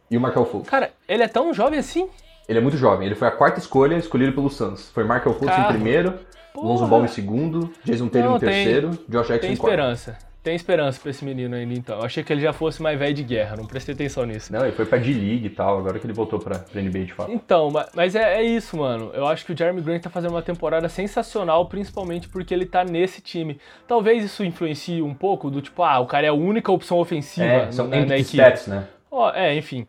E 0.10 0.18
o 0.18 0.22
Markel 0.22 0.46
Fultz. 0.46 0.70
Cara, 0.70 0.92
ele 1.08 1.24
é 1.24 1.28
tão 1.28 1.54
jovem 1.54 1.80
assim? 1.80 2.08
Ele 2.48 2.60
é 2.60 2.62
muito 2.62 2.78
jovem. 2.78 3.08
Ele 3.08 3.16
foi 3.16 3.28
a 3.28 3.32
quarta 3.32 3.60
escolha 3.60 3.96
escolhido 3.96 4.34
pelo 4.34 4.50
Suns. 4.50 4.90
Foi 4.92 5.04
Markel 5.04 5.34
Fultz 5.34 5.58
em 5.58 5.64
primeiro, 5.64 6.20
Porra. 6.54 6.68
Lonzo 6.68 6.86
Ball 6.86 7.06
em 7.06 7.08
segundo, 7.08 7.74
Jason 7.84 8.08
Tatum 8.08 8.30
Não, 8.30 8.36
em 8.38 8.40
terceiro, 8.40 8.90
tem, 8.90 9.06
Josh 9.10 9.28
Jackson 9.28 9.48
em 9.48 9.56
quarto. 9.58 9.78
Tem 9.78 9.92
esperança. 9.92 10.18
Tem 10.44 10.56
esperança 10.56 11.00
pra 11.00 11.10
esse 11.10 11.24
menino 11.24 11.56
ainda, 11.56 11.74
então. 11.74 12.00
Eu 12.00 12.06
achei 12.06 12.22
que 12.22 12.34
ele 12.34 12.42
já 12.42 12.52
fosse 12.52 12.82
mais 12.82 13.00
velho 13.00 13.14
de 13.14 13.24
guerra, 13.24 13.56
não 13.56 13.66
prestei 13.66 13.96
atenção 13.96 14.26
nisso. 14.26 14.52
Não, 14.52 14.62
ele 14.62 14.74
foi 14.74 14.86
pra 14.86 14.98
D-League 14.98 15.46
e 15.46 15.50
tal, 15.50 15.80
agora 15.80 15.98
que 15.98 16.06
ele 16.06 16.12
voltou 16.12 16.38
pra, 16.38 16.60
pra 16.60 16.82
NBA 16.82 17.06
de 17.06 17.14
fato. 17.14 17.32
Então, 17.32 17.72
mas 17.96 18.14
é, 18.14 18.42
é, 18.42 18.44
isso, 18.44 18.76
mano. 18.76 19.10
Eu 19.14 19.26
acho 19.26 19.46
que 19.46 19.54
o 19.54 19.58
Jeremy 19.58 19.82
Grant 19.82 20.04
tá 20.04 20.10
fazendo 20.10 20.32
uma 20.32 20.42
temporada 20.42 20.90
sensacional, 20.90 21.66
principalmente 21.68 22.28
porque 22.28 22.54
ele 22.54 22.66
tá 22.66 22.84
nesse 22.84 23.22
time. 23.22 23.58
Talvez 23.88 24.22
isso 24.22 24.44
influencie 24.44 25.02
um 25.02 25.14
pouco 25.14 25.50
do 25.50 25.62
tipo, 25.62 25.82
ah, 25.82 26.00
o 26.00 26.06
cara 26.06 26.26
é 26.26 26.30
a 26.30 26.34
única 26.34 26.70
opção 26.74 26.98
ofensiva 26.98 27.46
é, 27.46 27.72
são 27.72 27.88
na, 27.88 28.06
na 28.06 28.18
equipe. 28.18 28.44
Stats, 28.44 28.68
né? 28.68 28.86
Oh, 29.10 29.30
é, 29.30 29.56
enfim. 29.56 29.88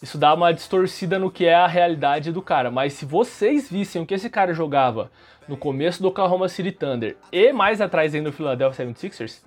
Isso 0.00 0.16
dá 0.16 0.32
uma 0.34 0.52
distorcida 0.52 1.18
no 1.18 1.32
que 1.32 1.46
é 1.46 1.54
a 1.54 1.66
realidade 1.66 2.30
do 2.30 2.40
cara. 2.40 2.70
Mas 2.70 2.92
se 2.92 3.04
vocês 3.04 3.68
vissem 3.68 4.00
o 4.00 4.06
que 4.06 4.14
esse 4.14 4.30
cara 4.30 4.54
jogava 4.54 5.10
no 5.48 5.56
começo 5.56 6.00
do 6.00 6.08
Oklahoma 6.08 6.48
City 6.48 6.70
Thunder 6.70 7.16
e 7.32 7.52
mais 7.52 7.80
atrás 7.80 8.14
ainda 8.14 8.28
no 8.28 8.32
Philadelphia 8.32 8.86
76ers, 8.86 9.42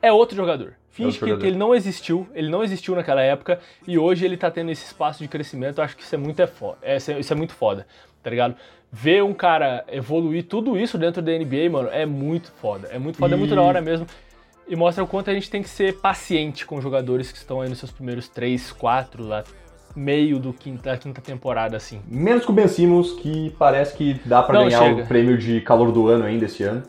é 0.00 0.12
outro 0.12 0.36
jogador. 0.36 0.74
Finge 0.90 1.10
é 1.10 1.12
que, 1.12 1.18
jogador. 1.20 1.40
que, 1.40 1.46
ele 1.46 1.56
não 1.56 1.74
existiu, 1.74 2.26
ele 2.34 2.48
não 2.48 2.62
existiu 2.62 2.94
naquela 2.94 3.22
época 3.22 3.60
e 3.86 3.98
hoje 3.98 4.24
ele 4.24 4.36
tá 4.36 4.50
tendo 4.50 4.70
esse 4.70 4.84
espaço 4.84 5.22
de 5.22 5.28
crescimento. 5.28 5.78
Eu 5.78 5.84
acho 5.84 5.96
que 5.96 6.02
isso 6.02 6.14
é 6.14 6.18
muito, 6.18 6.40
é 6.40 6.46
foda, 6.46 6.78
é, 6.82 6.96
isso 6.96 7.32
é 7.32 7.36
muito 7.36 7.52
foda, 7.52 7.86
tá 8.22 8.30
ligado? 8.30 8.56
Ver 8.90 9.22
um 9.22 9.34
cara 9.34 9.84
evoluir 9.88 10.46
tudo 10.46 10.78
isso 10.78 10.96
dentro 10.96 11.20
da 11.20 11.30
NBA, 11.32 11.70
mano, 11.70 11.88
é 11.92 12.06
muito 12.06 12.50
foda. 12.52 12.88
É 12.90 12.98
muito 12.98 13.18
foda, 13.18 13.34
e... 13.34 13.36
é 13.36 13.38
muito 13.38 13.54
da 13.54 13.62
hora 13.62 13.80
mesmo. 13.80 14.06
E 14.66 14.76
mostra 14.76 15.02
o 15.02 15.06
quanto 15.06 15.30
a 15.30 15.34
gente 15.34 15.50
tem 15.50 15.62
que 15.62 15.68
ser 15.68 15.98
paciente 15.98 16.66
com 16.66 16.80
jogadores 16.80 17.30
que 17.30 17.38
estão 17.38 17.60
aí 17.60 17.68
nos 17.68 17.78
seus 17.78 17.90
primeiros 17.90 18.28
3, 18.28 18.72
4, 18.72 19.24
lá, 19.24 19.44
meio 19.94 20.38
do 20.38 20.52
quinta, 20.52 20.90
da 20.90 20.96
quinta 20.96 21.20
temporada, 21.20 21.76
assim. 21.76 22.02
Menos 22.06 22.44
com 22.44 22.52
o 22.52 22.54
Ben 22.54 22.68
Simmons, 22.68 23.12
que 23.12 23.54
parece 23.58 23.96
que 23.96 24.20
dá 24.24 24.42
para 24.42 24.64
ganhar 24.64 24.82
chega. 24.82 25.02
o 25.02 25.06
prêmio 25.06 25.38
de 25.38 25.60
calor 25.60 25.92
do 25.92 26.08
ano 26.08 26.24
ainda 26.24 26.44
esse 26.44 26.62
ano 26.62 26.82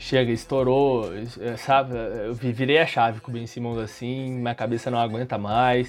chega, 0.00 0.32
estourou, 0.32 1.12
é, 1.40 1.56
sabe? 1.58 1.94
Eu 1.94 2.34
virei 2.34 2.78
a 2.78 2.86
chave 2.86 3.20
com 3.20 3.30
o 3.30 3.34
Ben 3.34 3.46
Simmons 3.46 3.78
assim, 3.78 4.32
minha 4.32 4.54
cabeça 4.54 4.90
não 4.90 4.98
aguenta 4.98 5.36
mais. 5.36 5.88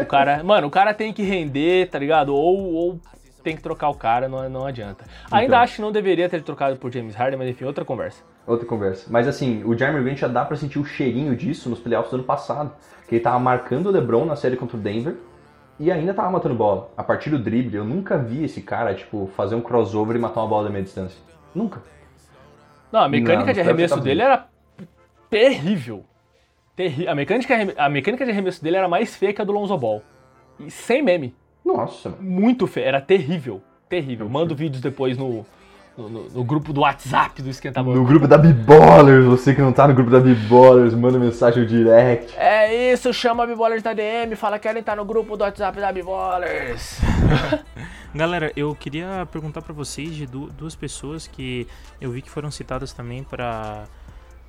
o 0.00 0.06
cara, 0.06 0.42
mano, 0.44 0.68
o 0.68 0.70
cara 0.70 0.94
tem 0.94 1.12
que 1.12 1.22
render, 1.22 1.90
tá 1.90 1.98
ligado? 1.98 2.32
Ou, 2.32 2.72
ou 2.72 3.00
tem 3.42 3.56
que 3.56 3.62
trocar 3.62 3.88
o 3.88 3.94
cara, 3.94 4.28
não, 4.28 4.48
não 4.48 4.66
adianta. 4.66 5.04
Então. 5.26 5.38
Ainda 5.38 5.58
acho 5.58 5.76
que 5.76 5.82
não 5.82 5.90
deveria 5.90 6.28
ter 6.28 6.42
trocado 6.42 6.76
por 6.76 6.92
James 6.92 7.14
Harden, 7.14 7.38
mas 7.38 7.48
enfim, 7.48 7.64
outra 7.64 7.84
conversa. 7.84 8.22
Outra 8.46 8.66
conversa. 8.66 9.06
Mas 9.10 9.26
assim, 9.26 9.64
o 9.64 9.76
Jeremy 9.76 10.02
Grant 10.04 10.18
já 10.18 10.28
dá 10.28 10.44
pra 10.44 10.56
sentir 10.56 10.78
o 10.78 10.84
cheirinho 10.84 11.34
disso 11.34 11.68
nos 11.68 11.80
playoffs 11.80 12.10
do 12.10 12.16
ano 12.16 12.24
passado. 12.24 12.72
Que 13.08 13.16
ele 13.16 13.22
tava 13.22 13.40
marcando 13.40 13.86
o 13.86 13.90
LeBron 13.90 14.24
na 14.24 14.36
série 14.36 14.56
contra 14.56 14.76
o 14.76 14.80
Denver. 14.80 15.16
e 15.78 15.90
ainda 15.90 16.14
tava 16.14 16.30
matando 16.30 16.54
bola. 16.54 16.90
A 16.96 17.02
partir 17.02 17.30
do 17.30 17.38
drible, 17.38 17.76
eu 17.76 17.84
nunca 17.84 18.16
vi 18.16 18.44
esse 18.44 18.60
cara, 18.60 18.94
tipo, 18.94 19.28
fazer 19.36 19.56
um 19.56 19.60
crossover 19.60 20.14
e 20.14 20.18
matar 20.18 20.40
uma 20.42 20.48
bola 20.48 20.64
da 20.64 20.70
meia 20.70 20.84
distância. 20.84 21.18
Nunca. 21.54 21.82
Não, 22.92 23.00
a 23.00 23.08
mecânica 23.08 23.46
não, 23.46 23.52
de 23.52 23.60
arremesso 23.60 23.96
tá 23.96 24.00
dele 24.00 24.22
era 24.22 24.46
terrível. 25.28 26.04
Terri 26.74 27.06
a, 27.06 27.14
mecânica, 27.14 27.54
a 27.76 27.88
mecânica 27.88 28.24
de 28.24 28.30
arremesso 28.30 28.62
dele 28.62 28.76
era 28.76 28.88
mais 28.88 29.14
feia 29.14 29.32
que 29.32 29.40
a 29.40 29.44
do 29.44 29.52
Lonzo 29.52 29.76
Ball. 29.76 30.02
E 30.58 30.70
sem 30.70 31.02
meme. 31.02 31.34
Nossa. 31.64 32.10
Muito 32.20 32.66
feio, 32.66 32.86
era 32.86 33.00
terrível. 33.00 33.62
Terrível. 33.88 34.28
Mando 34.28 34.54
vídeos 34.54 34.80
depois 34.80 35.16
no, 35.16 35.44
no, 36.00 36.08
no, 36.08 36.30
no, 36.30 36.44
grupo 36.44 36.72
do 36.72 36.80
WhatsApp 36.80 37.42
do 37.42 37.50
Esquenta 37.50 37.82
No 37.82 38.04
grupo 38.04 38.26
da 38.26 38.38
B-Ballers, 38.38 39.26
você 39.26 39.54
que 39.54 39.60
não 39.60 39.72
tá 39.72 39.86
no 39.86 39.94
grupo 39.94 40.10
da 40.10 40.20
B-Ballers, 40.20 40.94
manda 40.94 41.18
mensagem 41.18 41.66
direct. 41.66 42.34
É 42.38 42.92
isso, 42.92 43.12
chama 43.12 43.44
a 43.44 43.46
B-Ballers 43.46 43.82
da 43.82 43.92
DM, 43.92 44.34
fala 44.36 44.58
que 44.58 44.66
querem 44.66 44.80
estar 44.80 44.96
no 44.96 45.04
grupo 45.04 45.36
do 45.36 45.44
WhatsApp 45.44 45.78
da 45.78 45.92
B-Ballers. 45.92 47.00
Galera, 48.14 48.50
eu 48.56 48.74
queria 48.74 49.28
perguntar 49.30 49.62
para 49.62 49.74
vocês 49.74 50.14
de 50.14 50.26
duas 50.26 50.74
pessoas 50.74 51.26
que 51.26 51.66
eu 52.00 52.10
vi 52.10 52.22
que 52.22 52.30
foram 52.30 52.50
citadas 52.50 52.92
também 52.92 53.22
para 53.22 53.84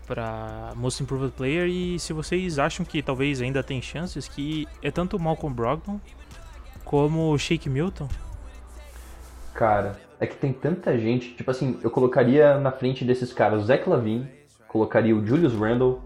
para 0.08 0.74
Most 0.76 1.02
Improved 1.02 1.32
Player 1.32 1.68
e 1.70 1.98
se 1.98 2.12
vocês 2.12 2.60
acham 2.60 2.86
que 2.86 3.02
talvez 3.02 3.40
ainda 3.40 3.64
tem 3.64 3.82
chances 3.82 4.28
que 4.28 4.68
é 4.82 4.92
tanto 4.92 5.16
o 5.16 5.20
Malcolm 5.20 5.56
Brogdon 5.56 6.02
como 6.84 7.32
o 7.32 7.38
Shake 7.38 7.70
Milton. 7.70 8.10
Cara, 9.54 9.98
é 10.22 10.28
que 10.28 10.36
tem 10.36 10.54
tanta 10.54 10.96
gente, 11.00 11.34
tipo 11.34 11.50
assim, 11.50 11.80
eu 11.84 11.90
colocaria 11.90 12.60
na 12.60 12.72
frente 12.72 13.04
desses 13.04 13.34
caras 13.34 13.64
o 13.64 13.66
Zach 13.66 13.90
Lavine, 13.90 14.30
colocaria 14.68 15.16
o 15.16 15.26
Julius 15.26 15.56
Randle, 15.56 16.00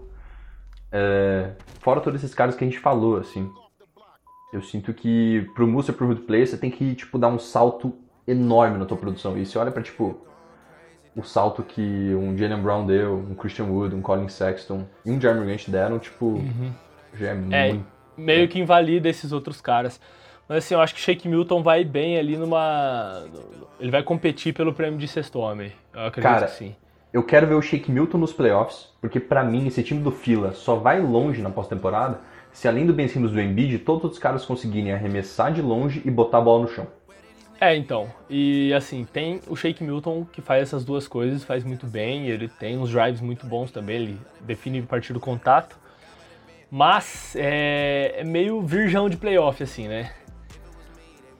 é, 0.90 1.50
fora 1.80 2.00
todos 2.00 2.24
esses 2.24 2.34
caras 2.34 2.56
que 2.56 2.64
a 2.64 2.66
gente 2.66 2.80
falou, 2.80 3.18
assim. 3.18 3.48
Eu 4.52 4.62
sinto 4.62 4.94
que 4.94 5.46
pro 5.54 5.68
Most 5.68 5.90
Improved 5.90 6.22
Player 6.22 6.46
você 6.46 6.56
tem 6.56 6.70
que, 6.70 6.94
tipo, 6.94 7.18
dar 7.18 7.28
um 7.28 7.38
salto 7.38 7.94
enorme 8.26 8.78
na 8.78 8.86
tua 8.86 8.96
produção. 8.96 9.36
E 9.36 9.44
você 9.44 9.58
olha 9.58 9.70
pra, 9.70 9.82
tipo, 9.82 10.18
o 11.14 11.22
salto 11.22 11.62
que 11.62 12.14
um 12.14 12.36
Jalen 12.38 12.62
Brown 12.62 12.86
deu, 12.86 13.18
um 13.18 13.34
Christian 13.34 13.66
Wood, 13.66 13.94
um 13.94 14.00
Colin 14.00 14.28
Sexton 14.28 14.86
e 15.04 15.10
um 15.10 15.20
Jeremy 15.20 15.44
Grant 15.44 15.68
deram, 15.68 15.98
tipo, 15.98 16.26
uhum. 16.26 16.72
já 17.12 17.26
é, 17.26 17.30
é 17.30 17.34
muito... 17.34 17.86
Meio 18.16 18.48
que 18.48 18.58
invalida 18.58 19.10
esses 19.10 19.30
outros 19.30 19.60
caras. 19.60 20.00
Mas 20.48 20.58
assim, 20.58 20.74
eu 20.74 20.80
acho 20.80 20.94
que 20.94 21.00
Shake 21.00 21.28
Milton 21.28 21.62
vai 21.62 21.84
bem 21.84 22.18
ali 22.18 22.36
numa... 22.36 23.24
Ele 23.80 23.90
vai 23.90 24.02
competir 24.02 24.54
pelo 24.54 24.72
prêmio 24.72 24.98
de 24.98 25.08
sexto 25.08 25.38
homem. 25.38 25.72
Eu 25.92 26.06
acredito 26.06 26.30
Cara, 26.32 26.46
que 26.46 26.52
sim. 26.52 26.74
Eu 27.12 27.22
quero 27.22 27.46
ver 27.46 27.54
o 27.54 27.62
Shake 27.62 27.90
Milton 27.90 28.18
nos 28.18 28.32
playoffs, 28.32 28.88
porque 29.00 29.18
para 29.18 29.42
mim 29.42 29.66
esse 29.66 29.82
time 29.82 30.00
do 30.00 30.10
Fila 30.10 30.52
só 30.52 30.76
vai 30.76 31.00
longe 31.00 31.42
na 31.42 31.50
pós-temporada 31.50 32.20
se 32.56 32.66
além 32.66 32.86
do 32.86 32.94
Ben 32.94 33.06
Simmons 33.06 33.32
do 33.32 33.40
Embiid, 33.40 33.80
todos 33.80 34.12
os 34.12 34.18
caras 34.18 34.46
conseguirem 34.46 34.90
arremessar 34.90 35.52
de 35.52 35.60
longe 35.60 36.00
e 36.06 36.10
botar 36.10 36.38
a 36.38 36.40
bola 36.40 36.62
no 36.62 36.68
chão. 36.68 36.86
É, 37.60 37.76
então. 37.76 38.08
E 38.30 38.72
assim, 38.72 39.04
tem 39.04 39.42
o 39.46 39.54
Shake 39.54 39.84
Milton 39.84 40.26
que 40.32 40.40
faz 40.40 40.62
essas 40.62 40.82
duas 40.82 41.06
coisas, 41.06 41.44
faz 41.44 41.62
muito 41.64 41.86
bem. 41.86 42.28
Ele 42.28 42.48
tem 42.48 42.78
uns 42.78 42.90
drives 42.90 43.20
muito 43.20 43.44
bons 43.44 43.70
também, 43.70 43.96
ele 43.96 44.20
define 44.40 44.78
a 44.78 44.82
partir 44.84 45.12
do 45.12 45.20
contato. 45.20 45.76
Mas 46.70 47.36
é, 47.36 48.14
é 48.20 48.24
meio 48.24 48.62
virgão 48.62 49.06
de 49.06 49.18
playoff, 49.18 49.62
assim, 49.62 49.86
né? 49.86 50.10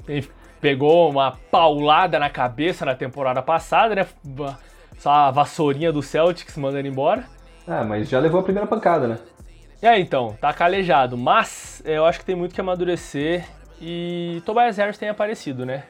Ele 0.09 0.29
pegou 0.61 1.11
uma 1.11 1.33
paulada 1.51 2.19
na 2.19 2.31
cabeça 2.31 2.85
na 2.85 2.95
temporada 2.95 3.42
passada, 3.42 3.95
né? 3.95 4.07
Só 4.99 5.11
a 5.11 5.31
vassourinha 5.31 5.92
do 5.92 6.03
Celtics 6.03 6.57
mandando 6.57 6.88
embora. 6.88 7.25
Ah, 7.66 7.85
mas 7.85 8.09
já 8.09 8.19
levou 8.19 8.40
a 8.40 8.42
primeira 8.42 8.66
pancada, 8.66 9.07
né? 9.07 9.19
É, 9.83 9.99
então, 9.99 10.37
tá 10.40 10.53
calejado. 10.53 11.16
Mas 11.16 11.83
eu 11.85 12.05
acho 12.05 12.21
que 12.21 12.25
tem 12.25 12.35
muito 12.37 12.55
que 12.55 12.61
amadurecer 12.61 13.47
e 13.81 14.42
Tobias 14.47 14.77
Harris 14.79 14.97
tem 14.97 15.09
aparecido, 15.09 15.66
né? 15.66 15.85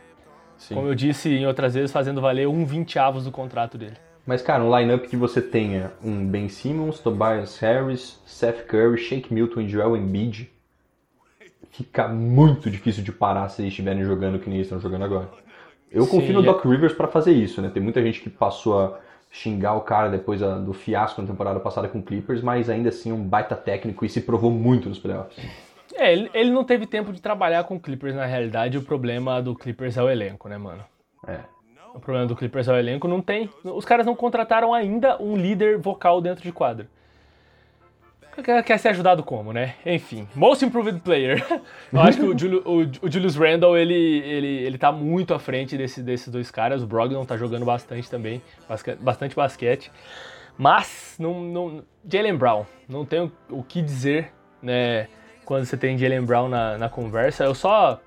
Sim. 0.59 0.75
Como 0.75 0.89
eu 0.89 0.95
disse 0.95 1.29
em 1.29 1.47
outras 1.47 1.75
vezes, 1.75 1.93
fazendo 1.93 2.21
valer 2.21 2.49
um 2.49 2.65
20 2.65 2.99
avos 2.99 3.25
do 3.25 3.31
contrato 3.31 3.77
dele. 3.79 3.97
Mas, 4.27 4.43
cara, 4.43 4.65
um 4.65 4.77
lineup 4.77 5.07
que 5.07 5.17
você 5.17 5.41
tenha 5.41 5.93
um 6.03 6.27
Ben 6.27 6.49
Simmons, 6.49 6.99
Tobias 6.99 7.59
Harris, 7.61 8.21
Seth 8.27 8.67
Curry, 8.67 8.99
Shake 8.99 9.33
Milton 9.33 9.61
e 9.61 9.69
Joel 9.69 9.97
Embiid, 9.97 10.51
fica 11.77 12.09
muito 12.09 12.71
difícil 12.71 13.05
de 13.05 13.13
parar 13.13 13.49
se 13.49 13.63
eles 13.63 13.73
estiverem 13.73 14.03
jogando 14.03 14.39
que 14.39 14.49
nem 14.49 14.59
eles 14.59 14.67
estão 14.67 14.81
jogando 14.81 15.05
agora. 15.05 15.29
Eu 15.91 16.05
Sim, 16.05 16.11
confio 16.11 16.33
no 16.33 16.43
Doc 16.43 16.65
é... 16.65 16.69
Rivers 16.69 16.95
para 16.95 17.07
fazer 17.07 17.33
isso, 17.33 17.61
né? 17.61 17.71
Tem 17.73 17.83
muita 17.83 18.03
gente 18.03 18.21
que 18.21 18.31
passou 18.31 18.81
a 18.81 18.99
xingar 19.31 19.75
o 19.75 19.83
cara 19.83 20.09
depois 20.09 20.41
do 20.41 20.73
fiasco 20.73 21.21
na 21.21 21.29
temporada 21.29 21.61
passada 21.61 21.89
com 21.89 21.99
o 21.99 22.03
Clippers, 22.03 22.41
mas 22.41 22.71
ainda 22.71 22.89
assim 22.89 23.11
é 23.11 23.15
um 23.15 23.23
baita 23.23 23.55
técnico 23.55 24.05
e 24.05 24.09
se 24.09 24.23
provou 24.23 24.51
muito 24.51 24.89
nos 24.89 24.99
playoffs. 24.99 25.39
É, 25.95 26.13
ele, 26.13 26.31
ele 26.33 26.51
não 26.51 26.65
teve 26.65 26.87
tempo 26.87 27.13
de 27.13 27.21
trabalhar 27.21 27.65
com 27.65 27.77
o 27.77 27.81
Clippers 27.81 28.15
na 28.15 28.27
realidade. 28.27 28.79
O 28.79 28.83
problema 28.83 29.41
do 29.43 29.55
Clippers 29.55 29.97
é 29.97 30.03
o 30.03 30.09
elenco, 30.09 30.49
né, 30.49 30.59
mano? 30.59 30.83
É. 31.27 31.41
O 31.95 32.01
problema 32.01 32.27
do 32.27 32.37
Clippers 32.37 32.69
é 32.69 32.73
o 32.73 32.77
elenco. 32.77 33.09
Não 33.09 33.21
tem. 33.21 33.49
Os 33.65 33.85
caras 33.85 34.05
não 34.05 34.15
contrataram 34.15 34.75
ainda 34.75 35.21
um 35.23 35.37
líder 35.37 35.79
vocal 35.79 36.21
dentro 36.21 36.43
de 36.43 36.53
quadro. 36.53 36.87
Quer 38.65 38.79
ser 38.79 38.89
ajudado 38.89 39.23
como, 39.23 39.53
né? 39.53 39.75
Enfim, 39.85 40.29
Most 40.35 40.65
Improved 40.65 41.01
Player. 41.01 41.45
Eu 41.93 42.01
acho 42.01 42.19
que 42.19 42.25
o, 42.25 42.39
Julio, 42.39 42.63
o, 42.65 43.11
Julius 43.11 43.37
Randle, 43.37 43.77
ele, 43.77 43.95
ele, 43.95 44.47
ele 44.47 44.79
tá 44.79 44.93
muito 44.93 45.33
à 45.33 45.39
frente 45.39 45.77
desse, 45.77 46.03
desses 46.03 46.29
dois 46.29 46.51
caras. 46.51 46.83
O 46.83 46.87
Brogdon 46.87 47.25
tá 47.25 47.37
jogando 47.37 47.65
bastante 47.65 48.11
também, 48.11 48.43
bastante 49.01 49.35
basquete. 49.35 49.91
Mas, 50.59 51.17
não, 51.19 51.43
não, 51.43 51.85
Jalen 52.11 52.37
Brown, 52.37 52.65
não 52.89 53.05
tenho 53.05 53.33
o 53.51 53.63
que 53.63 53.83
dizer, 53.83 54.33
né? 54.63 55.09
quando 55.47 55.65
você 55.65 55.77
tem 55.77 55.97
Jalen 55.97 56.23
Brown 56.23 56.49
na, 56.49 56.77
na 56.77 56.89
conversa. 56.91 57.45
Eu 57.45 57.55
só 57.55 58.01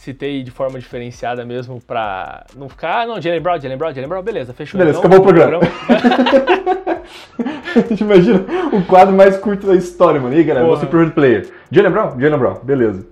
citei 0.00 0.42
de 0.42 0.50
forma 0.50 0.78
diferenciada 0.78 1.44
mesmo 1.44 1.80
pra 1.80 2.46
não 2.56 2.70
ficar, 2.70 3.02
ah, 3.02 3.06
não, 3.06 3.20
Jalen 3.20 3.40
Brown, 3.40 3.60
Jalen 3.60 3.76
Brown, 3.76 3.92
Jalen 3.92 4.08
Brown, 4.08 4.22
beleza, 4.22 4.54
fechou. 4.54 4.78
Beleza, 4.78 4.98
acabou 4.98 5.18
o 5.18 5.22
programa. 5.22 5.60
Imagina 8.00 8.44
o 8.72 8.82
quadro 8.86 9.14
mais 9.14 9.36
curto 9.36 9.66
da 9.66 9.74
história, 9.74 10.18
mano. 10.18 10.34
E 10.34 10.38
aí, 10.38 10.44
galera, 10.44 10.66
você 10.66 10.86
primeiro 10.86 11.12
player. 11.12 11.50
Jalen 11.70 11.92
Brown? 11.92 12.18
Jalen 12.18 12.38
Brown, 12.38 12.54
beleza. 12.62 13.06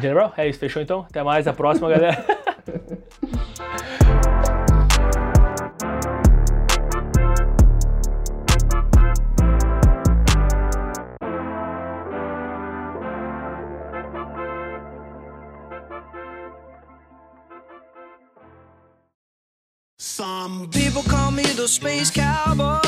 Jalen 0.00 0.14
Brown? 0.14 0.30
É 0.36 0.48
isso, 0.48 0.60
fechou 0.60 0.80
então? 0.80 1.04
Até 1.10 1.22
mais, 1.22 1.48
a 1.48 1.52
próxima, 1.52 1.90
galera. 1.90 2.24
the 21.60 21.68
space 21.68 22.10
cowboy. 22.10 22.80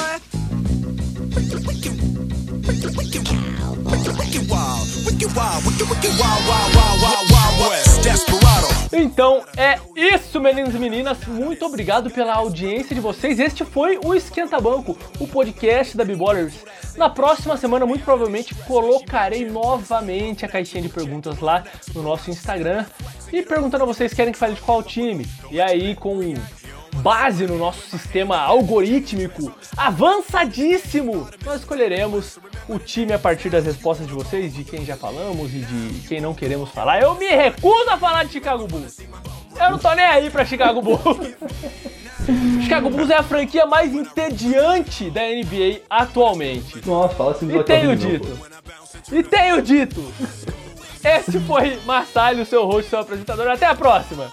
Então 8.92 9.44
é 9.58 9.78
isso, 9.94 10.40
meninos 10.40 10.74
e 10.74 10.78
meninas. 10.78 11.18
Muito 11.26 11.66
obrigado 11.66 12.10
pela 12.10 12.34
audiência 12.34 12.94
de 12.94 13.00
vocês. 13.00 13.38
Este 13.38 13.62
foi 13.62 13.98
o 14.02 14.14
Esquenta 14.14 14.58
Banco, 14.58 14.96
o 15.20 15.28
podcast 15.28 15.94
da 15.94 16.04
B-Ballers. 16.04 16.54
Na 16.96 17.10
próxima 17.10 17.58
semana, 17.58 17.84
muito 17.84 18.04
provavelmente, 18.04 18.54
colocarei 18.54 19.44
novamente 19.44 20.46
a 20.46 20.48
caixinha 20.48 20.82
de 20.82 20.88
perguntas 20.88 21.40
lá 21.40 21.64
no 21.94 22.02
nosso 22.02 22.30
Instagram 22.30 22.86
e 23.30 23.42
perguntando 23.42 23.84
a 23.84 23.86
vocês 23.86 24.14
querem 24.14 24.32
que 24.32 24.38
fale 24.38 24.54
de 24.54 24.62
qual 24.62 24.82
time. 24.82 25.26
E 25.50 25.60
aí, 25.60 25.94
com 25.94 26.22
base 26.96 27.46
no 27.46 27.58
nosso 27.58 27.88
sistema 27.88 28.38
algorítmico 28.38 29.52
avançadíssimo, 29.76 31.28
nós 31.44 31.60
escolheremos 31.60 32.38
o 32.68 32.78
time 32.78 33.12
a 33.12 33.18
partir 33.18 33.50
das 33.50 33.64
respostas 33.64 34.06
de 34.06 34.12
vocês, 34.12 34.54
de 34.54 34.64
quem 34.64 34.84
já 34.84 34.96
falamos 34.96 35.52
e 35.54 35.60
de 35.60 36.08
quem 36.08 36.20
não 36.20 36.34
queremos 36.34 36.70
falar. 36.70 37.00
Eu 37.00 37.14
me 37.14 37.28
recuso 37.28 37.90
a 37.90 37.96
falar 37.96 38.24
de 38.24 38.32
Chicago 38.32 38.66
Bulls. 38.66 38.98
Eu 39.58 39.70
não 39.70 39.78
tô 39.78 39.92
nem 39.94 40.04
aí 40.04 40.30
pra 40.30 40.44
Chicago 40.44 40.80
Bulls. 40.80 41.00
Chicago 42.62 42.88
Bulls 42.88 43.10
é 43.10 43.16
a 43.16 43.22
franquia 43.22 43.66
mais 43.66 43.92
entediante 43.92 45.10
da 45.10 45.22
NBA 45.22 45.80
atualmente. 45.90 46.80
Nossa, 46.86 47.14
fala 47.14 47.32
assim 47.32 47.56
E 47.56 47.64
tenho 47.64 47.96
dito. 47.96 48.38
E 49.10 49.22
tenho 49.22 49.60
dito. 49.60 50.12
Esse 51.02 51.40
foi 51.40 51.80
Marçalho, 51.84 52.46
seu 52.46 52.64
host, 52.64 52.88
seu 52.88 53.00
apresentador. 53.00 53.48
Até 53.48 53.66
a 53.66 53.74
próxima. 53.74 54.30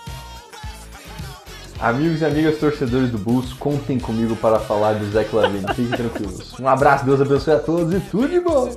Amigos 1.82 2.22
e 2.22 2.26
amigas 2.26 2.58
torcedores 2.58 3.10
do 3.10 3.18
Bulls, 3.18 3.54
contem 3.54 3.98
comigo 3.98 4.36
para 4.36 4.60
falar 4.60 4.94
do 4.94 5.10
Zach 5.12 5.34
Lavine. 5.34 5.66
Fiquem 5.74 5.88
tranquilos. 5.88 6.60
Um 6.60 6.68
abraço, 6.68 7.06
Deus 7.06 7.22
abençoe 7.22 7.54
a 7.54 7.60
todos 7.60 7.94
e 7.94 8.02
tudo 8.02 8.28
de 8.28 8.42
bom! 8.42 8.70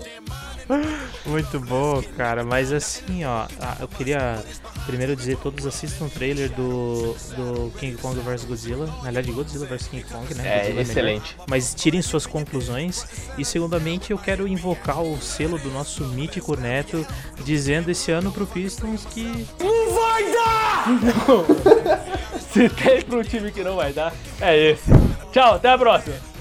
Muito 1.27 1.61
bom, 1.61 2.03
cara. 2.17 2.45
Mas 2.45 2.73
assim, 2.73 3.25
ó, 3.25 3.47
eu 3.81 3.89
queria 3.89 4.43
primeiro 4.87 5.15
dizer 5.15 5.37
todos 5.39 5.67
assistam 5.67 6.07
o 6.07 6.11
trailer 6.11 6.51
do, 6.51 7.15
do 7.37 7.71
King 7.79 7.97
Kong 7.97 8.19
vs 8.21 8.45
Godzilla. 8.45 8.87
Na 8.87 9.05
verdade, 9.05 9.33
Godzilla 9.33 9.67
vs 9.67 9.87
King 9.89 10.05
Kong, 10.05 10.35
né? 10.35 10.47
É, 10.47 10.59
Godzilla 10.59 10.83
excelente. 10.83 11.33
Melhor. 11.33 11.47
Mas 11.49 11.75
tirem 11.75 12.03
suas 12.03 12.27
conclusões. 12.27 13.07
E 13.39 13.45
segundamente, 13.45 14.11
eu 14.11 14.19
quero 14.19 14.47
invocar 14.47 15.03
o 15.03 15.21
selo 15.21 15.59
do 15.59 15.71
nosso 15.71 16.05
mítico 16.07 16.57
neto, 16.57 17.07
dizendo 17.45 17.91
esse 17.91 18.11
ano 18.11 18.33
pro 18.33 18.47
Pistons 18.47 19.05
que. 19.07 19.47
Não 19.61 19.95
vai 19.95 20.33
dar! 20.33 20.89
Não. 20.89 22.43
Se 22.53 22.69
tem 22.69 23.01
pro 23.03 23.25
time 23.25 23.51
que 23.51 23.65
não 23.65 23.77
vai 23.77 23.93
dar, 23.93 24.13
é 24.41 24.73
esse. 24.73 24.91
Tchau, 25.33 25.55
até 25.55 25.71
a 25.71 25.79
próxima. 25.79 26.32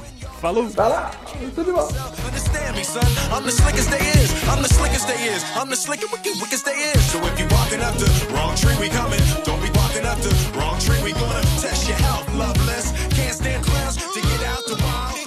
Falou! 0.41 0.67
Vai 0.69 0.89
lá! 0.89 1.11
Tudo 1.53 1.63
de 1.63 1.71
bom! 1.71 1.87
Understand 2.25 2.75
me, 2.75 2.83
son. 2.83 3.05
I'm 3.31 3.43
the 3.43 3.51
slickest 3.51 3.91
they 3.91 3.99
is. 3.99 4.33
I'm 4.49 4.63
the 4.63 4.69
slickest 4.69 5.07
they 5.07 5.13
is. 5.29 5.43
I'm 5.55 5.69
the 5.69 5.75
slickest, 5.75 6.11
wicked, 6.11 6.41
wickest 6.41 6.65
they 6.65 6.73
is. 6.73 6.99
So 7.11 7.19
if 7.27 7.39
you 7.39 7.45
walking 7.51 7.79
up 7.79 7.93
the 7.93 8.09
wrong 8.33 8.55
tree, 8.55 8.75
we 8.81 8.89
coming. 8.89 9.21
Don't 9.43 9.61
be 9.61 9.69
walking 9.77 10.03
up 10.03 10.17
the 10.17 10.33
wrong 10.57 10.79
tree. 10.79 10.97
We 11.03 11.13
gonna 11.13 11.45
test 11.61 11.87
your 11.87 11.97
health, 11.97 12.25
loveless. 12.33 12.91
Can't 13.13 13.35
stand 13.35 13.63
clowns 13.63 13.97
to 13.97 14.19
get 14.19 14.41
out 14.49 14.65
the 14.65 14.81
wild. 14.81 15.20